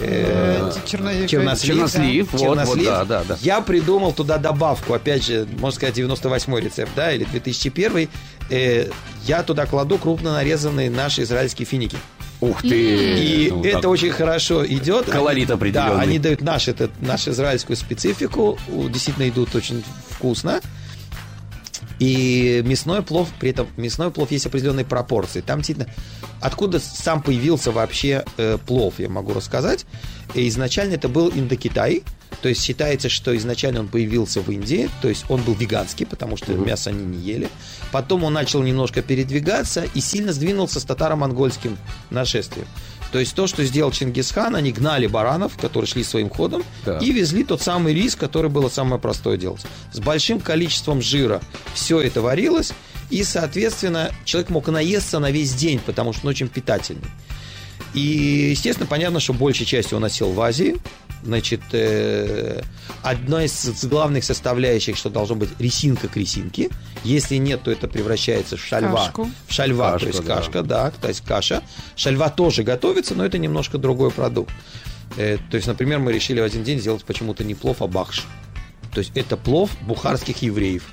Э, 0.01 0.71
Чернослив. 0.87 1.29
Чернослив, 1.29 1.75
Чернослив, 1.77 2.33
вот, 2.33 2.41
Чернослив. 2.41 2.77
вот, 2.77 2.85
да, 2.85 3.05
да, 3.05 3.25
да. 3.25 3.37
Я 3.41 3.61
придумал 3.61 4.13
туда 4.13 4.39
добавку, 4.39 4.95
опять 4.95 5.25
же, 5.25 5.49
можно 5.59 5.75
сказать, 5.75 5.97
98 5.97 6.57
рецепт, 6.61 6.93
да, 6.95 7.13
или 7.13 7.25
2001. 7.25 8.09
Э, 8.49 8.89
я 9.27 9.43
туда 9.43 9.67
кладу 9.67 9.99
крупно 9.99 10.33
нарезанные 10.35 10.89
наши 10.89 11.23
израильские 11.23 11.67
финики. 11.67 11.97
Ух 12.41 12.63
ты! 12.63 12.69
И 12.69 13.51
Ну, 13.51 13.65
это 13.65 13.81
так. 13.83 13.91
очень 13.91 14.11
хорошо 14.11 14.65
идет. 14.65 15.07
Колорит 15.07 15.51
Они- 15.51 15.55
определенный. 15.57 15.91
Да, 15.97 16.01
они 16.01 16.19
дают 16.19 16.41
наш, 16.41 16.69
это, 16.69 16.89
нашу 17.01 17.31
израильскую 17.33 17.77
специфику. 17.77 18.59
У- 18.69 18.89
Действительно 18.89 19.29
идут 19.29 19.55
очень 19.57 19.83
вкусно. 20.11 20.61
И 21.99 22.63
мясной 22.65 23.03
плов, 23.03 23.29
при 23.41 23.51
этом 23.51 23.67
мясной 23.77 24.13
плов 24.13 24.31
есть 24.31 24.47
определенные 24.47 24.85
пропорции. 24.85 25.41
Там 25.41 25.59
действительно, 25.59 25.93
откуда 26.41 26.79
сам 26.79 27.23
появился 27.23 27.73
вообще 27.73 28.25
э, 28.37 28.57
плов, 28.65 28.95
я 28.99 29.09
могу 29.09 29.33
рассказать. 29.33 29.85
И 30.35 30.47
изначально 30.49 30.95
это 30.95 31.09
был 31.09 31.31
Индокитай. 31.31 32.05
То 32.43 32.49
есть 32.49 32.63
считается, 32.63 33.09
что 33.09 33.37
изначально 33.37 33.81
он 33.81 33.89
появился 33.89 34.41
в 34.41 34.51
Индии, 34.51 34.89
то 35.03 35.09
есть 35.09 35.25
он 35.29 35.43
был 35.43 35.55
веганский, 35.55 36.07
потому 36.07 36.37
что 36.37 36.53
мясо 36.53 36.91
они 36.91 37.05
не 37.05 37.19
ели. 37.19 37.49
Потом 37.91 38.23
он 38.25 38.33
начал 38.33 38.63
немножко 38.63 39.03
передвигаться 39.03 39.85
и 39.95 40.01
сильно 40.01 40.33
сдвинулся 40.33 40.79
с 40.79 40.85
татаро-монгольским 40.85 41.77
нашествием. 42.11 42.67
То 43.11 43.19
есть 43.19 43.35
то, 43.35 43.47
что 43.47 43.65
сделал 43.65 43.91
Чингисхан, 43.91 44.55
они 44.55 44.71
гнали 44.71 45.07
баранов, 45.07 45.57
которые 45.57 45.89
шли 45.89 46.05
своим 46.05 46.29
ходом, 46.29 46.63
Да. 46.85 46.99
и 46.99 47.11
везли 47.11 47.43
тот 47.43 47.63
самый 47.63 47.95
рис, 47.95 48.15
который 48.15 48.51
было 48.51 48.69
самое 48.69 49.01
простое 49.01 49.37
делать. 49.39 49.63
С 49.93 49.99
большим 49.99 50.41
количеством 50.41 51.01
жира 51.01 51.41
все 51.75 52.01
это 52.01 52.21
варилось, 52.21 52.73
и, 53.11 53.25
соответственно, 53.25 54.13
человек 54.27 54.51
мог 54.51 54.69
наесться 54.69 55.19
на 55.19 55.31
весь 55.31 55.55
день, 55.55 55.81
потому 55.85 56.13
что 56.13 56.27
он 56.27 56.31
очень 56.31 56.49
питательный. 56.49 57.09
И, 57.95 58.49
естественно, 58.51 58.87
понятно, 58.87 59.19
что 59.21 59.33
большей 59.33 59.65
частью 59.65 59.97
он 59.97 60.05
осел 60.05 60.33
в 60.33 60.41
Азии. 60.41 60.77
Значит, 61.23 61.61
э, 61.73 62.63
одна 63.03 63.45
из 63.45 63.85
главных 63.85 64.25
составляющих, 64.25 64.97
что 64.97 65.11
должно 65.11 65.35
быть 65.35 65.51
ресинка 65.59 66.09
к 66.09 66.17
ресинке. 66.17 66.71
Если 67.05 67.37
нет, 67.37 67.63
то 67.63 67.71
это 67.71 67.89
превращается 67.89 68.57
в 68.57 68.65
шальва. 68.65 69.07
Кашку. 69.07 69.31
В 69.47 69.53
шальва, 69.53 69.93
Кашка, 69.93 69.99
то 69.99 70.07
есть 70.07 70.25
да. 70.25 70.35
кашка, 70.37 70.63
да, 70.63 70.91
то 70.91 71.09
есть 71.09 71.25
каша. 71.25 71.63
Шальва 71.97 72.31
тоже 72.31 72.63
готовится, 72.63 73.15
но 73.15 73.25
это 73.25 73.39
немножко 73.39 73.79
другой 73.79 74.11
продукт. 74.11 74.53
Э, 75.17 75.39
то 75.51 75.57
есть, 75.57 75.67
например, 75.67 75.99
мы 75.99 76.13
решили 76.13 76.41
в 76.41 76.45
один 76.45 76.63
день 76.63 76.81
сделать 76.81 77.05
почему-то 77.05 77.43
не 77.45 77.55
плов, 77.55 77.83
а 77.83 77.89
бахш. 77.89 78.25
То 78.93 79.01
есть 79.01 79.13
это 79.15 79.37
плов 79.37 79.71
бухарских 79.83 80.43
евреев. 80.43 80.85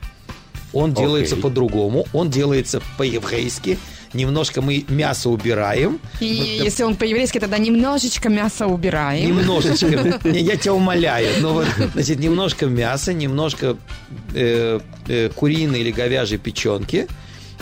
Он 0.74 0.94
делается 0.94 1.38
по-другому, 1.38 2.06
он 2.12 2.30
делается 2.30 2.82
по-еврейски. 2.98 3.80
Немножко 4.16 4.62
мы 4.62 4.86
мясо 4.88 5.30
убираем. 5.30 6.00
И 6.20 6.36
Вот, 6.36 6.66
если 6.66 6.84
он 6.84 6.96
по-еврейски, 6.96 7.40
тогда 7.40 7.58
немножечко 7.58 8.30
мяса 8.30 8.66
убираем. 8.68 9.28
Немножечко. 9.28 10.20
Не, 10.28 10.40
Я 10.40 10.56
тебя 10.56 10.74
умоляю. 10.74 11.30
Ну 11.42 11.54
вот, 11.54 11.68
значит, 11.94 12.20
немножко 12.20 12.66
мяса, 12.66 13.14
немножко 13.14 13.78
э, 14.34 14.80
э, 15.08 15.30
куриной 15.36 15.82
или 15.82 15.92
говяжьей 15.92 16.40
печенки. 16.40 17.08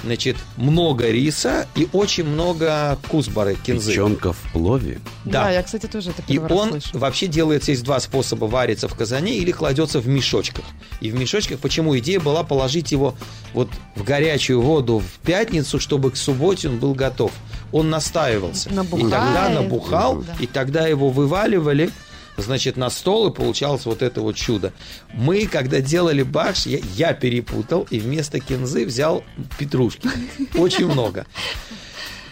Значит, 0.04 0.36
много 0.58 1.10
риса 1.10 1.66
и 1.76 1.88
очень 1.93 2.26
много 2.26 2.97
кузбары, 3.08 3.56
кинзы. 3.56 3.91
Печенка 3.91 4.34
в 4.34 4.51
плове? 4.51 4.99
Да, 5.24 5.49
я, 5.49 5.64
кстати, 5.64 5.86
тоже 5.86 6.10
это 6.12 6.22
И 6.28 6.38
он 6.38 6.72
слышу. 6.72 6.89
вообще 6.99 7.28
делается, 7.28 7.72
есть 7.72 7.84
два 7.84 8.01
способа, 8.01 8.45
варится 8.45 8.89
в 8.89 8.95
казане 8.95 9.36
или 9.38 9.51
кладется 9.51 9.99
в 10.01 10.08
мешочках. 10.08 10.66
И 10.99 11.10
в 11.10 11.16
мешочках, 11.16 11.60
почему 11.60 11.97
идея 11.99 12.20
была 12.20 12.43
положить 12.43 12.91
его 12.91 13.16
вот 13.54 13.70
в 13.95 14.04
горячую 14.04 14.62
воду 14.62 14.99
в 14.99 15.26
пятницу, 15.26 15.80
чтобы 15.80 16.12
к 16.12 16.18
субботе 16.18 16.68
он 16.68 16.80
был 16.80 16.93
готов. 16.93 17.32
Он 17.72 17.89
настаивался. 17.89 18.70
И 18.70 18.74
Набухает. 18.74 19.10
тогда 19.12 19.49
набухал, 19.49 20.18
Да. 20.22 20.36
и 20.39 20.47
тогда 20.47 20.86
его 20.86 21.10
вываливали, 21.10 21.89
значит, 22.38 22.77
на 22.77 22.89
стол, 22.89 23.29
и 23.29 23.34
получалось 23.34 23.86
вот 23.86 24.01
это 24.01 24.21
вот 24.21 24.36
чудо. 24.36 24.73
Мы, 25.13 25.47
когда 25.47 25.81
делали 25.81 26.23
бакш, 26.23 26.65
я, 26.65 26.79
я 26.95 27.13
перепутал, 27.13 27.88
и 27.89 27.99
вместо 27.99 28.39
кинзы 28.39 28.86
взял 28.86 29.23
петрушки. 29.57 30.09
Очень 30.55 30.88
много. 30.88 31.25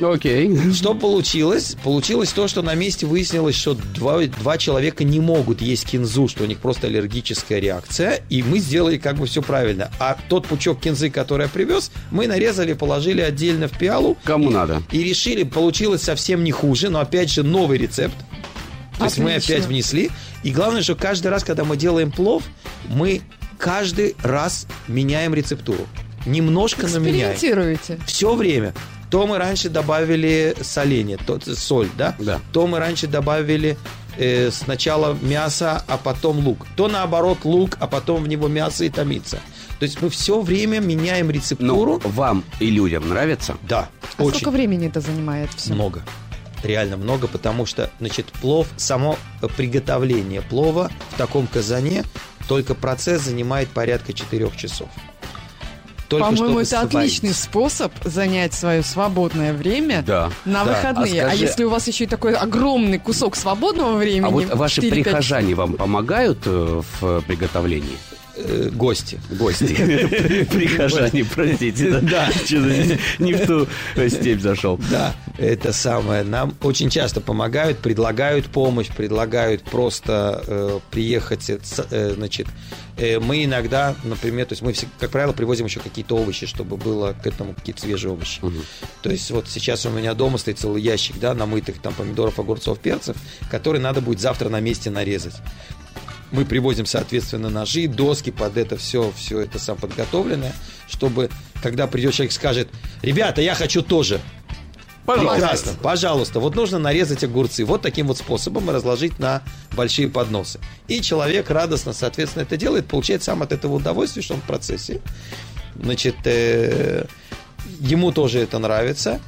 Окей. 0.04 0.74
Что 0.74 0.96
получилось? 0.96 1.76
Получилось 1.84 2.32
то, 2.32 2.48
что 2.48 2.62
на 2.62 2.74
месте 2.74 3.06
выяснилось, 3.06 3.56
что 3.56 3.76
два, 3.76 4.26
два 4.26 4.58
человека 4.58 5.04
не 5.04 5.20
могут 5.20 5.62
есть 5.62 5.86
кинзу, 5.86 6.28
что 6.28 6.44
у 6.44 6.48
них 6.48 6.60
просто 6.60 6.88
аллергическая 6.88 7.60
реакция, 7.60 8.22
и 8.30 8.42
мы 8.42 8.60
сделали 8.60 8.98
как 8.98 9.18
бы 9.18 9.28
все 9.28 9.42
правильно. 9.42 9.92
А 10.00 10.18
тот 10.30 10.48
пучок 10.48 10.80
кинзы, 10.80 11.10
который 11.10 11.44
я 11.44 11.50
привез, 11.50 11.92
мы 12.10 12.28
нарезали, 12.28 12.74
положили 12.74 13.22
отдельно 13.22 13.68
в 13.68 13.78
пиалу. 13.78 14.18
Кому 14.24 14.50
надо. 14.50 14.82
И 14.92 15.04
решили, 15.04 15.44
получилось 15.44 16.02
совсем 16.02 16.44
не 16.44 16.52
хуже, 16.52 16.90
но 16.90 17.00
опять 17.00 17.30
же 17.30 17.44
новый 17.44 17.78
рецепт. 17.78 18.16
То 19.02 19.06
есть 19.06 19.18
мы 19.20 19.36
опять 19.36 19.66
внесли. 19.66 20.10
И 20.44 20.52
главное, 20.52 20.82
что 20.82 20.96
каждый 20.96 21.28
раз, 21.28 21.44
когда 21.44 21.64
мы 21.64 21.78
делаем 21.78 22.12
плов, 22.12 22.44
мы 22.88 23.22
каждый 23.58 24.16
раз 24.24 24.68
меняем 24.88 25.34
рецептуру. 25.34 25.88
Немножко, 26.26 26.88
но 26.88 27.00
меняем. 27.00 27.34
Экспериментируете. 27.34 28.00
Все 28.06 28.34
время. 28.36 28.74
То 29.10 29.28
мы 29.28 29.38
раньше 29.38 29.70
добавили 29.70 30.56
соленье, 30.62 31.18
то, 31.18 31.40
соль, 31.56 31.90
да? 31.98 32.16
Да. 32.20 32.40
То 32.54 32.66
мы 32.68 32.80
раньше 32.80 33.08
добавили 33.08 33.78
э, 34.18 34.52
сначала 34.52 35.18
мясо, 35.22 35.84
а 35.88 35.98
потом 35.98 36.40
лук. 36.48 36.66
То 36.78 36.88
наоборот 36.88 37.40
лук, 37.44 37.76
а 37.82 37.88
потом 37.88 38.24
в 38.24 38.28
него 38.30 38.48
мясо 38.48 38.86
и 38.86 38.90
томится. 38.90 39.40
То 39.80 39.84
есть 39.86 40.02
мы 40.02 40.10
все 40.10 40.40
время 40.42 40.80
меняем 40.80 41.26
Ну, 41.28 41.32
рецептуру. 41.34 42.00
вам 42.06 42.44
и 42.60 42.70
людям 42.70 43.10
нравится? 43.10 43.58
Да, 43.68 43.90
А 44.18 44.24
очень 44.24 44.40
сколько 44.40 44.52
времени 44.52 44.88
это 44.88 45.02
занимает 45.02 45.50
все? 45.58 45.74
много. 45.74 46.04
Реально 46.64 46.98
много, 46.98 47.28
потому 47.28 47.66
что, 47.66 47.90
значит, 48.00 48.28
плов, 48.28 48.68
само 48.78 49.18
приготовление 49.58 50.42
плова 50.42 50.92
в 51.12 51.18
таком 51.18 51.48
казане, 51.48 52.04
только 52.48 52.76
процесс 52.76 53.22
занимает 53.24 53.70
порядка 53.70 54.14
4 54.14 54.50
часов. 54.58 54.90
Только 56.08 56.26
По-моему, 56.26 56.60
это 56.60 56.70
сварить. 56.72 56.94
отличный 56.96 57.34
способ 57.34 57.94
занять 58.04 58.54
свое 58.54 58.84
свободное 58.84 59.54
время 59.54 60.04
Да. 60.06 60.30
на 60.44 60.66
Да. 60.66 60.72
выходные. 60.74 61.22
А 61.24 61.28
А, 61.28 61.30
скажи- 61.30 61.46
если 61.46 61.64
у 61.64 61.70
вас 61.70 61.88
еще 61.88 62.04
и 62.04 62.08
такой 62.08 62.34
огромный 62.36 63.00
кусок 63.00 63.38
свободного 63.38 63.96
времени, 63.96 64.26
А 64.28 64.30
вот 64.30 64.54
ваши 64.54 64.82
4-5 64.82 65.04
прихожане 65.06 65.56
вам 65.56 65.74
помогают 65.76 66.40
э, 66.46 66.82
в 67.00 67.22
приготовлении? 67.22 67.98
Э, 68.44 68.70
гости. 68.72 69.20
Гости. 69.30 69.66
Прихожане, 70.52 71.26
простите. 71.26 72.00
Да. 72.02 72.30
Не 73.20 73.34
в 73.34 73.46
ту 73.46 73.68
степь 74.10 74.42
зашел. 74.42 74.80
Да, 74.90 75.16
это 75.38 75.74
самое. 75.74 76.24
Нам 76.24 76.56
очень 76.62 76.90
часто 76.90 77.22
помогают, 77.22 77.80
предлагают 77.80 78.48
помощь, 78.48 78.88
предлагают 78.88 79.64
просто 79.64 80.44
э, 80.48 80.80
приехать, 80.90 81.50
э, 81.50 82.14
значит, 82.16 82.48
мы 83.22 83.46
иногда, 83.46 83.96
например, 84.04 84.46
то 84.46 84.54
есть 84.54 84.62
мы, 84.62 84.76
как 85.00 85.10
правило, 85.10 85.32
привозим 85.32 85.66
еще 85.66 85.80
какие-то 85.80 86.18
овощи, 86.18 86.46
чтобы 86.46 86.78
было 86.78 87.14
к 87.14 87.26
этому 87.26 87.54
какие-то 87.54 87.82
свежие 87.82 88.12
овощи. 88.12 88.42
То 89.02 89.10
есть 89.10 89.32
вот 89.32 89.48
сейчас 89.48 89.86
у 89.86 89.90
меня 89.90 90.14
дома 90.14 90.38
стоит 90.38 90.60
целый 90.60 90.84
ящик, 90.84 91.18
да, 91.20 91.34
намытых 91.34 91.82
там 91.82 91.94
помидоров, 91.94 92.38
огурцов, 92.38 92.80
перцев, 92.80 93.16
которые 93.50 93.82
надо 93.82 94.02
будет 94.02 94.20
завтра 94.20 94.50
на 94.50 94.60
месте 94.60 94.92
нарезать. 94.92 95.36
Мы 96.32 96.46
привозим, 96.46 96.86
соответственно, 96.86 97.50
ножи, 97.50 97.88
доски 97.88 98.32
под 98.32 98.58
это 98.58 98.78
все, 98.78 99.12
все 99.16 99.42
это 99.42 99.60
сам 99.60 99.78
подготовленное, 99.78 100.54
чтобы, 100.88 101.30
когда 101.62 101.88
придет 101.88 102.14
человек 102.14 102.32
скажет, 102.32 102.70
ребята, 103.02 103.42
я 103.42 103.54
хочу 103.54 103.82
тоже. 103.82 104.22
Прекрасно, 105.06 105.74
пожалуйста. 105.82 106.40
Вот 106.40 106.56
нужно 106.56 106.80
нарезать 106.80 107.24
огурцы. 107.24 107.66
Вот 107.66 107.82
таким 107.82 108.08
вот 108.08 108.18
способом 108.18 108.70
и 108.70 108.74
разложить 108.74 109.20
на 109.20 109.42
большие 109.76 110.08
подносы. 110.08 110.60
И 110.88 111.02
человек 111.02 111.50
радостно, 111.50 111.92
соответственно, 111.94 112.44
это 112.44 112.56
делает, 112.56 112.88
получает 112.88 113.24
сам 113.24 113.42
от 113.42 113.52
этого 113.52 113.76
удовольствие, 113.76 114.24
что 114.24 114.36
он 114.36 114.42
в 114.42 114.46
процессе. 114.46 115.02
Значит, 115.76 116.16
э, 116.26 117.06
ему 117.80 118.12
тоже 118.12 118.40
это 118.40 118.60
нравится. 118.60 119.20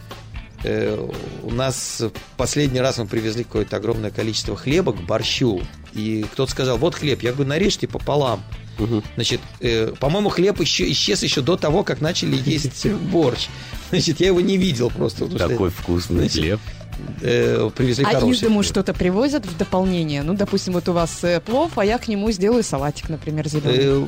Э, 0.63 1.09
у 1.43 1.51
нас 1.51 2.01
последний 2.37 2.79
раз 2.79 2.97
мы 2.97 3.05
привезли 3.05 3.43
какое-то 3.43 3.77
огромное 3.77 4.11
количество 4.11 4.55
хлеба 4.55 4.93
к 4.93 5.01
борщу. 5.01 5.61
И 5.93 6.25
кто-то 6.31 6.51
сказал, 6.51 6.77
вот 6.77 6.95
хлеб. 6.95 7.21
Я 7.21 7.33
говорю, 7.33 7.49
нарежьте 7.49 7.87
пополам. 7.87 8.43
Значит, 9.15 9.41
э, 9.59 9.93
по-моему, 9.99 10.29
хлеб 10.29 10.59
еще, 10.59 10.89
исчез 10.91 11.21
еще 11.21 11.41
до 11.41 11.57
того, 11.57 11.83
как 11.83 12.01
начали 12.01 12.39
есть 12.43 12.87
борщ. 13.11 13.47
Значит, 13.89 14.19
я 14.19 14.27
его 14.27 14.41
не 14.41 14.57
видел 14.57 14.89
просто. 14.89 15.27
Такой 15.27 15.69
вкусный 15.69 16.17
значит, 16.29 16.41
хлеб. 16.41 16.59
Э, 17.21 17.69
привезли 17.75 18.05
А 18.05 18.09
из 18.11 18.15
хороший 18.15 18.41
дому 18.43 18.59
хлеб. 18.59 18.65
что-то 18.71 18.93
привозят 18.93 19.45
в 19.45 19.57
дополнение? 19.57 20.23
Ну, 20.23 20.33
допустим, 20.33 20.73
вот 20.73 20.87
у 20.89 20.93
вас 20.93 21.23
э, 21.23 21.39
плов, 21.41 21.71
а 21.77 21.85
я 21.85 21.97
к 21.97 22.07
нему 22.07 22.31
сделаю 22.31 22.63
салатик, 22.63 23.09
например, 23.09 23.47
зеленый. 23.47 23.77
Э, 23.79 24.05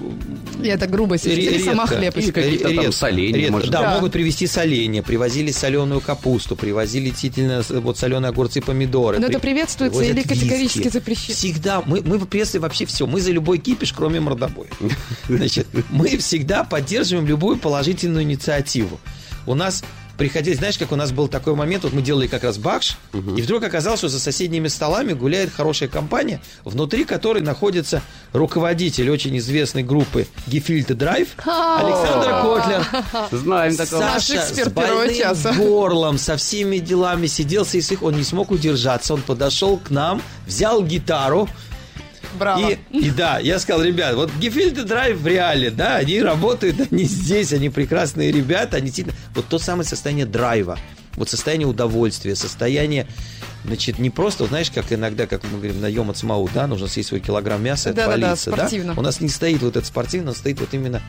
Я 0.64 0.78
так 0.78 0.90
грубо 0.90 1.18
сейчас. 1.18 1.64
Сама 1.64 1.86
хлеб 1.88 2.16
Или 2.18 2.32
какие-то 2.32 2.64
там 2.66 2.74
Редко, 2.74 2.92
соленья, 2.92 3.38
редко. 3.38 3.52
может 3.52 3.70
Да, 3.72 3.82
быть. 3.84 3.92
могут 3.96 4.12
привезти 4.14 4.48
соленья, 4.48 5.02
привозили 5.02 5.52
соленую 5.52 6.02
капусту, 6.02 6.56
привозили 6.56 7.10
действительно 7.10 7.64
вот 7.70 7.98
соленые 7.98 8.30
огурцы, 8.30 8.62
помидоры. 8.62 9.20
Но 9.20 9.28
это 9.28 9.40
При- 9.40 9.50
приветствуется 9.52 10.00
привозят 10.00 10.18
или 10.26 10.28
категорически 10.28 10.78
виски. 10.80 10.90
запрещено? 10.90 11.34
Всегда. 11.36 11.82
Мы, 11.86 12.02
мы 12.02 12.20
приветствуем 12.20 12.64
вообще 12.64 12.86
все. 12.86 13.06
Мы 13.08 13.22
за 13.22 13.32
любой 13.32 13.58
кипиш, 13.60 13.94
кроме 13.94 14.20
мордобоя. 14.20 14.70
Значит, 15.30 15.68
мы 15.90 16.18
всегда 16.18 16.64
поддерживаем 16.64 17.28
любую 17.28 17.58
положительную 17.58 18.24
инициативу. 18.24 19.00
У 19.48 19.54
нас 19.56 19.84
приходили, 20.18 20.55
знаешь, 20.55 20.78
как 20.78 20.91
у 20.91 20.95
нас 20.95 21.11
был 21.11 21.28
такой 21.28 21.55
момент, 21.55 21.84
вот 21.84 21.93
мы 21.93 22.01
делали 22.01 22.28
как 22.28 22.43
раз 22.43 22.57
бакш, 22.57 22.97
и 23.13 23.41
вдруг 23.41 23.63
оказалось, 23.63 23.99
что 23.99 24.09
за 24.09 24.20
соседними 24.20 24.68
столами 24.68 25.13
гуляет 25.13 25.53
хорошая 25.53 25.89
компания, 25.89 26.41
внутри 26.63 27.05
которой 27.05 27.41
находится 27.41 28.01
руководитель 28.34 29.09
очень 29.09 29.38
известной 29.38 29.84
группы 29.84 30.28
Gefilte 30.47 30.93
Drive, 30.93 31.30
Александр 31.38 32.41
Котлер. 32.41 33.30
Знаем 33.32 33.76
такого. 33.76 34.01
Саша 34.01 34.41
с 34.41 34.70
больным 34.70 35.16
часа. 35.16 35.53
горлом, 35.53 36.18
со 36.18 36.38
всеми 36.38 36.78
делами 36.78 37.28
сиделся 37.28 37.78
и 37.78 37.97
он 38.01 38.16
не 38.16 38.24
смог 38.24 38.51
удержаться, 38.51 39.13
он 39.13 39.22
подошел 39.22 39.78
к 39.78 39.89
нам, 39.89 40.22
взял 40.47 40.84
гитару, 40.84 41.47
Браво. 42.36 42.70
и, 42.70 42.78
и 42.92 43.10
да, 43.10 43.40
я 43.40 43.60
сказал, 43.60 43.84
ребят, 43.84 44.16
вот 44.16 44.32
Gefilte 44.39 44.84
Drive 44.84 45.18
в 45.18 45.28
реале, 45.28 45.72
да, 45.72 45.96
они 45.96 46.22
работают, 46.22 46.92
они 46.92 47.04
здесь, 47.04 47.54
они 47.54 47.70
прекрасные 47.70 48.32
ребята, 48.32 48.78
они 48.78 48.88
действительно... 48.88 49.16
Вот 49.34 49.46
то 49.48 49.60
самое 49.60 49.88
состояние 49.88 50.26
драйва, 50.26 50.78
вот 51.16 51.30
состояние 51.30 51.68
удовольствия, 51.68 52.36
состояние, 52.36 53.08
значит, 53.66 54.00
не 54.00 54.10
просто, 54.10 54.46
знаешь, 54.46 54.72
как 54.72 54.92
иногда, 54.92 55.28
как 55.28 55.44
мы 55.44 55.58
говорим, 55.58 55.82
наем 55.82 56.10
от 56.10 56.18
СМАУ, 56.18 56.50
да, 56.54 56.68
нужно 56.68 56.88
съесть 56.88 57.10
свой 57.10 57.22
килограмм 57.22 57.64
мяса 57.64 57.90
и 57.90 57.94
Да-да-да, 57.94 58.14
отвалиться, 58.16 58.52
да? 58.52 58.58
спортивно. 58.58 58.94
У 58.98 59.02
нас 59.02 59.22
не 59.22 59.30
стоит 59.30 59.62
вот 59.62 59.76
это 59.76 59.86
спортивно, 59.86 60.34
стоит 60.34 60.60
вот 60.60 60.74
именно 60.74 61.02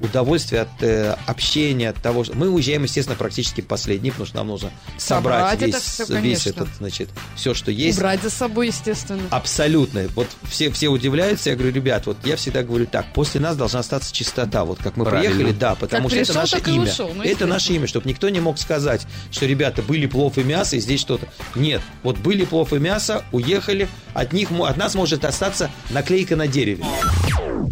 удовольствие 0.00 0.62
от 0.62 0.68
э, 0.82 1.16
общения, 1.26 1.90
от 1.90 1.96
того, 2.02 2.24
что 2.24 2.36
мы 2.36 2.48
уезжаем, 2.48 2.82
естественно, 2.84 3.16
практически 3.16 3.60
последние, 3.60 4.12
потому 4.12 4.26
что 4.26 4.36
нам 4.36 4.46
нужно 4.48 4.70
собрать, 4.98 5.58
Собрать 5.58 5.62
это 5.62 5.66
весь, 5.66 5.74
всё, 5.76 6.04
весь 6.04 6.08
конечно. 6.42 6.50
этот, 6.50 6.68
значит, 6.78 7.08
все, 7.36 7.54
что 7.54 7.70
есть. 7.70 7.98
Убрать 7.98 8.22
за 8.22 8.30
собой, 8.30 8.68
естественно. 8.68 9.22
Абсолютно. 9.30 10.06
Вот 10.14 10.26
все, 10.48 10.70
все 10.70 10.88
удивляются. 10.88 11.50
Я 11.50 11.56
говорю, 11.56 11.72
ребят, 11.74 12.06
вот 12.06 12.16
я 12.24 12.36
всегда 12.36 12.62
говорю 12.62 12.86
так, 12.86 13.12
после 13.12 13.40
нас 13.40 13.56
должна 13.56 13.80
остаться 13.80 14.12
чистота. 14.14 14.64
Вот 14.64 14.78
как 14.82 14.96
мы 14.96 15.04
Правильно. 15.04 15.34
приехали, 15.34 15.56
да, 15.56 15.74
потому 15.74 16.08
Как 16.08 16.10
что 16.12 16.20
это 16.20 16.26
пришел, 16.32 16.40
наше 16.42 16.56
так 16.56 16.68
и 16.68 16.74
имя. 16.74 16.82
ушел, 16.90 17.12
ну, 17.14 17.22
это 17.22 17.46
наше 17.46 17.72
имя, 17.74 17.86
чтобы 17.86 18.08
никто 18.08 18.28
не 18.28 18.40
мог 18.40 18.58
сказать, 18.58 19.06
что, 19.30 19.46
ребята, 19.46 19.82
были 19.82 20.06
плов 20.06 20.38
и 20.38 20.42
мясо, 20.42 20.76
и 20.76 20.80
здесь 20.80 21.00
что-то. 21.00 21.28
Нет, 21.54 21.80
Вот 22.02 22.18
были 22.18 22.44
плов 22.44 22.72
и 22.72 22.78
мясо, 22.78 23.24
уехали, 23.32 23.88
от 24.14 24.32
них, 24.32 24.50
от 24.52 24.76
нас 24.76 24.94
может 24.94 25.24
остаться 25.24 25.70
наклейка 25.90 26.36
на 26.36 26.46
дереве. 26.46 26.84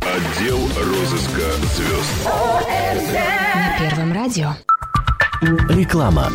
Отдел 0.01 0.59
розыска 0.76 1.53
звезд. 1.76 2.18
На 2.25 3.79
Первом 3.79 4.12
радио. 4.12 4.51
Реклама. 5.69 6.31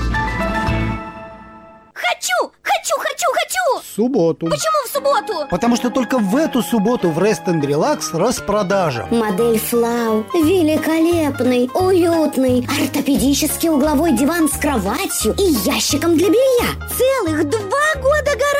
Хочу! 1.94 2.52
Хочу, 2.62 2.96
хочу, 2.98 3.26
хочу! 3.34 3.82
В 3.82 3.96
субботу. 3.96 4.48
Почему 4.48 4.88
в 4.88 4.92
субботу? 4.92 5.48
Потому 5.50 5.76
что 5.76 5.90
только 5.90 6.20
в 6.20 6.36
эту 6.38 6.62
субботу 6.62 7.10
в 7.10 7.20
Rest 7.20 7.46
and 7.48 7.62
Relax 7.62 8.18
распродажа. 8.18 9.08
Модель 9.12 9.60
Флау. 9.60 10.26
Великолепный, 10.34 11.70
уютный, 11.74 12.68
ортопедический 12.82 13.70
угловой 13.70 14.14
диван 14.14 14.48
с 14.50 14.54
кроватью 14.58 15.36
и 15.38 15.44
ящиком 15.66 16.18
для 16.18 16.30
белья. 16.30 16.70
Целых 16.98 17.50
два 17.50 18.02
года 18.02 18.32
гарантии. 18.32 18.53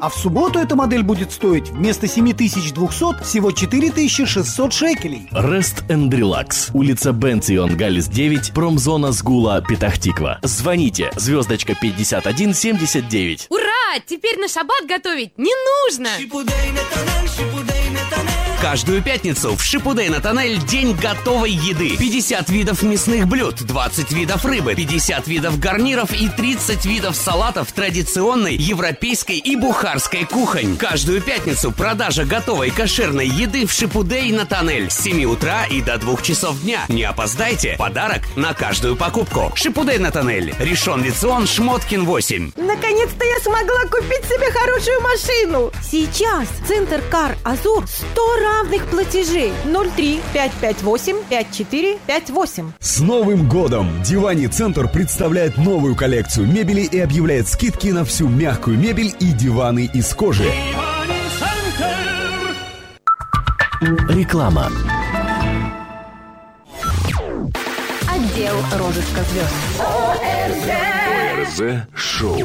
А 0.00 0.08
в 0.08 0.14
субботу 0.14 0.58
эта 0.58 0.76
модель 0.76 1.02
будет 1.02 1.32
стоить 1.32 1.70
вместо 1.70 2.06
7200 2.06 3.24
всего 3.24 3.50
4600 3.50 4.72
шекелей. 4.72 5.28
Rest 5.32 5.86
and 5.88 6.10
Relax. 6.10 6.70
Улица 6.72 7.12
Бенцион, 7.12 7.76
Галис 7.76 8.08
9, 8.08 8.52
промзона 8.52 9.12
Сгула, 9.12 9.62
Петахтиква. 9.66 10.38
Звоните. 10.42 11.10
Звездочка 11.16 11.74
5179. 11.74 13.46
Ура! 13.50 13.62
Теперь 14.06 14.38
на 14.38 14.48
шаббат 14.48 14.86
готовить 14.86 15.36
не 15.36 15.52
нужно! 15.88 16.10
Каждую 18.60 19.02
пятницу 19.02 19.54
в 19.54 19.62
Шипудей 19.62 20.08
на 20.08 20.20
Тоннель 20.20 20.58
день 20.58 20.94
готовой 20.94 21.50
еды. 21.50 21.94
50 21.98 22.48
видов 22.48 22.82
мясных 22.82 23.28
блюд, 23.28 23.56
20 23.62 24.12
видов 24.12 24.44
рыбы, 24.46 24.74
50 24.74 25.28
видов 25.28 25.60
гарниров 25.60 26.10
и 26.12 26.28
30 26.28 26.86
видов 26.86 27.16
салатов 27.16 27.70
традиционной 27.72 28.56
европейской 28.56 29.36
и 29.36 29.56
бухарской 29.56 30.24
кухонь. 30.24 30.78
Каждую 30.78 31.20
пятницу 31.20 31.70
продажа 31.70 32.24
готовой 32.24 32.70
кошерной 32.70 33.28
еды 33.28 33.66
в 33.66 33.72
Шипудей 33.72 34.32
на 34.32 34.46
Тоннель 34.46 34.90
с 34.90 35.00
7 35.00 35.24
утра 35.24 35.66
и 35.66 35.82
до 35.82 35.98
2 35.98 36.16
часов 36.22 36.60
дня. 36.62 36.80
Не 36.88 37.04
опоздайте, 37.04 37.76
подарок 37.78 38.22
на 38.36 38.54
каждую 38.54 38.96
покупку. 38.96 39.52
Шипудей 39.54 39.98
на 39.98 40.10
Тоннель. 40.10 40.54
Решен 40.58 41.04
Лицион 41.04 41.46
Шмоткин 41.46 42.06
8. 42.06 42.52
Наконец-то 42.56 43.24
я 43.24 43.38
смогла 43.40 43.82
купить 43.90 44.24
себе 44.24 44.50
хорошую 44.50 45.00
машину. 45.02 45.72
Сейчас 45.82 46.48
Центр 46.66 47.02
Кар 47.10 47.36
Азур 47.44 47.86
100 47.86 48.45
равных 48.46 48.86
платежей 48.86 49.52
03 49.64 50.20
558 50.32 51.16
5458. 51.28 52.72
С 52.78 53.00
Новым 53.00 53.48
годом! 53.48 54.02
Дивани 54.02 54.46
Центр 54.46 54.88
представляет 54.88 55.56
новую 55.56 55.96
коллекцию 55.96 56.46
мебели 56.46 56.82
и 56.82 56.98
объявляет 57.00 57.48
скидки 57.48 57.88
на 57.88 58.04
всю 58.04 58.28
мягкую 58.28 58.78
мебель 58.78 59.12
и 59.18 59.32
диваны 59.32 59.90
из 59.92 60.14
кожи. 60.14 60.50
Реклама. 64.08 64.70
Отдел 68.08 68.56
розыска 68.78 69.20
звезд. 69.24 69.54
ОРЗ 71.48 71.82
Шоу. 71.94 72.38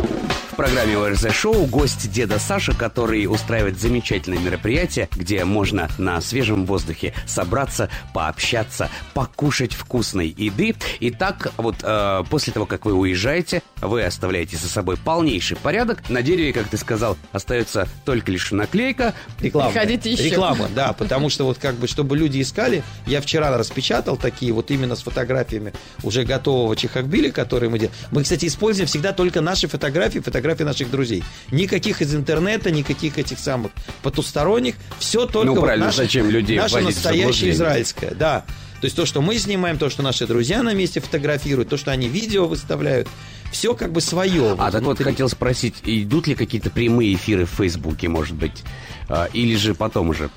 В 0.51 0.55
программе 0.57 0.97
ОРЗ 0.97 1.31
Шоу 1.31 1.65
гость 1.65 2.11
деда 2.11 2.37
Саша, 2.37 2.73
который 2.73 3.25
устраивает 3.25 3.79
замечательное 3.79 4.37
мероприятие, 4.37 5.07
где 5.15 5.45
можно 5.45 5.89
на 5.97 6.19
свежем 6.19 6.65
воздухе 6.65 7.13
собраться, 7.25 7.89
пообщаться, 8.13 8.89
покушать 9.13 9.73
вкусной 9.73 10.27
еды. 10.27 10.75
И 10.99 11.09
так 11.09 11.53
вот 11.55 11.77
э, 11.81 12.23
после 12.29 12.51
того, 12.51 12.65
как 12.65 12.85
вы 12.85 12.93
уезжаете, 12.93 13.63
вы 13.79 14.03
оставляете 14.03 14.57
за 14.57 14.67
собой 14.67 14.97
полнейший 14.97 15.55
порядок. 15.55 16.07
На 16.09 16.21
дереве, 16.21 16.51
как 16.51 16.67
ты 16.67 16.75
сказал, 16.75 17.17
остается 17.31 17.87
только 18.03 18.29
лишь 18.29 18.51
наклейка. 18.51 19.13
Реклама. 19.39 19.71
Приходите 19.71 20.11
еще. 20.11 20.25
Реклама, 20.25 20.67
да, 20.75 20.91
потому 20.91 21.29
что 21.29 21.45
вот 21.45 21.59
как 21.59 21.75
бы, 21.75 21.87
чтобы 21.87 22.17
люди 22.17 22.41
искали, 22.41 22.83
я 23.07 23.21
вчера 23.21 23.57
распечатал 23.57 24.17
такие 24.17 24.51
вот 24.51 24.69
именно 24.69 24.97
с 24.97 25.01
фотографиями 25.01 25.73
уже 26.03 26.25
готового 26.25 26.75
чехакбили, 26.75 27.29
которые 27.29 27.69
мы 27.69 27.79
делаем. 27.79 27.97
Мы, 28.11 28.23
кстати, 28.23 28.47
используем 28.47 28.87
всегда 28.87 29.13
только 29.13 29.39
наши 29.39 29.69
фотографии, 29.69 30.19
фотографии 30.19 30.40
наших 30.65 30.91
друзей. 30.91 31.23
Никаких 31.51 32.01
из 32.01 32.13
интернета, 32.15 32.71
никаких 32.71 33.17
этих 33.17 33.39
самых 33.39 33.71
потусторонних. 34.03 34.75
Все 34.99 35.25
только 35.25 35.47
Ну, 35.47 35.55
вот 35.55 35.61
правильно, 35.61 35.87
наше, 35.87 35.97
зачем 35.97 36.29
людей 36.29 36.57
наше 36.57 36.81
настоящее 36.81 37.51
израильское, 37.51 38.11
да. 38.11 38.45
То 38.81 38.85
есть 38.85 38.95
то, 38.95 39.05
что 39.05 39.21
мы 39.21 39.37
снимаем, 39.37 39.77
то, 39.77 39.91
что 39.91 40.01
наши 40.01 40.25
друзья 40.25 40.63
на 40.63 40.73
месте 40.73 40.99
фотографируют, 40.99 41.69
то, 41.69 41.77
что 41.77 41.91
они 41.91 42.07
видео 42.07 42.47
выставляют, 42.47 43.07
все 43.51 43.75
как 43.75 43.91
бы 43.91 44.01
свое. 44.01 44.55
А 44.57 44.71
так 44.71 44.81
вот 44.81 44.97
хотел 44.99 45.29
спросить, 45.29 45.75
идут 45.83 46.25
ли 46.25 46.33
какие-то 46.33 46.71
прямые 46.71 47.13
эфиры 47.13 47.45
в 47.45 47.51
Фейсбуке, 47.51 48.07
может 48.07 48.35
быть? 48.35 48.63
А, 49.07 49.29
Или 49.33 49.55
же 49.55 49.75
потом 49.75 50.09
уже, 50.09 50.31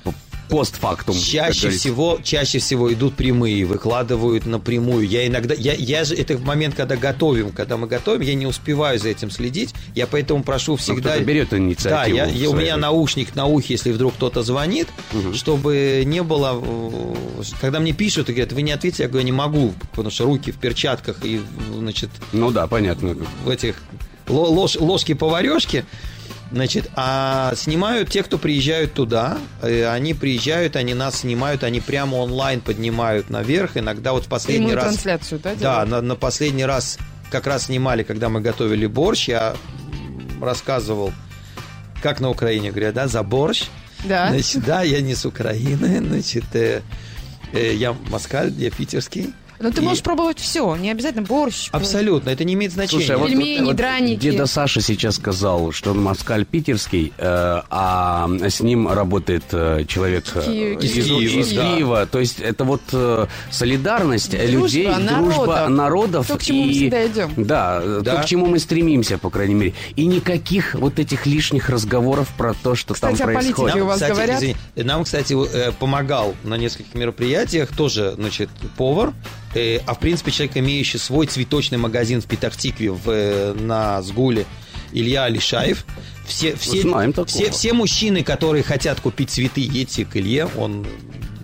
постфактум? 0.49 1.15
Чаще 1.17 1.69
всего, 1.69 2.19
чаще 2.23 2.59
всего 2.59 2.91
идут 2.93 3.15
прямые, 3.15 3.65
выкладывают 3.65 4.45
напрямую. 4.45 5.07
Я 5.07 5.27
иногда, 5.27 5.53
я, 5.53 5.73
я 5.73 6.03
же, 6.03 6.15
это 6.15 6.37
в 6.37 6.43
момент, 6.43 6.75
когда 6.75 6.95
готовим, 6.95 7.51
когда 7.51 7.77
мы 7.77 7.87
готовим, 7.87 8.21
я 8.21 8.33
не 8.35 8.45
успеваю 8.45 8.99
за 8.99 9.09
этим 9.09 9.29
следить, 9.31 9.73
я 9.93 10.07
поэтому 10.07 10.43
прошу 10.43 10.75
всегда... 10.75 11.11
кто-то 11.11 11.23
берет 11.25 11.53
инициативу 11.53 12.17
Да, 12.17 12.25
я, 12.25 12.25
я- 12.25 12.49
у 12.49 12.55
меня 12.55 12.77
наушник 12.77 13.35
на 13.35 13.45
ухе, 13.45 13.73
если 13.73 13.91
вдруг 13.91 14.13
кто-то 14.15 14.43
звонит, 14.43 14.87
чтобы 15.33 16.03
не 16.05 16.23
было... 16.23 16.61
Когда 17.61 17.79
мне 17.79 17.93
пишут 17.93 18.29
и 18.29 18.33
говорят, 18.33 18.53
вы 18.53 18.61
не 18.61 18.71
ответите, 18.71 19.03
я 19.03 19.09
говорю, 19.09 19.25
не 19.25 19.31
могу, 19.31 19.73
потому 19.91 20.09
что 20.09 20.25
руки 20.25 20.51
в 20.51 20.57
перчатках 20.57 21.17
и, 21.23 21.41
значит... 21.73 22.09
Ну 22.31 22.51
да, 22.51 22.67
понятно. 22.67 23.15
В 23.43 23.49
этих 23.49 23.75
ло- 24.27 24.49
лож- 24.49 24.79
ложки-поварешки, 24.79 25.85
Значит, 26.51 26.89
а 26.95 27.53
снимают 27.55 28.09
те, 28.09 28.21
кто 28.23 28.37
приезжают 28.37 28.93
туда. 28.93 29.37
Э, 29.61 29.87
Они 29.87 30.13
приезжают, 30.13 30.75
они 30.75 30.93
нас 30.93 31.21
снимают, 31.21 31.63
они 31.63 31.81
прямо 31.81 32.17
онлайн 32.17 32.61
поднимают 32.61 33.29
наверх. 33.29 33.77
Иногда 33.77 34.13
вот 34.13 34.25
в 34.25 34.27
последний 34.27 34.67
Прямую 34.67 34.75
раз... 34.77 34.85
трансляцию, 34.93 35.39
да, 35.43 35.55
Да, 35.55 35.85
на, 35.85 36.01
на 36.01 36.15
последний 36.15 36.65
раз 36.65 36.97
как 37.31 37.47
раз 37.47 37.65
снимали, 37.65 38.03
когда 38.03 38.29
мы 38.29 38.41
готовили 38.41 38.85
борщ. 38.85 39.27
Я 39.27 39.55
рассказывал, 40.41 41.11
как 42.01 42.19
на 42.19 42.29
Украине 42.29 42.69
говорят, 42.71 42.93
да, 42.93 43.07
за 43.07 43.23
борщ. 43.23 43.65
Да. 44.03 44.29
Значит, 44.29 44.63
да, 44.63 44.83
я 44.83 45.01
не 45.01 45.15
с 45.15 45.25
Украины, 45.25 45.99
значит, 46.07 46.45
э, 46.53 46.81
э, 47.53 47.73
я 47.73 47.95
москаль, 48.09 48.53
я 48.57 48.69
питерский. 48.69 49.33
Но 49.59 49.69
Ну, 49.69 49.71
ты 49.73 49.81
И- 49.81 49.85
можешь 49.85 50.03
пробовать 50.03 50.39
все, 50.39 50.75
не 50.75 50.91
обязательно 50.91 51.23
борщ. 51.23 51.69
Абсолютно, 51.71 52.29
это 52.29 52.43
не 52.43 52.53
имеет 52.55 52.71
значения. 52.73 52.99
Слушай, 53.05 53.15
а 53.15 53.19
вот- 53.19 53.29
Пельмени, 53.29 53.59
вот, 53.59 53.67
вот 53.67 53.75
драники. 53.77 54.19
Деда 54.19 54.45
Саша 54.45 54.81
сейчас 54.81 55.15
сказал, 55.15 55.71
что 55.71 55.91
он 55.91 56.01
москаль 56.03 56.45
питерский, 56.45 57.13
э, 57.17 57.61
а 57.69 58.27
с 58.41 58.59
ним 58.61 58.87
работает 58.87 59.43
э, 59.51 59.85
человек 59.87 60.25
э, 60.35 60.41
Киев- 60.45 60.81
из, 60.83 60.97
из 60.97 61.05
Киева, 61.05 61.39
из 61.39 61.53
да. 61.53 61.75
Киева. 61.75 62.05
То 62.05 62.19
есть 62.19 62.39
это 62.39 62.63
вот 62.63 62.81
э, 62.91 63.25
солидарность 63.51 64.31
Дружба 64.31 64.47
людей, 64.65 64.85
дружба 64.87 64.99
народов. 64.99 65.69
народов. 65.69 66.27
То, 66.27 66.37
к 66.37 66.43
чему 66.43 66.63
мы 66.63 66.69
и, 66.69 66.73
всегда 66.73 67.07
идем. 67.07 67.33
Да, 67.37 67.79
э, 67.81 68.01
Да. 68.03 68.15
то, 68.17 68.21
к 68.23 68.25
чему 68.25 68.45
мы 68.47 68.59
стремимся, 68.59 69.17
по 69.17 69.29
крайней 69.29 69.55
мере. 69.55 69.73
И 69.95 70.05
никаких 70.05 70.75
вот 70.75 70.99
этих 70.99 71.25
лишних 71.25 71.69
разговоров 71.69 72.29
про 72.37 72.53
то, 72.53 72.75
что 72.75 72.93
Кстати, 72.93 73.17
там 73.17 73.33
происходит. 73.33 73.75
у 73.77 73.85
вас 73.85 73.95
кстати, 73.95 74.11
говорят? 74.11 74.37
извини, 74.37 74.55
нам, 74.75 75.03
кстати, 75.03 75.33
э, 75.53 75.71
помогал 75.79 76.35
на 76.43 76.55
нескольких 76.55 76.93
мероприятиях 76.93 77.69
тоже, 77.75 78.13
значит, 78.17 78.49
повар, 78.77 79.13
э, 79.53 79.54
а 79.85 79.93
в 79.93 79.99
принципе 79.99 80.31
человек, 80.31 80.57
имеющий 80.57 80.97
свой 80.97 81.27
цветочный 81.27 81.77
магазин 81.77 82.21
в 82.21 82.25
Петахтикве 82.25 82.91
в, 82.91 83.09
э, 83.09 83.53
на 83.53 84.01
Сгуле, 84.01 84.45
Илья 84.91 85.25
Алишаев. 85.25 85.85
Все, 86.25 86.55
все, 86.55 86.81
знаем 86.81 87.13
такого. 87.13 87.27
все, 87.27 87.51
все 87.51 87.73
мужчины, 87.73 88.23
которые 88.23 88.63
хотят 88.63 88.99
купить 88.99 89.29
цветы, 89.29 89.61
едьте 89.61 90.05
к 90.05 90.17
Илье, 90.17 90.49
он... 90.57 90.85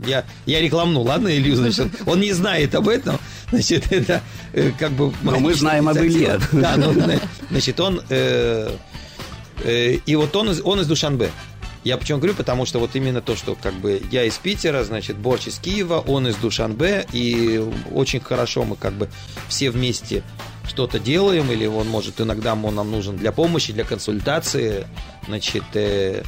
Я, 0.06 0.26
я 0.48 0.60
рекламну, 0.60 1.02
ладно, 1.04 1.28
Илью, 1.28 1.56
значит, 1.56 1.88
он 2.08 2.20
не 2.20 2.34
знает 2.34 2.74
об 2.74 2.90
этом, 2.90 3.20
значит, 3.52 3.92
это 3.92 4.22
э, 4.54 4.72
как 4.80 4.92
бы... 4.92 5.14
Но 5.22 5.40
мы 5.40 5.54
знаем 5.54 5.88
об 5.88 5.98
Илье. 5.98 6.40
Да, 6.52 6.76
ну, 6.78 6.94
значит, 7.52 7.80
он... 7.80 8.02
э, 8.10 8.76
э, 9.64 9.94
и 10.06 10.16
вот 10.16 10.36
он 10.36 10.50
из, 10.50 10.62
он 10.64 10.80
из 10.82 10.88
Душанбе. 10.88 11.30
Я 11.84 11.98
почему 11.98 12.20
говорю, 12.20 12.36
потому 12.36 12.66
что 12.66 12.80
вот 12.80 12.96
именно 12.96 13.22
то, 13.22 13.36
что 13.36 13.56
как 13.56 13.74
бы 13.74 14.02
я 14.12 14.24
из 14.26 14.38
Питера, 14.38 14.84
значит, 14.84 15.18
Борч 15.18 15.48
из 15.48 15.58
Киева, 15.58 16.00
он 16.00 16.28
из 16.28 16.36
Душанбе, 16.36 17.08
и 17.12 17.60
очень 17.92 18.20
хорошо 18.20 18.64
мы 18.64 18.76
как 18.76 18.94
бы 18.94 19.10
все 19.48 19.72
вместе 19.72 20.24
что-то 20.68 21.00
делаем, 21.00 21.52
или 21.52 21.66
он 21.66 21.88
может 21.88 22.22
иногда 22.22 22.54
он 22.54 22.76
нам 22.76 22.92
нужен 22.92 23.18
для 23.18 23.32
помощи, 23.32 23.74
для 23.74 23.84
консультации, 23.84 24.88
значит, 25.28 25.64
э, 25.74 26.24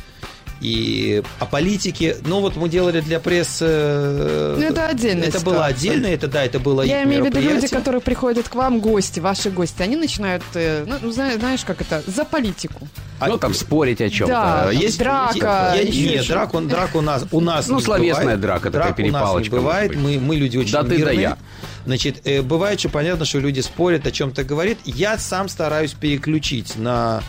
и 0.62 1.22
о 1.40 1.46
политике, 1.46 2.18
ну 2.26 2.40
вот 2.40 2.56
мы 2.56 2.70
делали 2.70 3.02
для 3.02 3.20
прессы. 3.20 3.66
э, 3.68 4.56
Ну, 4.58 4.64
это 4.66 4.88
отдельная 4.88 5.28
Это 5.28 5.40
было 5.42 5.66
отдельно, 5.66 6.08
это 6.08 6.28
да, 6.28 6.44
это 6.44 6.60
было 6.60 6.82
Я 6.84 7.04
имею 7.04 7.24
в 7.24 7.26
виду 7.28 7.40
люди, 7.40 7.68
которые 7.68 8.02
приходят 8.02 8.48
к 8.48 8.56
вам, 8.56 8.80
гости, 8.80 9.20
ваши 9.20 9.50
гости, 9.50 9.82
они 9.82 9.96
начинают, 9.96 10.44
э, 10.56 10.86
ну, 10.88 11.12
зна- 11.12 11.36
знаешь, 11.38 11.64
как 11.66 11.82
это, 11.82 12.02
за 12.08 12.24
политику. 12.26 12.88
Ну, 13.26 13.38
там 13.38 13.54
спорить 13.54 14.02
о 14.02 14.10
чем-то. 14.10 14.34
Да, 14.34 14.72
Есть 14.72 15.00
драка, 15.00 15.74
Я- 15.76 15.82
еще 15.82 16.16
нет, 16.16 16.28
драк, 16.28 16.54
он, 16.54 16.68
драк 16.68 16.96
у 16.96 17.02
нас, 17.02 17.26
у 17.32 17.40
нас 17.40 17.68
Ну, 17.68 17.78
не 17.78 17.82
словесная 17.84 18.22
бывает. 18.22 18.42
драка, 18.42 18.72
такая 18.72 18.88
Драк 18.88 18.88
у 18.88 18.90
нас 18.90 18.98
не 19.00 19.04
перепалочка, 19.12 19.56
бывает. 19.56 19.96
Мы, 19.96 20.20
мы 20.20 20.36
люди 20.36 20.58
очень 20.58 20.74
Да 20.74 20.84
ты, 20.84 20.90
да 20.90 20.96
мирные. 20.96 21.22
я. 21.22 21.38
Значит, 21.86 22.22
э, 22.26 22.42
бывает, 22.42 22.80
что 22.80 22.90
понятно, 22.90 23.26
что 23.26 23.40
люди 23.40 23.60
спорят, 23.62 24.06
о 24.08 24.12
чем-то 24.12 24.44
говорят. 24.44 24.78
Я 24.86 25.18
сам 25.18 25.48
стараюсь 25.50 25.94
переключить 25.94 26.76
на 26.78 27.22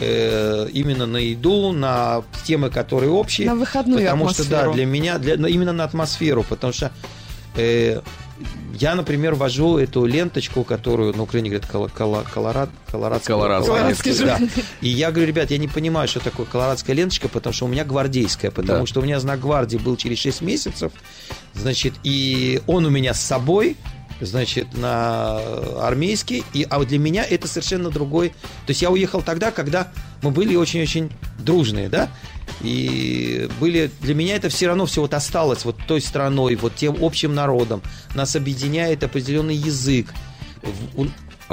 именно 0.00 1.06
на 1.06 1.18
еду, 1.18 1.72
на 1.72 2.22
темы, 2.44 2.70
которые 2.70 3.10
общие. 3.10 3.46
На 3.46 3.54
выходную 3.54 4.02
Потому 4.04 4.28
что, 4.30 4.42
да, 4.48 4.60
атмосферу. 4.60 4.74
для 4.74 4.86
меня, 4.86 5.18
для, 5.18 5.36
ну, 5.36 5.46
именно 5.46 5.72
на 5.72 5.84
атмосферу, 5.84 6.44
потому 6.48 6.72
что 6.72 6.90
э, 7.56 8.00
я, 8.78 8.94
например, 8.94 9.34
вожу 9.34 9.76
эту 9.78 10.04
ленточку, 10.06 10.64
которую 10.64 11.14
на 11.16 11.22
Украине 11.22 11.50
говорят 11.50 11.70
коло, 11.70 11.86
коло- 11.88 12.26
колорад, 12.32 12.70
колорадская. 12.90 13.36
Колорадская. 13.36 13.76
Колорадский 13.76 14.24
да. 14.24 14.38
И 14.80 14.88
я 14.88 15.10
говорю, 15.12 15.28
ребят, 15.28 15.50
я 15.50 15.58
не 15.58 15.68
понимаю, 15.68 16.08
что 16.08 16.20
такое 16.20 16.46
колорадская 16.46 16.96
ленточка, 16.96 17.28
потому 17.28 17.52
что 17.52 17.66
у 17.66 17.68
меня 17.68 17.84
гвардейская, 17.84 18.50
потому 18.50 18.80
Да. 18.80 18.86
что 18.86 19.00
у 19.00 19.02
меня 19.04 19.20
знак 19.20 19.40
гвардии 19.40 19.76
был 19.76 19.96
через 19.96 20.18
6 20.18 20.40
месяцев, 20.40 20.92
значит, 21.54 21.94
и 22.02 22.60
он 22.66 22.86
у 22.86 22.90
меня 22.90 23.14
с 23.14 23.20
собой, 23.20 23.76
значит, 24.26 24.74
на 24.74 25.38
армейский, 25.80 26.44
и, 26.52 26.66
а 26.68 26.78
вот 26.78 26.88
для 26.88 26.98
меня 26.98 27.24
это 27.24 27.48
совершенно 27.48 27.90
другой. 27.90 28.30
То 28.66 28.70
есть 28.70 28.82
я 28.82 28.90
уехал 28.90 29.22
тогда, 29.22 29.50
когда 29.50 29.92
мы 30.22 30.30
были 30.30 30.54
очень-очень 30.56 31.10
дружные, 31.38 31.88
да, 31.88 32.08
и 32.60 33.48
были, 33.60 33.90
для 34.00 34.14
меня 34.14 34.36
это 34.36 34.48
все 34.48 34.68
равно 34.68 34.86
все 34.86 35.00
вот 35.00 35.14
осталось 35.14 35.64
вот 35.64 35.76
той 35.86 36.00
страной, 36.00 36.54
вот 36.54 36.74
тем 36.76 36.96
общим 37.02 37.34
народом. 37.34 37.82
Нас 38.14 38.36
объединяет 38.36 39.02
определенный 39.02 39.56
язык. 39.56 40.06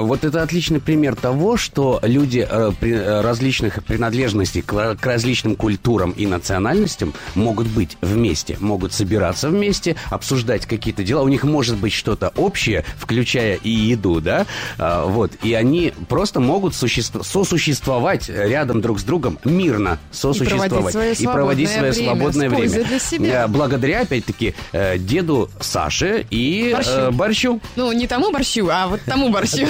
Вот 0.01 0.23
это 0.23 0.41
отличный 0.43 0.79
пример 0.79 1.15
того, 1.15 1.57
что 1.57 1.99
люди 2.03 2.45
э, 2.49 2.71
э, 2.81 3.21
различных 3.21 3.83
принадлежностей 3.83 4.61
к, 4.61 4.71
ра- 4.73 4.95
к 4.97 5.05
различным 5.05 5.55
культурам 5.55 6.11
и 6.11 6.25
национальностям 6.25 7.13
могут 7.35 7.67
быть 7.67 7.97
вместе, 8.01 8.57
могут 8.59 8.93
собираться 8.93 9.49
вместе, 9.49 9.95
обсуждать 10.09 10.65
какие-то 10.65 11.03
дела. 11.03 11.21
У 11.21 11.27
них 11.27 11.43
может 11.43 11.77
быть 11.77 11.93
что-то 11.93 12.31
общее, 12.35 12.85
включая 12.97 13.55
и 13.55 13.69
еду, 13.69 14.21
да, 14.21 14.45
А, 14.77 15.05
вот. 15.05 15.31
И 15.43 15.53
они 15.53 15.93
просто 16.07 16.39
могут 16.39 16.73
существ- 16.73 17.23
сосуществовать 17.23 18.29
рядом 18.29 18.81
друг 18.81 18.99
с 18.99 19.03
другом 19.03 19.39
мирно 19.43 19.99
сосуществовать 20.11 21.19
и 21.19 21.25
проводить 21.25 21.69
свободное 21.69 21.91
свое 21.91 21.91
время 21.91 21.93
свободное 21.93 22.49
с 22.49 22.53
пользой 22.53 22.83
время. 22.83 22.99
себя. 22.99 23.43
Э, 23.43 23.47
Благодаря, 23.47 24.01
опять-таки, 24.01 24.55
деду 24.97 25.49
Саше 25.59 26.25
и 26.29 26.71
Борщу. 26.73 27.11
борщу. 27.11 27.61
Ну, 27.75 27.91
не 27.91 28.07
тому 28.07 28.31
борщу, 28.31 28.67
а 28.71 28.87
вот 28.87 29.01
тому 29.05 29.29
борщу. 29.33 29.67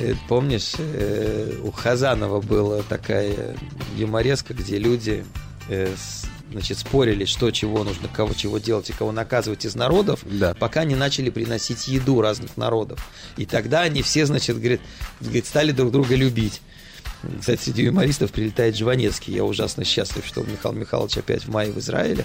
Э, 0.00 0.14
Помнишь, 0.28 0.72
э, 0.78 1.58
у 1.62 1.70
Хазанова 1.70 2.40
была 2.40 2.82
такая 2.82 3.56
юмореска, 3.96 4.54
где 4.54 4.78
люди 4.78 5.24
э, 5.68 5.94
значит, 6.50 6.78
спорили, 6.78 7.24
что 7.24 7.50
чего 7.50 7.84
нужно, 7.84 8.08
кого 8.08 8.32
чего 8.34 8.58
делать 8.58 8.90
и 8.90 8.92
кого 8.92 9.12
наказывать 9.12 9.64
из 9.64 9.74
народов, 9.74 10.24
пока 10.58 10.84
не 10.84 10.94
начали 10.94 11.30
приносить 11.30 11.88
еду 11.88 12.20
разных 12.20 12.56
народов. 12.56 13.08
И 13.36 13.46
тогда 13.46 13.82
они 13.82 14.02
все, 14.02 14.26
значит, 14.26 14.58
говорит, 14.58 14.80
говорит, 15.20 15.46
стали 15.46 15.72
друг 15.72 15.92
друга 15.92 16.14
любить. 16.14 16.60
Кстати, 17.40 17.60
среди 17.62 17.82
юмористов 17.84 18.30
прилетает 18.32 18.76
Жванецкий. 18.76 19.34
Я 19.34 19.44
ужасно 19.44 19.84
счастлив, 19.84 20.24
что 20.26 20.42
Михаил 20.42 20.74
Михайлович 20.74 21.16
опять 21.18 21.44
в 21.44 21.48
мае 21.50 21.70
в 21.72 21.78
Израиле. 21.78 22.24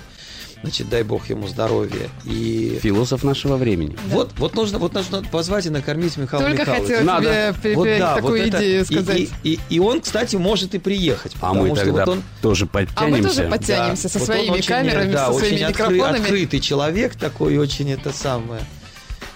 Значит, 0.64 0.90
дай 0.90 1.04
бог 1.04 1.30
ему 1.30 1.48
здоровья. 1.48 2.10
И... 2.26 2.80
Философ 2.82 3.24
нашего 3.24 3.58
времени. 3.58 3.96
Вот, 4.08 4.32
вот 4.38 4.56
нужно, 4.56 4.80
вот 4.80 4.92
нужно 4.96 5.22
позвать 5.22 5.68
и 5.68 5.70
накормить 5.70 6.18
Михаила 6.18 6.48
Только 6.48 6.62
Михайловича. 6.64 6.98
хотела 6.98 7.22
тебе 7.22 7.54
при- 7.62 7.76
при- 7.76 8.00
такую 8.00 8.50
идею 8.50 8.82
И- 8.82 8.86
сказать. 8.86 9.20
И, 9.20 9.30
и- 9.44 9.60
и 9.70 9.80
он, 9.80 10.02
кстати, 10.02 10.36
может 10.36 10.74
и 10.74 10.80
приехать. 10.80 11.34
А 11.42 11.54
мы 11.54 11.70
потому 11.70 11.76
что 11.76 11.86
тогда 11.86 12.06
вот 12.06 12.12
он, 12.12 12.24
тоже 12.42 12.66
А 12.66 12.68
подтянемся. 12.68 13.22
мы 13.22 13.30
тоже 13.30 13.44
подтянемся 13.50 14.10
со 14.10 14.18
вот 14.18 14.30
он 14.30 14.36
своими 14.36 14.50
очень, 14.50 14.68
камерами, 14.68 15.12
да, 15.12 15.26
со 15.28 15.32
очень 15.32 15.48
своими 15.48 15.62
откры- 15.62 15.70
микрофонами. 15.94 16.22
открытый 16.24 16.60
человек 16.60 17.16
такой, 17.16 17.58
очень 17.58 17.92
это 17.92 18.12
самое. 18.12 18.62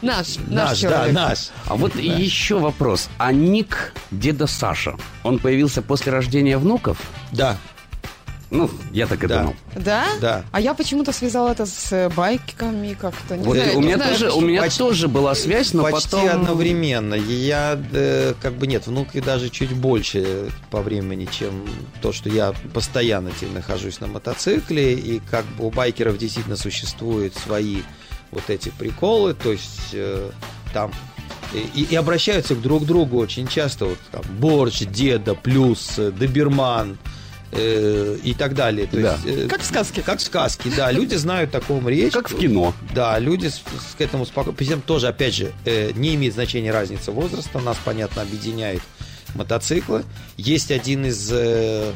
Наш, 0.01 0.37
наш, 0.37 0.47
Наш, 0.47 0.81
да, 0.81 0.89
человек. 0.89 1.13
наш. 1.15 1.37
А 1.67 1.75
вот 1.75 1.93
Да. 1.95 2.01
еще 2.01 2.59
вопрос. 2.59 3.09
А 3.17 3.31
ник 3.31 3.93
деда 4.11 4.47
Саша, 4.47 4.95
он 5.23 5.37
появился 5.39 5.81
после 5.81 6.11
рождения 6.11 6.57
внуков? 6.57 6.97
Да. 7.31 7.57
Ну, 8.49 8.69
я 8.91 9.07
так 9.07 9.23
и 9.23 9.27
Да. 9.27 9.39
думал. 9.39 9.55
Да? 9.75 10.05
Да. 10.19 10.43
А 10.51 10.59
я 10.59 10.73
почему-то 10.73 11.13
связала 11.13 11.51
это 11.51 11.65
с 11.65 11.89
э, 11.93 12.09
байками 12.09 12.97
как-то. 12.99 13.37
Не 13.37 13.45
Вот 13.45 13.55
знаю, 13.55 13.77
у 13.77 13.79
не 13.79 13.87
меня 13.87 13.95
знаю, 13.95 14.11
тоже, 14.11 14.31
у 14.31 14.41
меня 14.41 14.61
Почти- 14.61 14.77
тоже 14.79 15.07
была 15.07 15.35
связь, 15.35 15.71
но 15.71 15.83
Почти 15.83 16.09
потом... 16.11 16.27
одновременно. 16.29 17.13
Я 17.13 17.79
э, 17.93 18.33
как 18.41 18.55
бы 18.55 18.67
нет, 18.67 18.87
внуки 18.87 19.21
даже 19.21 19.49
чуть 19.49 19.71
больше 19.73 20.49
по 20.69 20.81
времени, 20.81 21.29
чем 21.31 21.65
то, 22.01 22.11
что 22.11 22.27
я 22.27 22.53
постоянно 22.73 23.31
теперь 23.31 23.51
нахожусь 23.51 24.01
на 24.01 24.07
мотоцикле. 24.07 24.95
И 24.95 25.21
как 25.31 25.45
бы 25.45 25.67
у 25.67 25.71
байкеров 25.71 26.17
действительно 26.17 26.57
существуют 26.57 27.33
свои 27.37 27.83
вот 28.31 28.43
эти 28.49 28.69
приколы, 28.69 29.33
то 29.33 29.51
есть 29.51 29.89
э, 29.93 30.29
там 30.73 30.91
и, 31.53 31.81
и 31.89 31.95
обращаются 31.95 32.55
к 32.55 32.61
друг 32.61 32.85
другу 32.85 33.17
очень 33.19 33.47
часто. 33.47 33.85
Вот 33.85 33.97
там 34.11 34.21
борщ, 34.39 34.79
деда, 34.81 35.35
плюс, 35.35 35.93
э, 35.97 36.11
доберман 36.11 36.97
э, 37.51 38.17
и 38.23 38.33
так 38.33 38.55
далее. 38.55 38.87
То 38.87 39.01
Да. 39.01 39.19
есть, 39.25 39.37
э, 39.45 39.47
Как 39.49 39.59
в 39.61 39.65
сказке. 39.65 40.01
как 40.01 40.19
в 40.19 40.21
сказке, 40.21 40.71
да. 40.77 40.89
Люди 40.91 41.15
знают 41.15 41.51
такому 41.51 41.89
речь. 41.89 42.13
Как 42.13 42.29
в 42.31 42.37
кино. 42.39 42.73
Да, 42.95 43.19
люди 43.19 43.47
с, 43.47 43.55
с- 43.55 43.95
к 43.97 44.01
этому 44.01 44.25
спокойно. 44.25 44.55
Причем 44.57 44.81
тоже, 44.81 45.09
опять 45.09 45.33
же, 45.33 45.51
э, 45.65 45.91
не 45.93 46.15
имеет 46.15 46.33
значения 46.33 46.71
разница 46.71 47.11
возраста. 47.11 47.59
Нас, 47.59 47.77
понятно, 47.83 48.21
объединяют 48.21 48.81
мотоциклы. 49.35 50.03
Есть 50.37 50.71
один 50.71 51.05
из 51.05 51.29
э, 51.33 51.91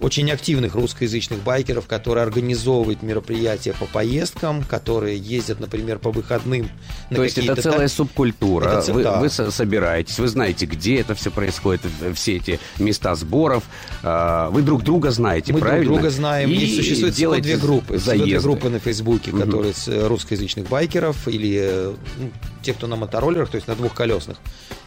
очень 0.00 0.30
активных 0.30 0.74
русскоязычных 0.74 1.40
байкеров, 1.42 1.86
который 1.86 2.22
организовывает 2.22 3.02
мероприятия 3.02 3.72
по 3.72 3.86
поездкам, 3.86 4.62
которые 4.64 5.16
ездят, 5.18 5.60
например, 5.60 5.98
по 5.98 6.10
выходным. 6.10 6.68
на 7.10 7.16
То 7.16 7.24
есть 7.24 7.38
это 7.38 7.60
целая 7.60 7.88
субкультура. 7.88 8.68
Это 8.68 8.82
ц- 8.82 8.92
вы, 8.92 9.02
да. 9.02 9.18
вы 9.20 9.28
со- 9.30 9.50
собираетесь, 9.50 10.18
вы 10.18 10.28
знаете, 10.28 10.66
где 10.66 10.96
это 11.00 11.14
все 11.14 11.30
происходит, 11.30 11.82
все 12.14 12.36
эти 12.36 12.58
места 12.78 13.14
сборов. 13.14 13.64
а, 14.02 14.50
Вы 14.50 14.62
друг 14.62 14.82
друга 14.82 15.10
знаете, 15.10 15.52
Мы 15.52 15.60
правильно? 15.60 15.84
друг 15.86 15.98
друга 15.98 16.10
знаем. 16.10 16.50
И 16.50 16.54
И 16.54 16.76
существует 16.76 17.14
всего 17.14 17.36
две 17.36 17.56
группы. 17.56 17.98
Всего 17.98 18.12
две 18.14 18.24
заезды. 18.24 18.48
группы 18.48 18.68
на 18.68 18.78
Фейсбуке, 18.78 19.30
Мгм. 19.32 19.42
которые 19.42 19.72
э, 19.86 20.06
русскоязычных 20.06 20.68
байкеров 20.68 21.26
или 21.28 21.58
э, 21.60 21.94
ну, 22.18 22.30
те, 22.66 22.74
кто 22.74 22.88
на 22.88 22.96
мотороллерах, 22.96 23.48
то 23.48 23.54
есть 23.54 23.68
на 23.68 23.76
двухколесных. 23.76 24.38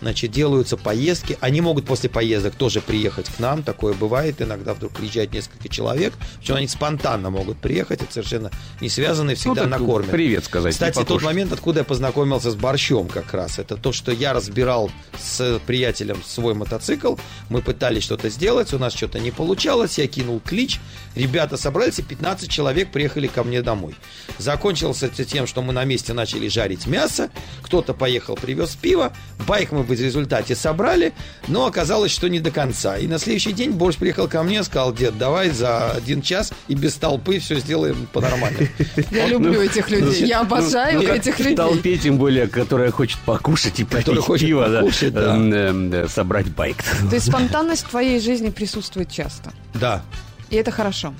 Значит, 0.02 0.32
делаются 0.32 0.76
поездки. 0.76 1.38
Они 1.40 1.62
могут 1.62 1.86
после 1.86 2.10
поездок 2.10 2.56
тоже 2.56 2.82
приехать 2.82 3.28
к 3.28 3.40
нам. 3.40 3.64
Такое 3.64 3.94
бывает. 3.94 4.42
Иногда 4.42 4.74
вдруг 4.74 4.94
приезжает 4.94 5.34
несколько 5.34 5.70
человек. 5.70 6.14
Причем 6.40 6.56
они 6.56 6.68
спонтанно 6.68 7.30
могут 7.30 7.58
приехать. 7.58 8.02
Это 8.02 8.12
совершенно 8.12 8.52
не 8.82 8.90
связано 8.90 9.32
и 9.32 9.36
всегда 9.36 9.64
Ну, 9.64 9.70
накормят. 9.70 10.12
привет 10.12 10.44
сказать, 10.44 10.74
Кстати, 10.74 11.04
тот 11.06 11.22
момент, 11.22 11.54
откуда 11.54 11.80
я 11.80 11.84
познакомился 11.86 12.52
с 12.52 12.56
борщом 12.56 13.08
как 13.08 13.34
раз, 13.34 13.60
это 13.60 13.78
то, 13.78 13.94
что 13.94 14.12
я 14.12 14.34
разбирал 14.34 14.92
с 15.18 15.60
приятелем 15.66 16.22
свой 16.26 16.54
мотоцикл, 16.54 17.16
мы 17.48 17.62
пытались 17.62 18.04
что-то 18.04 18.30
сделать, 18.30 18.74
у 18.74 18.78
нас 18.78 18.94
что-то 18.94 19.20
не 19.20 19.32
получалось, 19.32 19.98
я 19.98 20.08
кинул 20.08 20.42
клич, 20.42 20.82
ребята 21.16 21.56
собрались, 21.56 22.00
и 22.00 22.04
15 22.04 22.50
человек 22.50 22.92
приехали 22.92 23.28
ко 23.28 23.44
мне 23.44 23.62
домой. 23.62 23.96
Закончилось 24.38 25.04
это 25.04 25.24
тем, 25.24 25.48
что 25.48 25.62
мы 25.62 25.72
на 25.72 25.86
месте 25.86 26.12
начали 26.14 26.50
жарить 26.50 26.88
мясо, 26.88 27.30
кто-то 27.70 27.94
поехал, 27.94 28.36
привез 28.36 28.76
пиво, 28.76 29.14
байк 29.48 29.72
мы 29.72 29.84
в 29.84 29.92
результате 29.92 30.56
собрали, 30.56 31.14
но 31.48 31.68
оказалось, 31.68 32.12
что 32.12 32.28
не 32.28 32.40
до 32.40 32.50
конца. 32.50 32.98
И 32.98 33.06
на 33.06 33.20
следующий 33.20 33.52
день 33.52 33.70
борщ 33.70 33.96
приехал 33.98 34.28
ко 34.28 34.42
мне, 34.42 34.64
сказал, 34.64 34.92
дед, 34.92 35.20
давай 35.20 35.52
за 35.52 35.92
один 35.92 36.24
час 36.24 36.52
и 36.68 36.74
без 36.74 36.96
толпы 36.96 37.38
все 37.38 37.60
сделаем 37.60 38.08
по-нормальному. 38.12 38.68
Я 39.12 39.28
люблю 39.28 39.62
этих 39.62 39.92
людей. 39.92 40.26
Я 40.26 40.40
обожаю 40.42 41.00
Ну, 41.02 41.06
как 41.06 41.18
этих 41.18 41.36
в 41.36 41.40
людей. 41.42 41.56
толпе, 41.56 41.96
тем 42.00 42.18
более, 42.18 42.48
которая 42.48 42.90
хочет 42.90 43.20
покушать 43.20 43.80
и 43.80 43.84
попить 43.84 44.26
пиво, 44.40 44.90
эм, 45.02 45.54
эм, 45.54 46.10
собрать 46.10 46.48
байк. 46.48 46.78
То 47.08 47.14
есть 47.14 47.28
спонтанность 47.28 47.86
в 47.86 47.90
твоей 47.90 48.20
жизни 48.20 48.50
присутствует 48.50 49.12
часто. 49.12 49.52
Да, 49.76 50.02
И 50.50 50.56
это 50.56 50.72
хорошо. 50.72 51.14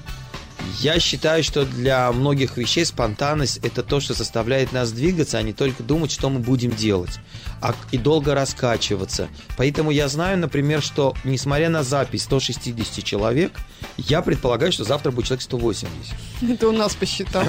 Я 0.80 1.00
считаю, 1.00 1.44
что 1.44 1.66
для 1.66 2.12
многих 2.12 2.58
вещей 2.58 2.86
спонтанность 2.86 3.58
это 3.64 3.84
то, 3.84 4.00
что 4.00 4.14
заставляет 4.14 4.72
нас 4.72 4.92
двигаться, 4.92 5.38
а 5.38 5.42
не 5.42 5.54
только 5.54 5.84
думать, 5.84 6.12
что 6.12 6.30
мы 6.30 6.40
будем 6.40 6.72
делать, 6.72 7.20
а 7.62 7.76
и 7.92 7.98
долго 7.98 8.34
раскачиваться. 8.34 9.28
Поэтому 9.58 9.92
я 9.92 10.08
знаю, 10.08 10.38
например, 10.38 10.82
что 10.82 11.14
несмотря 11.24 11.70
на 11.70 11.84
запись 11.84 12.24
160 12.24 13.04
человек, 13.04 13.52
я 13.98 14.22
предполагаю, 14.22 14.72
что 14.72 14.84
завтра 14.84 15.12
будет 15.12 15.26
человек 15.26 15.44
180. 15.44 16.14
Это 16.50 16.68
у 16.70 16.72
нас 16.72 16.96
посчитал. 16.96 17.46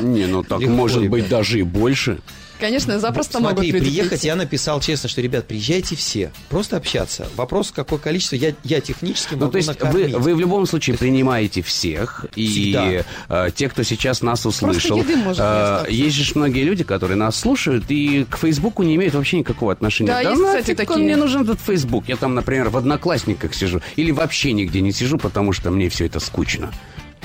Не, 0.00 0.26
ну 0.26 0.42
так 0.42 0.60
может 0.60 1.08
быть 1.08 1.28
даже 1.28 1.58
и 1.58 1.62
больше. 1.62 2.20
Конечно, 2.62 2.98
запросто 3.00 3.40
могут 3.40 3.56
Смотри, 3.56 3.72
люди 3.72 3.84
приехать, 3.84 4.10
прийти. 4.10 4.26
я 4.28 4.36
написал 4.36 4.80
честно, 4.80 5.08
что, 5.08 5.20
ребят, 5.20 5.46
приезжайте 5.48 5.96
все. 5.96 6.30
Просто 6.48 6.76
общаться. 6.76 7.26
Вопрос, 7.34 7.72
какое 7.74 7.98
количество. 7.98 8.36
Я, 8.36 8.54
я 8.62 8.80
технически 8.80 9.34
могу 9.34 9.46
Ну, 9.46 9.50
то 9.50 9.56
есть 9.58 9.68
вы, 9.68 9.74
накормить. 9.74 10.14
вы 10.14 10.34
в 10.36 10.40
любом 10.40 10.64
случае 10.66 10.96
принимаете 10.96 11.60
всех, 11.62 12.24
и 12.36 12.46
Всегда. 12.46 13.04
э, 13.46 13.50
те, 13.54 13.68
кто 13.68 13.82
сейчас 13.82 14.22
нас 14.22 14.46
услышал. 14.46 14.96
еды 14.96 15.16
может 15.16 15.42
э, 15.44 15.86
есть 15.90 16.14
же 16.16 16.32
многие 16.36 16.62
люди, 16.62 16.84
которые 16.84 17.16
нас 17.16 17.36
слушают 17.36 17.84
и 17.88 18.24
к 18.30 18.36
Фейсбуку 18.38 18.84
не 18.84 18.94
имеют 18.94 19.14
вообще 19.14 19.38
никакого 19.38 19.72
отношения. 19.72 20.12
Да, 20.12 20.20
есть, 20.20 20.40
нафиг 20.40 20.60
кстати, 20.60 20.70
он 20.70 20.86
такие. 20.86 21.04
мне 21.04 21.16
нужен 21.16 21.42
этот 21.42 21.60
Фейсбук? 21.60 22.04
Я 22.08 22.16
там, 22.16 22.34
например, 22.36 22.68
в 22.68 22.76
Одноклассниках 22.76 23.54
сижу. 23.54 23.80
Или 23.96 24.12
вообще 24.12 24.52
нигде 24.52 24.80
не 24.80 24.92
сижу, 24.92 25.18
потому 25.18 25.52
что 25.52 25.70
мне 25.72 25.88
все 25.88 26.06
это 26.06 26.20
скучно. 26.20 26.72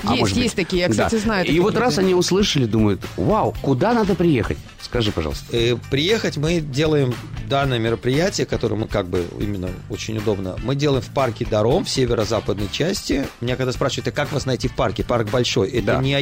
А 0.04 0.10
Есть, 0.10 0.20
может 0.20 0.34
быть- 0.36 0.44
есть 0.44 0.56
такие, 0.56 0.82
я, 0.82 0.88
кстати, 0.88 1.14
Да. 1.16 1.20
знаю 1.20 1.46
И 1.46 1.58
вот 1.58 1.76
раз 1.76 1.94
людей. 1.96 2.04
они 2.06 2.14
услышали, 2.14 2.66
думают, 2.66 3.00
вау, 3.16 3.54
куда 3.62 3.92
надо 3.92 4.14
приехать? 4.14 4.56
Скажи, 4.80 5.10
пожалуйста. 5.10 5.44
Э, 5.56 5.76
Приехать 5.90 6.36
мы 6.36 6.60
делаем 6.60 7.12
данное 7.48 7.78
мероприятие, 7.78 8.46
которое 8.46 8.76
мы 8.76 8.86
как 8.86 9.08
бы 9.08 9.26
именно 9.40 9.68
очень 9.90 10.16
удобно. 10.18 10.56
Мы 10.62 10.76
делаем 10.76 11.02
в 11.02 11.08
парке 11.08 11.44
Даром, 11.44 11.84
в 11.84 11.90
северо-западной 11.90 12.68
части. 12.70 13.26
Меня 13.40 13.56
когда 13.56 13.72
спрашивают, 13.72 14.08
а 14.08 14.10
как 14.12 14.32
вас 14.32 14.46
найти 14.46 14.68
в 14.68 14.74
парке? 14.76 15.02
Парк 15.02 15.28
большой. 15.30 15.68
Это 15.70 15.86
Да. 15.86 15.98
не 16.00 16.14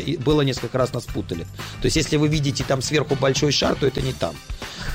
и 0.00 0.16
Было 0.18 0.42
несколько 0.42 0.76
раз 0.78 0.92
нас 0.92 1.04
путали. 1.04 1.44
То 1.80 1.86
есть, 1.86 1.96
если 1.96 2.16
вы 2.18 2.28
видите 2.28 2.62
там 2.66 2.82
сверху 2.82 3.14
большой 3.16 3.52
шар, 3.52 3.74
то 3.74 3.86
это 3.86 4.00
не 4.02 4.12
там. 4.12 4.34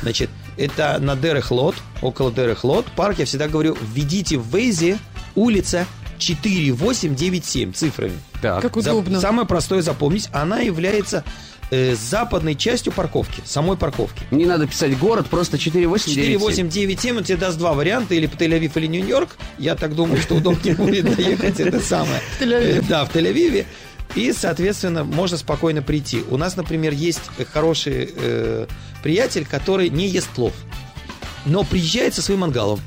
Значит, 0.02 0.30
это 0.56 0.98
на 1.00 1.16
Дерехлот, 1.16 1.76
около 2.02 2.32
Дерехлот. 2.32 2.86
Парк, 2.96 3.20
я 3.20 3.26
всегда 3.26 3.48
говорю, 3.48 3.76
введите 3.94 4.38
в 4.38 4.56
Waze 4.56 4.98
улица 5.36 5.86
4897 6.20 7.74
цифрами. 7.74 8.18
Так. 8.42 8.62
Как 8.62 8.76
За- 8.82 8.94
удобно. 8.94 9.20
самое 9.20 9.48
простое 9.48 9.82
запомнить, 9.82 10.30
она 10.32 10.60
является 10.60 11.24
э, 11.72 11.96
западной 11.96 12.56
частью 12.56 12.92
парковки, 12.94 13.42
самой 13.46 13.78
парковки. 13.78 14.24
Не 14.32 14.46
надо 14.46 14.66
писать 14.68 14.98
город, 14.98 15.28
просто 15.30 15.58
4897. 15.60 16.40
4897, 16.40 17.18
он 17.18 17.24
тебе 17.24 17.38
даст 17.38 17.58
два 17.60 17.74
варианта, 17.74 18.16
или 18.16 18.28
Тель-Авив, 18.28 18.72
или 18.76 18.88
Нью-Йорк. 18.88 19.38
Я 19.60 19.76
так 19.76 19.94
думаю, 19.96 20.20
что 20.22 20.36
удобнее 20.36 20.74
будет 20.78 21.16
доехать 21.16 21.60
это 21.60 21.80
самое. 21.80 22.22
Э, 22.40 22.82
Да, 22.88 23.06
в 23.06 23.16
Тель-Авиве. 23.16 23.66
И, 24.16 24.34
соответственно, 24.34 25.04
можно 25.04 25.38
спокойно 25.38 25.84
прийти. 25.84 26.24
У 26.32 26.38
нас, 26.38 26.56
например, 26.58 26.94
есть 26.94 27.22
хороший 27.54 28.10
э, 28.16 28.66
приятель, 29.04 29.46
который 29.46 29.90
не 29.92 30.08
ест 30.08 30.30
плов, 30.30 30.54
но 31.46 31.64
приезжает 31.64 32.16
со 32.16 32.24
своим 32.24 32.40
мангалом. 32.40 32.80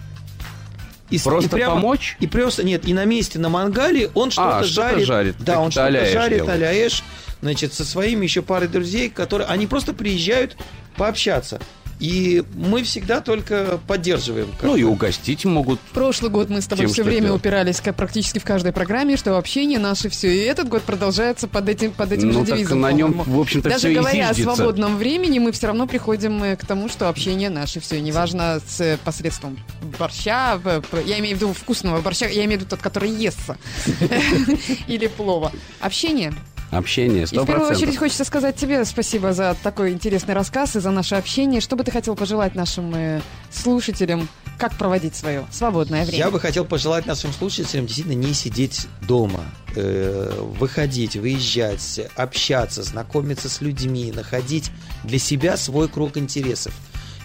И 1.13 1.19
Просто 1.19 1.49
и 1.57 1.61
прямо- 1.61 1.75
помочь? 1.75 2.17
И 2.21 2.27
просто, 2.27 2.65
нет, 2.65 2.87
и 2.89 2.95
на 2.95 3.05
месте 3.05 3.39
на 3.39 3.49
мангале 3.49 4.11
он 4.15 4.31
что-то 4.31 4.59
А, 4.59 4.65
что-то 4.65 4.75
жарит. 4.91 5.07
жарит. 5.07 5.37
Да, 5.41 5.61
он 5.61 5.71
что-то 5.71 5.91
жарит, 6.07 6.39
делает. 6.39 6.49
аляэш, 6.55 7.05
значит, 7.43 7.75
со 7.75 7.85
своими 7.85 8.25
еще 8.25 8.41
парой 8.43 8.69
друзей, 8.69 9.11
которые, 9.11 9.47
они 9.49 9.67
просто 9.67 9.93
приезжают 9.93 10.57
пообщаться. 10.97 11.61
И 12.03 12.43
мы 12.57 12.83
всегда 12.83 13.21
только 13.21 13.79
поддерживаем. 13.87 14.49
как 14.59 14.65
Ну 14.65 14.75
и 14.75 14.83
угостить 14.83 15.45
могут. 15.45 15.79
Прошлый 15.95 16.33
год 16.33 16.51
мы 16.51 16.61
с 16.61 16.67
тобой 16.67 16.87
Тем, 16.87 16.93
все 16.93 17.05
время 17.05 17.27
делать. 17.29 17.41
упирались 17.41 17.81
ка- 17.81 17.93
практически 17.93 18.41
в 18.41 18.45
каждой 18.45 18.73
программе, 18.73 19.17
что 19.17 19.39
общение 19.39 19.79
наше 19.79 20.09
все. 20.09 20.35
И 20.35 20.41
этот 20.41 20.69
год 20.69 20.83
продолжается 20.83 21.47
под 21.47 21.69
этим, 21.69 21.93
под 21.93 22.11
этим 22.11 22.31
Ну, 22.33 22.41
же 22.41 22.47
так 22.47 22.57
девизом. 22.59 22.81
на 22.81 22.91
нем, 22.91 23.23
в 23.25 23.39
общем-то, 23.39 23.69
Даже 23.69 23.79
всё 23.79 23.89
и 23.91 23.95
говоря 23.95 24.31
о 24.31 24.35
свободном 24.35 24.97
времени, 24.97 25.39
мы 25.39 25.53
все 25.53 25.69
равно 25.69 25.87
приходим 25.87 26.43
э, 26.43 26.57
к 26.57 26.67
тому, 26.67 26.89
что 26.89 27.09
общение 27.09 27.51
наше 27.51 27.79
все. 27.79 28.01
Неважно 28.01 28.61
с 28.67 28.81
э, 28.81 28.99
посредством 29.05 29.57
борща, 29.97 30.61
я 31.07 31.21
имею 31.21 31.37
в 31.37 31.41
виду 31.41 31.53
вкусного 31.53 32.01
борща, 32.01 32.27
я 32.27 32.45
имею 32.47 32.59
в 32.59 32.63
виду 32.63 32.71
тот, 32.71 32.81
который 32.81 33.11
естся. 33.11 33.57
Или 34.89 35.07
плова. 35.07 35.53
Общение. 35.81 36.35
Общение, 36.73 37.25
И 37.25 37.27
сто 37.27 37.45
в 37.45 37.47
первую 37.47 37.71
очередь 37.71 37.99
хочется 37.99 38.25
сказать 38.25 38.57
тебе 38.57 38.83
спасибо 38.87 39.35
за 39.35 39.55
такой 39.63 39.93
интересный 39.93 40.33
рассказ 40.33 40.75
и 40.75 40.81
за 40.81 40.91
наше 40.91 41.17
общение. 41.17 41.61
Что 41.61 41.77
бы 41.77 41.85
ты 41.85 41.91
хотел 41.91 42.17
пожелать 42.17 42.55
нашим 42.55 42.95
э, 42.95 43.21
слушателям, 43.51 44.27
как 44.59 44.79
проводить 44.79 45.15
свое 45.15 45.45
свободное 45.51 46.07
время? 46.07 46.19
Я 46.19 46.31
бы 46.31 46.41
хотел 46.41 46.65
пожелать 46.65 47.05
нашим 47.05 47.31
слушателям 47.35 47.85
действительно 47.85 48.15
не 48.15 48.33
сидеть 48.33 48.87
дома, 49.03 49.45
э, 49.77 50.33
выходить, 50.59 51.15
выезжать, 51.15 52.01
общаться, 52.17 52.83
знакомиться 52.83 53.51
с 53.51 53.61
людьми, 53.61 54.11
находить 54.11 54.71
для 55.05 55.19
себя 55.19 55.59
свой 55.59 55.89
круг 55.89 56.17
интересов. 56.17 56.73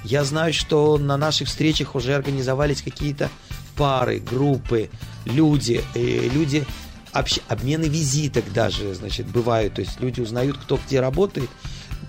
Я 0.04 0.26
знаю, 0.26 0.54
что 0.54 0.98
на 0.98 1.16
наших 1.16 1.48
встречах 1.48 1.96
уже 1.96 2.16
организовались 2.16 2.82
какие-то 2.82 3.30
пары, 3.78 4.20
группы, 4.20 4.90
люди, 5.24 5.82
э, 5.96 6.28
люди 6.34 6.66
общ- 7.20 7.42
обмены 7.48 7.86
визиток 7.86 8.46
даже, 8.54 8.94
значит, 8.94 9.26
бывают. 9.28 9.74
То 9.76 9.82
есть 9.82 10.00
люди 10.00 10.22
узнают, 10.22 10.58
кто 10.58 10.80
где 10.86 11.00
работает. 11.00 11.50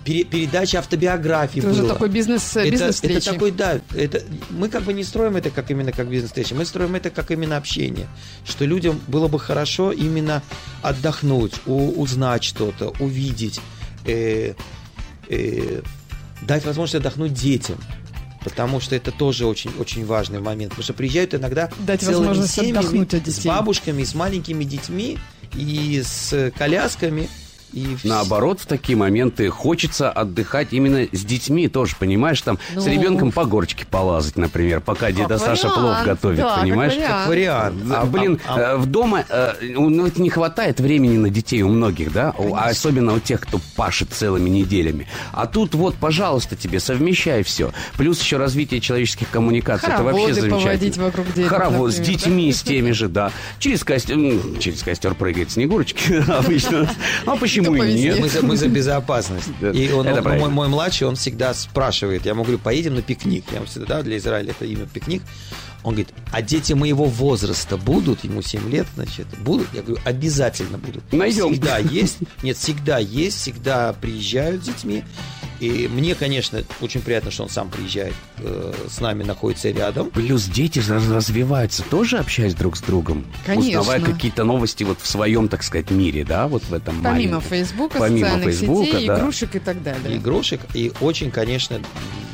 Пере- 0.05 0.23
передача 0.23 0.79
автобиографии 0.79 1.59
Это 1.59 1.69
уже 1.69 1.81
было. 1.81 1.93
такой 1.93 2.09
бизнес- 2.09 2.55
Это- 2.55 2.71
бизнес-встречи. 2.71 3.17
это 3.17 3.33
такой, 3.33 3.51
да, 3.51 3.81
это, 3.93 4.23
мы 4.49 4.69
как 4.69 4.83
бы 4.83 4.93
не 4.93 5.03
строим 5.03 5.35
это 5.35 5.49
как 5.49 5.69
именно 5.71 5.91
как 5.91 6.07
бизнес-встреча, 6.09 6.55
мы 6.55 6.63
строим 6.65 6.95
это 6.95 7.09
как 7.09 7.31
именно 7.31 7.57
общение, 7.57 8.07
что 8.45 8.65
людям 8.65 8.99
было 9.07 9.27
бы 9.27 9.39
хорошо 9.39 9.91
именно 9.91 10.41
отдохнуть, 10.81 11.53
у- 11.65 12.01
узнать 12.01 12.43
что-то, 12.45 12.93
увидеть, 12.99 13.59
э, 14.05 14.53
э, 15.27 15.81
дать 16.43 16.65
возможность 16.65 16.95
отдохнуть 16.95 17.33
детям. 17.33 17.77
Потому 18.43 18.79
что 18.79 18.95
это 18.95 19.11
тоже 19.11 19.45
очень, 19.45 19.71
очень 19.79 20.05
важный 20.05 20.39
момент. 20.39 20.71
Потому 20.71 20.83
что 20.83 20.93
приезжают 20.93 21.33
иногда 21.33 21.69
Дать 21.79 22.01
целыми 22.01 22.45
семьями, 22.45 23.29
с 23.29 23.45
бабушками, 23.45 24.03
с 24.03 24.15
маленькими 24.15 24.63
детьми 24.63 25.17
и 25.53 26.01
с 26.03 26.51
колясками. 26.57 27.29
И 27.73 27.97
Наоборот, 28.03 28.59
в 28.61 28.65
такие 28.65 28.97
моменты 28.97 29.49
хочется 29.49 30.09
отдыхать 30.11 30.69
именно 30.71 31.07
с 31.11 31.23
детьми 31.23 31.67
тоже, 31.67 31.95
понимаешь, 31.99 32.41
там 32.41 32.57
с 32.75 32.85
Ну. 32.85 32.91
ребенком 32.91 33.31
по 33.31 33.45
горочке 33.45 33.85
полазать, 33.85 34.37
например, 34.37 34.81
пока 34.81 35.11
деда 35.11 35.37
Саша 35.37 35.69
плов 35.69 35.97
готовит, 36.03 36.39
да, 36.39 36.55
как 36.55 36.61
понимаешь? 36.63 36.93
вариант. 36.93 37.09
Как 37.19 37.27
вариант. 37.27 37.75
А, 37.91 38.01
А- 38.01 38.05
блин, 38.05 38.39
а- 38.47 38.59
э, 38.59 38.77
в 38.77 38.85
дома 38.85 39.23
э, 39.29 39.53
ну, 39.61 40.05
это 40.05 40.21
не 40.21 40.29
хватает 40.29 40.79
времени 40.79 41.17
на 41.17 41.29
детей 41.29 41.61
у 41.61 41.69
многих, 41.69 42.11
да, 42.11 42.33
а 42.55 42.69
особенно 42.69 43.13
у 43.13 43.19
тех, 43.19 43.41
кто 43.41 43.59
пашет 43.75 44.09
целыми 44.13 44.49
неделями. 44.49 45.07
А 45.31 45.45
тут 45.45 45.75
вот, 45.75 45.95
пожалуйста, 45.95 46.55
тебе 46.55 46.79
совмещай 46.79 47.43
все. 47.43 47.71
Плюс 47.97 48.21
еще 48.21 48.37
развитие 48.37 48.79
человеческих 48.81 49.29
коммуникаций. 49.29 49.89
это 49.89 50.03
вообще 50.03 50.33
Хороводы 50.33 50.41
замечательно. 50.41 51.05
вокруг 51.05 51.27
детей, 51.27 51.43
Хоровод 51.45 51.91
с 51.93 51.97
например, 51.97 52.19
детьми, 52.19 52.51
с 52.53 52.61
теми 52.61 52.91
же, 52.91 53.07
да. 53.09 53.31
Через 53.59 53.83
костер, 53.83 54.17
через 54.59 54.81
костер 54.81 55.13
прыгает 55.15 55.51
Снегурочки 55.51 56.23
обычно. 56.31 56.89
А 57.25 57.35
почему 57.35 57.58
и 57.63 57.93
нет? 57.93 58.19
Мы 58.19 58.29
за, 58.29 58.41
мы 58.41 58.57
за 58.57 58.67
безопасность. 58.67 59.47
И 59.73 59.91
он, 59.91 60.07
Это 60.07 60.21
он- 60.27 60.39
мой, 60.39 60.49
мой 60.49 60.67
младший, 60.67 61.07
он 61.07 61.15
всегда 61.15 61.53
спрашивает, 61.53 62.25
я 62.25 62.31
ему 62.31 62.43
говорю, 62.43 62.59
поедем 62.59 62.95
на 62.95 63.01
пикник. 63.01 63.45
Я 63.51 63.57
ему 63.57 63.65
всегда, 63.67 63.97
да, 63.97 64.01
для 64.03 64.17
Израиля 64.17 64.51
это 64.51 64.65
имя 64.65 64.85
пикник. 64.85 65.21
Он 65.83 65.93
говорит, 65.93 66.09
а 66.33 66.41
дети 66.41 66.73
моего 66.73 67.05
возраста 67.05 67.77
будут, 67.77 68.25
ему 68.25 68.41
7 68.41 68.69
лет, 68.69 68.85
значит, 68.95 69.27
будут? 69.39 69.67
Я 69.73 69.81
говорю, 69.81 70.01
обязательно 70.03 70.77
будут. 70.77 71.11
Найдем. 71.13 71.53
Всегда 71.53 71.77
есть, 71.77 72.17
нет, 72.43 72.57
всегда 72.57 72.99
есть, 72.99 73.37
всегда 73.37 73.93
приезжают 73.93 74.63
с 74.63 74.67
детьми. 74.67 75.03
И 75.59 75.87
мне, 75.87 76.15
конечно, 76.15 76.63
очень 76.81 77.01
приятно, 77.01 77.31
что 77.31 77.43
он 77.43 77.49
сам 77.49 77.69
приезжает, 77.69 78.13
э, 78.37 78.73
с 78.89 79.01
нами 79.01 79.23
находится 79.23 79.69
рядом. 79.69 80.09
Плюс 80.09 80.45
дети 80.45 80.79
раз- 80.79 81.09
развиваются, 81.09 81.83
тоже 81.83 82.17
общаясь 82.17 82.53
друг 82.55 82.77
с 82.77 82.81
другом. 82.81 83.25
Конечно. 83.45 83.81
Узнавая 83.81 84.01
какие-то 84.01 84.43
новости 84.43 84.83
вот 84.83 84.99
в 85.01 85.07
своем, 85.07 85.49
так 85.49 85.63
сказать, 85.63 85.91
мире, 85.91 86.23
да, 86.23 86.47
вот 86.47 86.63
в 86.63 86.73
этом 86.73 86.95
Помимо 87.01 87.09
маленьком. 87.11 87.41
Фейсбука, 87.41 87.99
Помимо 87.99 88.25
социальных 88.27 88.55
Фейсбука, 88.55 88.85
сетей, 88.85 89.07
да. 89.07 89.19
игрушек 89.19 89.55
и 89.55 89.59
так 89.59 89.83
далее. 89.83 90.17
игрушек. 90.17 90.61
И 90.73 90.91
очень, 91.01 91.31
конечно, 91.31 91.81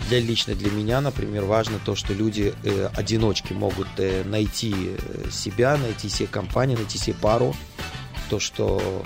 для 0.09 0.19
лично 0.19 0.53
для 0.53 0.69
меня, 0.71 1.01
например, 1.01 1.45
важно 1.45 1.79
то, 1.83 1.95
что 1.95 2.13
люди 2.13 2.53
э, 2.63 2.89
одиночки 2.95 3.53
могут 3.53 3.87
э, 3.97 4.23
найти 4.23 4.75
э, 4.77 5.29
себя, 5.31 5.77
найти 5.77 6.09
себе 6.09 6.27
компанию, 6.27 6.77
найти 6.77 6.97
себе 6.99 7.15
пару. 7.19 7.55
То, 8.29 8.39
что 8.39 9.03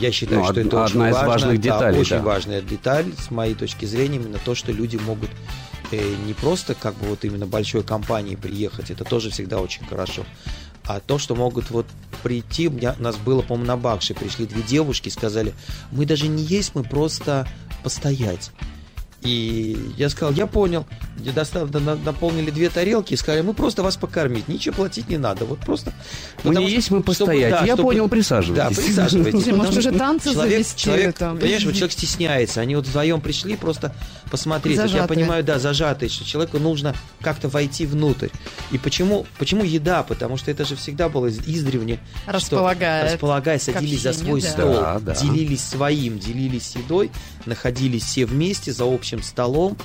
я 0.00 0.12
считаю, 0.12 0.40
Ну, 0.40 0.44
что 0.44 0.52
од- 0.60 0.66
это 0.66 0.82
очень 0.84 0.92
одна 0.94 1.08
из 1.10 1.14
важно. 1.14 1.28
важных 1.28 1.56
Да, 1.56 1.62
деталей, 1.62 2.00
очень 2.00 2.16
да. 2.16 2.22
важная 2.22 2.60
деталь, 2.62 3.06
с 3.18 3.30
моей 3.30 3.54
точки 3.54 3.84
зрения, 3.86 4.16
именно 4.16 4.38
то, 4.44 4.54
что 4.54 4.72
люди 4.72 4.96
могут 4.96 5.30
э, 5.90 6.14
не 6.26 6.32
просто 6.32 6.74
как 6.74 6.94
бы 6.94 7.06
вот 7.08 7.24
именно 7.24 7.46
большой 7.46 7.82
компанией 7.82 8.36
приехать, 8.36 8.90
это 8.90 9.04
тоже 9.04 9.28
всегда 9.30 9.60
очень 9.60 9.84
хорошо. 9.86 10.24
А 10.84 11.00
то, 11.00 11.18
что 11.18 11.34
могут 11.34 11.70
вот 11.70 11.86
прийти, 12.22 12.68
у 12.68 12.70
меня, 12.72 12.96
у 12.98 13.02
нас 13.02 13.16
было, 13.16 13.42
по-моему, 13.42 13.66
на 13.66 13.76
Бакше, 13.76 14.14
пришли 14.14 14.46
две 14.46 14.62
девушки, 14.62 15.10
сказали, 15.10 15.52
мы 15.90 16.06
даже 16.06 16.28
не 16.28 16.42
есть, 16.42 16.74
мы 16.74 16.82
просто 16.82 17.46
постоять. 17.84 18.50
И 19.22 19.76
я 19.96 20.08
сказал, 20.08 20.32
я 20.34 20.46
понял. 20.46 20.86
Мне 21.22 21.32
достав- 21.32 21.70
на- 21.72 21.80
на- 21.80 21.94
наполнили 21.96 22.50
две 22.50 22.68
тарелки 22.68 23.14
и 23.14 23.16
сказали, 23.16 23.42
мы 23.42 23.54
просто 23.54 23.82
вас 23.82 23.96
покормить, 23.96 24.48
ничего 24.48 24.74
платить 24.74 25.08
не 25.08 25.18
надо. 25.18 25.44
Вот 25.44 25.60
просто... 25.60 25.92
Мы 26.44 26.50
потому 26.50 26.66
не 26.66 26.72
есть, 26.74 26.86
что- 26.86 26.96
мы 26.96 27.02
постоять. 27.02 27.30
чтобы- 27.48 27.50
да, 27.60 27.66
Я 27.66 27.74
чтобы- 27.74 27.82
понял, 27.82 28.08
присаживайтесь. 28.08 28.76
Да, 28.76 28.82
присаживайтесь. 28.82 29.46
Может, 29.52 29.76
уже 29.76 29.92
танцы 29.92 30.32
человек, 30.32 30.52
завести 30.52 30.80
человек, 30.80 31.16
там? 31.18 31.38
Понимаешь, 31.38 31.64
вот 31.64 31.74
человек 31.74 31.92
стесняется. 31.92 32.60
Они 32.60 32.76
вот 32.76 32.86
вдвоем 32.86 33.20
пришли 33.20 33.56
просто 33.56 33.94
посмотреть. 34.30 34.76
Вот 34.78 34.82
я 34.84 34.88
Зажатые. 34.88 35.08
понимаю, 35.18 35.44
да, 35.44 35.58
зажатые, 35.58 36.08
что 36.08 36.24
человеку 36.24 36.58
нужно 36.58 36.94
как-то 37.20 37.48
войти 37.48 37.86
внутрь. 37.86 38.28
И 38.72 38.78
почему, 38.78 39.26
почему 39.38 39.62
еда? 39.64 40.02
Потому 40.02 40.36
что 40.36 40.50
это 40.50 40.64
же 40.64 40.74
всегда 40.76 41.08
было 41.08 41.26
из- 41.26 41.38
издревне. 41.46 41.98
что 42.24 42.32
Располагая, 43.12 43.58
к 43.58 43.62
садились 43.62 44.02
за 44.02 44.12
свой 44.12 44.40
да. 44.40 44.50
стол, 44.50 44.72
Да, 44.74 44.98
да. 45.00 45.14
делились 45.14 45.62
своим, 45.62 46.18
делились 46.18 46.74
едой, 46.76 47.10
находились 47.46 48.04
все 48.04 48.26
вместе 48.26 48.72
за 48.72 48.84
общим 48.84 49.22
столом. 49.22 49.76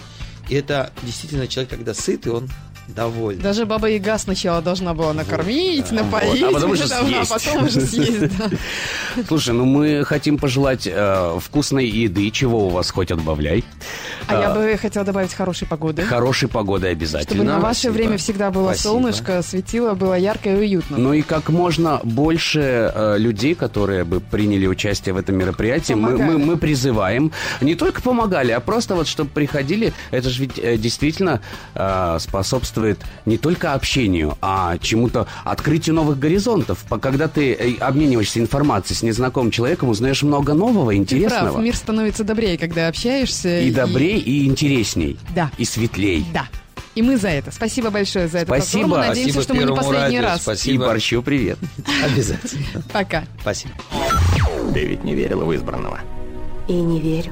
И 0.50 0.56
это 0.56 0.92
действительно 1.04 1.48
человек, 1.48 1.72
когда 1.72 1.94
сытый, 1.94 2.32
он 2.32 2.50
Довольно. 2.88 3.42
Даже 3.44 3.66
Баба 3.66 3.88
Яга 3.90 4.18
сначала 4.18 4.62
должна 4.62 4.94
была 4.94 5.14
накормить, 5.14 5.92
напоить, 5.92 6.42
Вот, 6.42 6.50
а 6.50 6.54
потом 6.54 6.72
уже 6.72 6.88
съесть. 6.88 7.32
а 7.32 7.34
потом 7.34 7.64
уже 7.66 7.82
съесть, 7.82 8.38
да. 8.38 8.50
Слушай, 9.28 9.54
ну 9.54 9.66
мы 9.66 10.06
хотим 10.06 10.38
пожелать 10.38 10.88
э, 10.90 11.38
вкусной 11.42 11.86
еды, 11.88 12.30
чего 12.32 12.68
у 12.68 12.70
вас 12.70 12.90
хоть 12.92 13.12
отбавляй. 13.12 13.66
А 14.28 14.34
я 14.40 14.48
Э, 14.48 14.54
бы 14.74 14.78
хотела 14.78 15.04
добавить 15.06 15.34
хорошей 15.34 15.68
погоды. 15.68 16.04
Хорошей 16.04 16.48
погоды 16.48 16.88
обязательно. 16.88 17.36
Чтобы 17.36 17.44
на 17.44 17.60
ваше 17.60 17.82
Спасибо. 17.82 17.94
время 17.94 18.18
всегда 18.18 18.52
было 18.52 18.68
Спасибо. 18.70 18.92
солнышко, 18.92 19.42
светило, 19.42 19.94
было 19.94 20.14
ярко 20.14 20.50
и 20.50 20.56
уютно. 20.56 20.98
Ну 20.98 21.12
и 21.14 21.22
как 21.24 21.50
можно 21.50 22.00
больше 22.04 22.92
э, 22.96 23.18
людей, 23.18 23.54
которые 23.54 24.06
бы 24.06 24.22
приняли 24.22 24.66
участие 24.66 25.14
в 25.14 25.18
этом 25.18 25.36
мероприятии, 25.36 25.94
мы, 25.94 26.18
мы, 26.18 26.38
мы 26.38 26.56
призываем. 26.58 27.34
Не 27.60 27.76
только 27.76 28.02
помогали, 28.02 28.52
а 28.54 28.60
просто 28.62 28.96
вот 28.96 29.08
чтобы 29.08 29.30
приходили. 29.30 29.92
Это 30.12 30.30
же 30.30 30.42
ведь 30.44 30.58
э, 30.58 30.78
действительно 30.78 31.42
э, 31.76 32.18
способствует 32.22 32.77
не 33.26 33.38
только 33.38 33.74
общению, 33.74 34.38
а 34.42 34.78
чему-то 34.78 35.28
открытию 35.44 35.96
новых 35.96 36.20
горизонтов. 36.20 36.80
По- 36.90 36.98
Когда 36.98 37.28
ты 37.28 37.54
э, 37.54 37.76
обмениваешься 37.80 38.40
информацией 38.40 38.98
с 38.98 39.04
незнакомым 39.04 39.52
человеком, 39.52 39.90
узнаешь 39.90 40.24
много 40.24 40.54
нового, 40.54 40.92
Ты 40.92 40.98
интересного. 40.98 41.52
прав, 41.54 41.64
мир 41.64 41.76
становится 41.76 42.24
добрее, 42.24 42.58
когда 42.58 42.88
общаешься. 42.88 43.62
И 43.62 43.72
добрей, 43.72 44.20
и 44.20 44.46
интересней. 44.48 45.18
Да. 45.36 45.52
И 45.58 45.66
светлей. 45.66 46.26
Да. 46.34 46.48
И 46.96 47.02
мы 47.04 47.18
за 47.18 47.30
это. 47.30 47.52
Спасибо 47.52 47.92
большое 47.92 48.28
за 48.28 48.40
это. 48.40 48.48
Спасибо. 48.48 48.98
Надеемся, 48.98 49.42
что 49.44 49.54
мы 49.54 49.64
не 49.64 49.76
последний 49.76 50.20
раз. 50.20 50.66
И 50.66 50.78
борщу 50.78 51.22
привет. 51.22 51.60
Обязательно. 52.04 52.84
Пока. 52.92 53.24
Спасибо. 53.42 53.74
Ты 54.74 54.86
ведь 54.86 55.04
не 55.04 55.14
верила 55.14 55.46
в 55.46 55.56
избранного. 55.56 56.00
И 56.68 56.74
не 56.74 57.00
верю. 57.00 57.32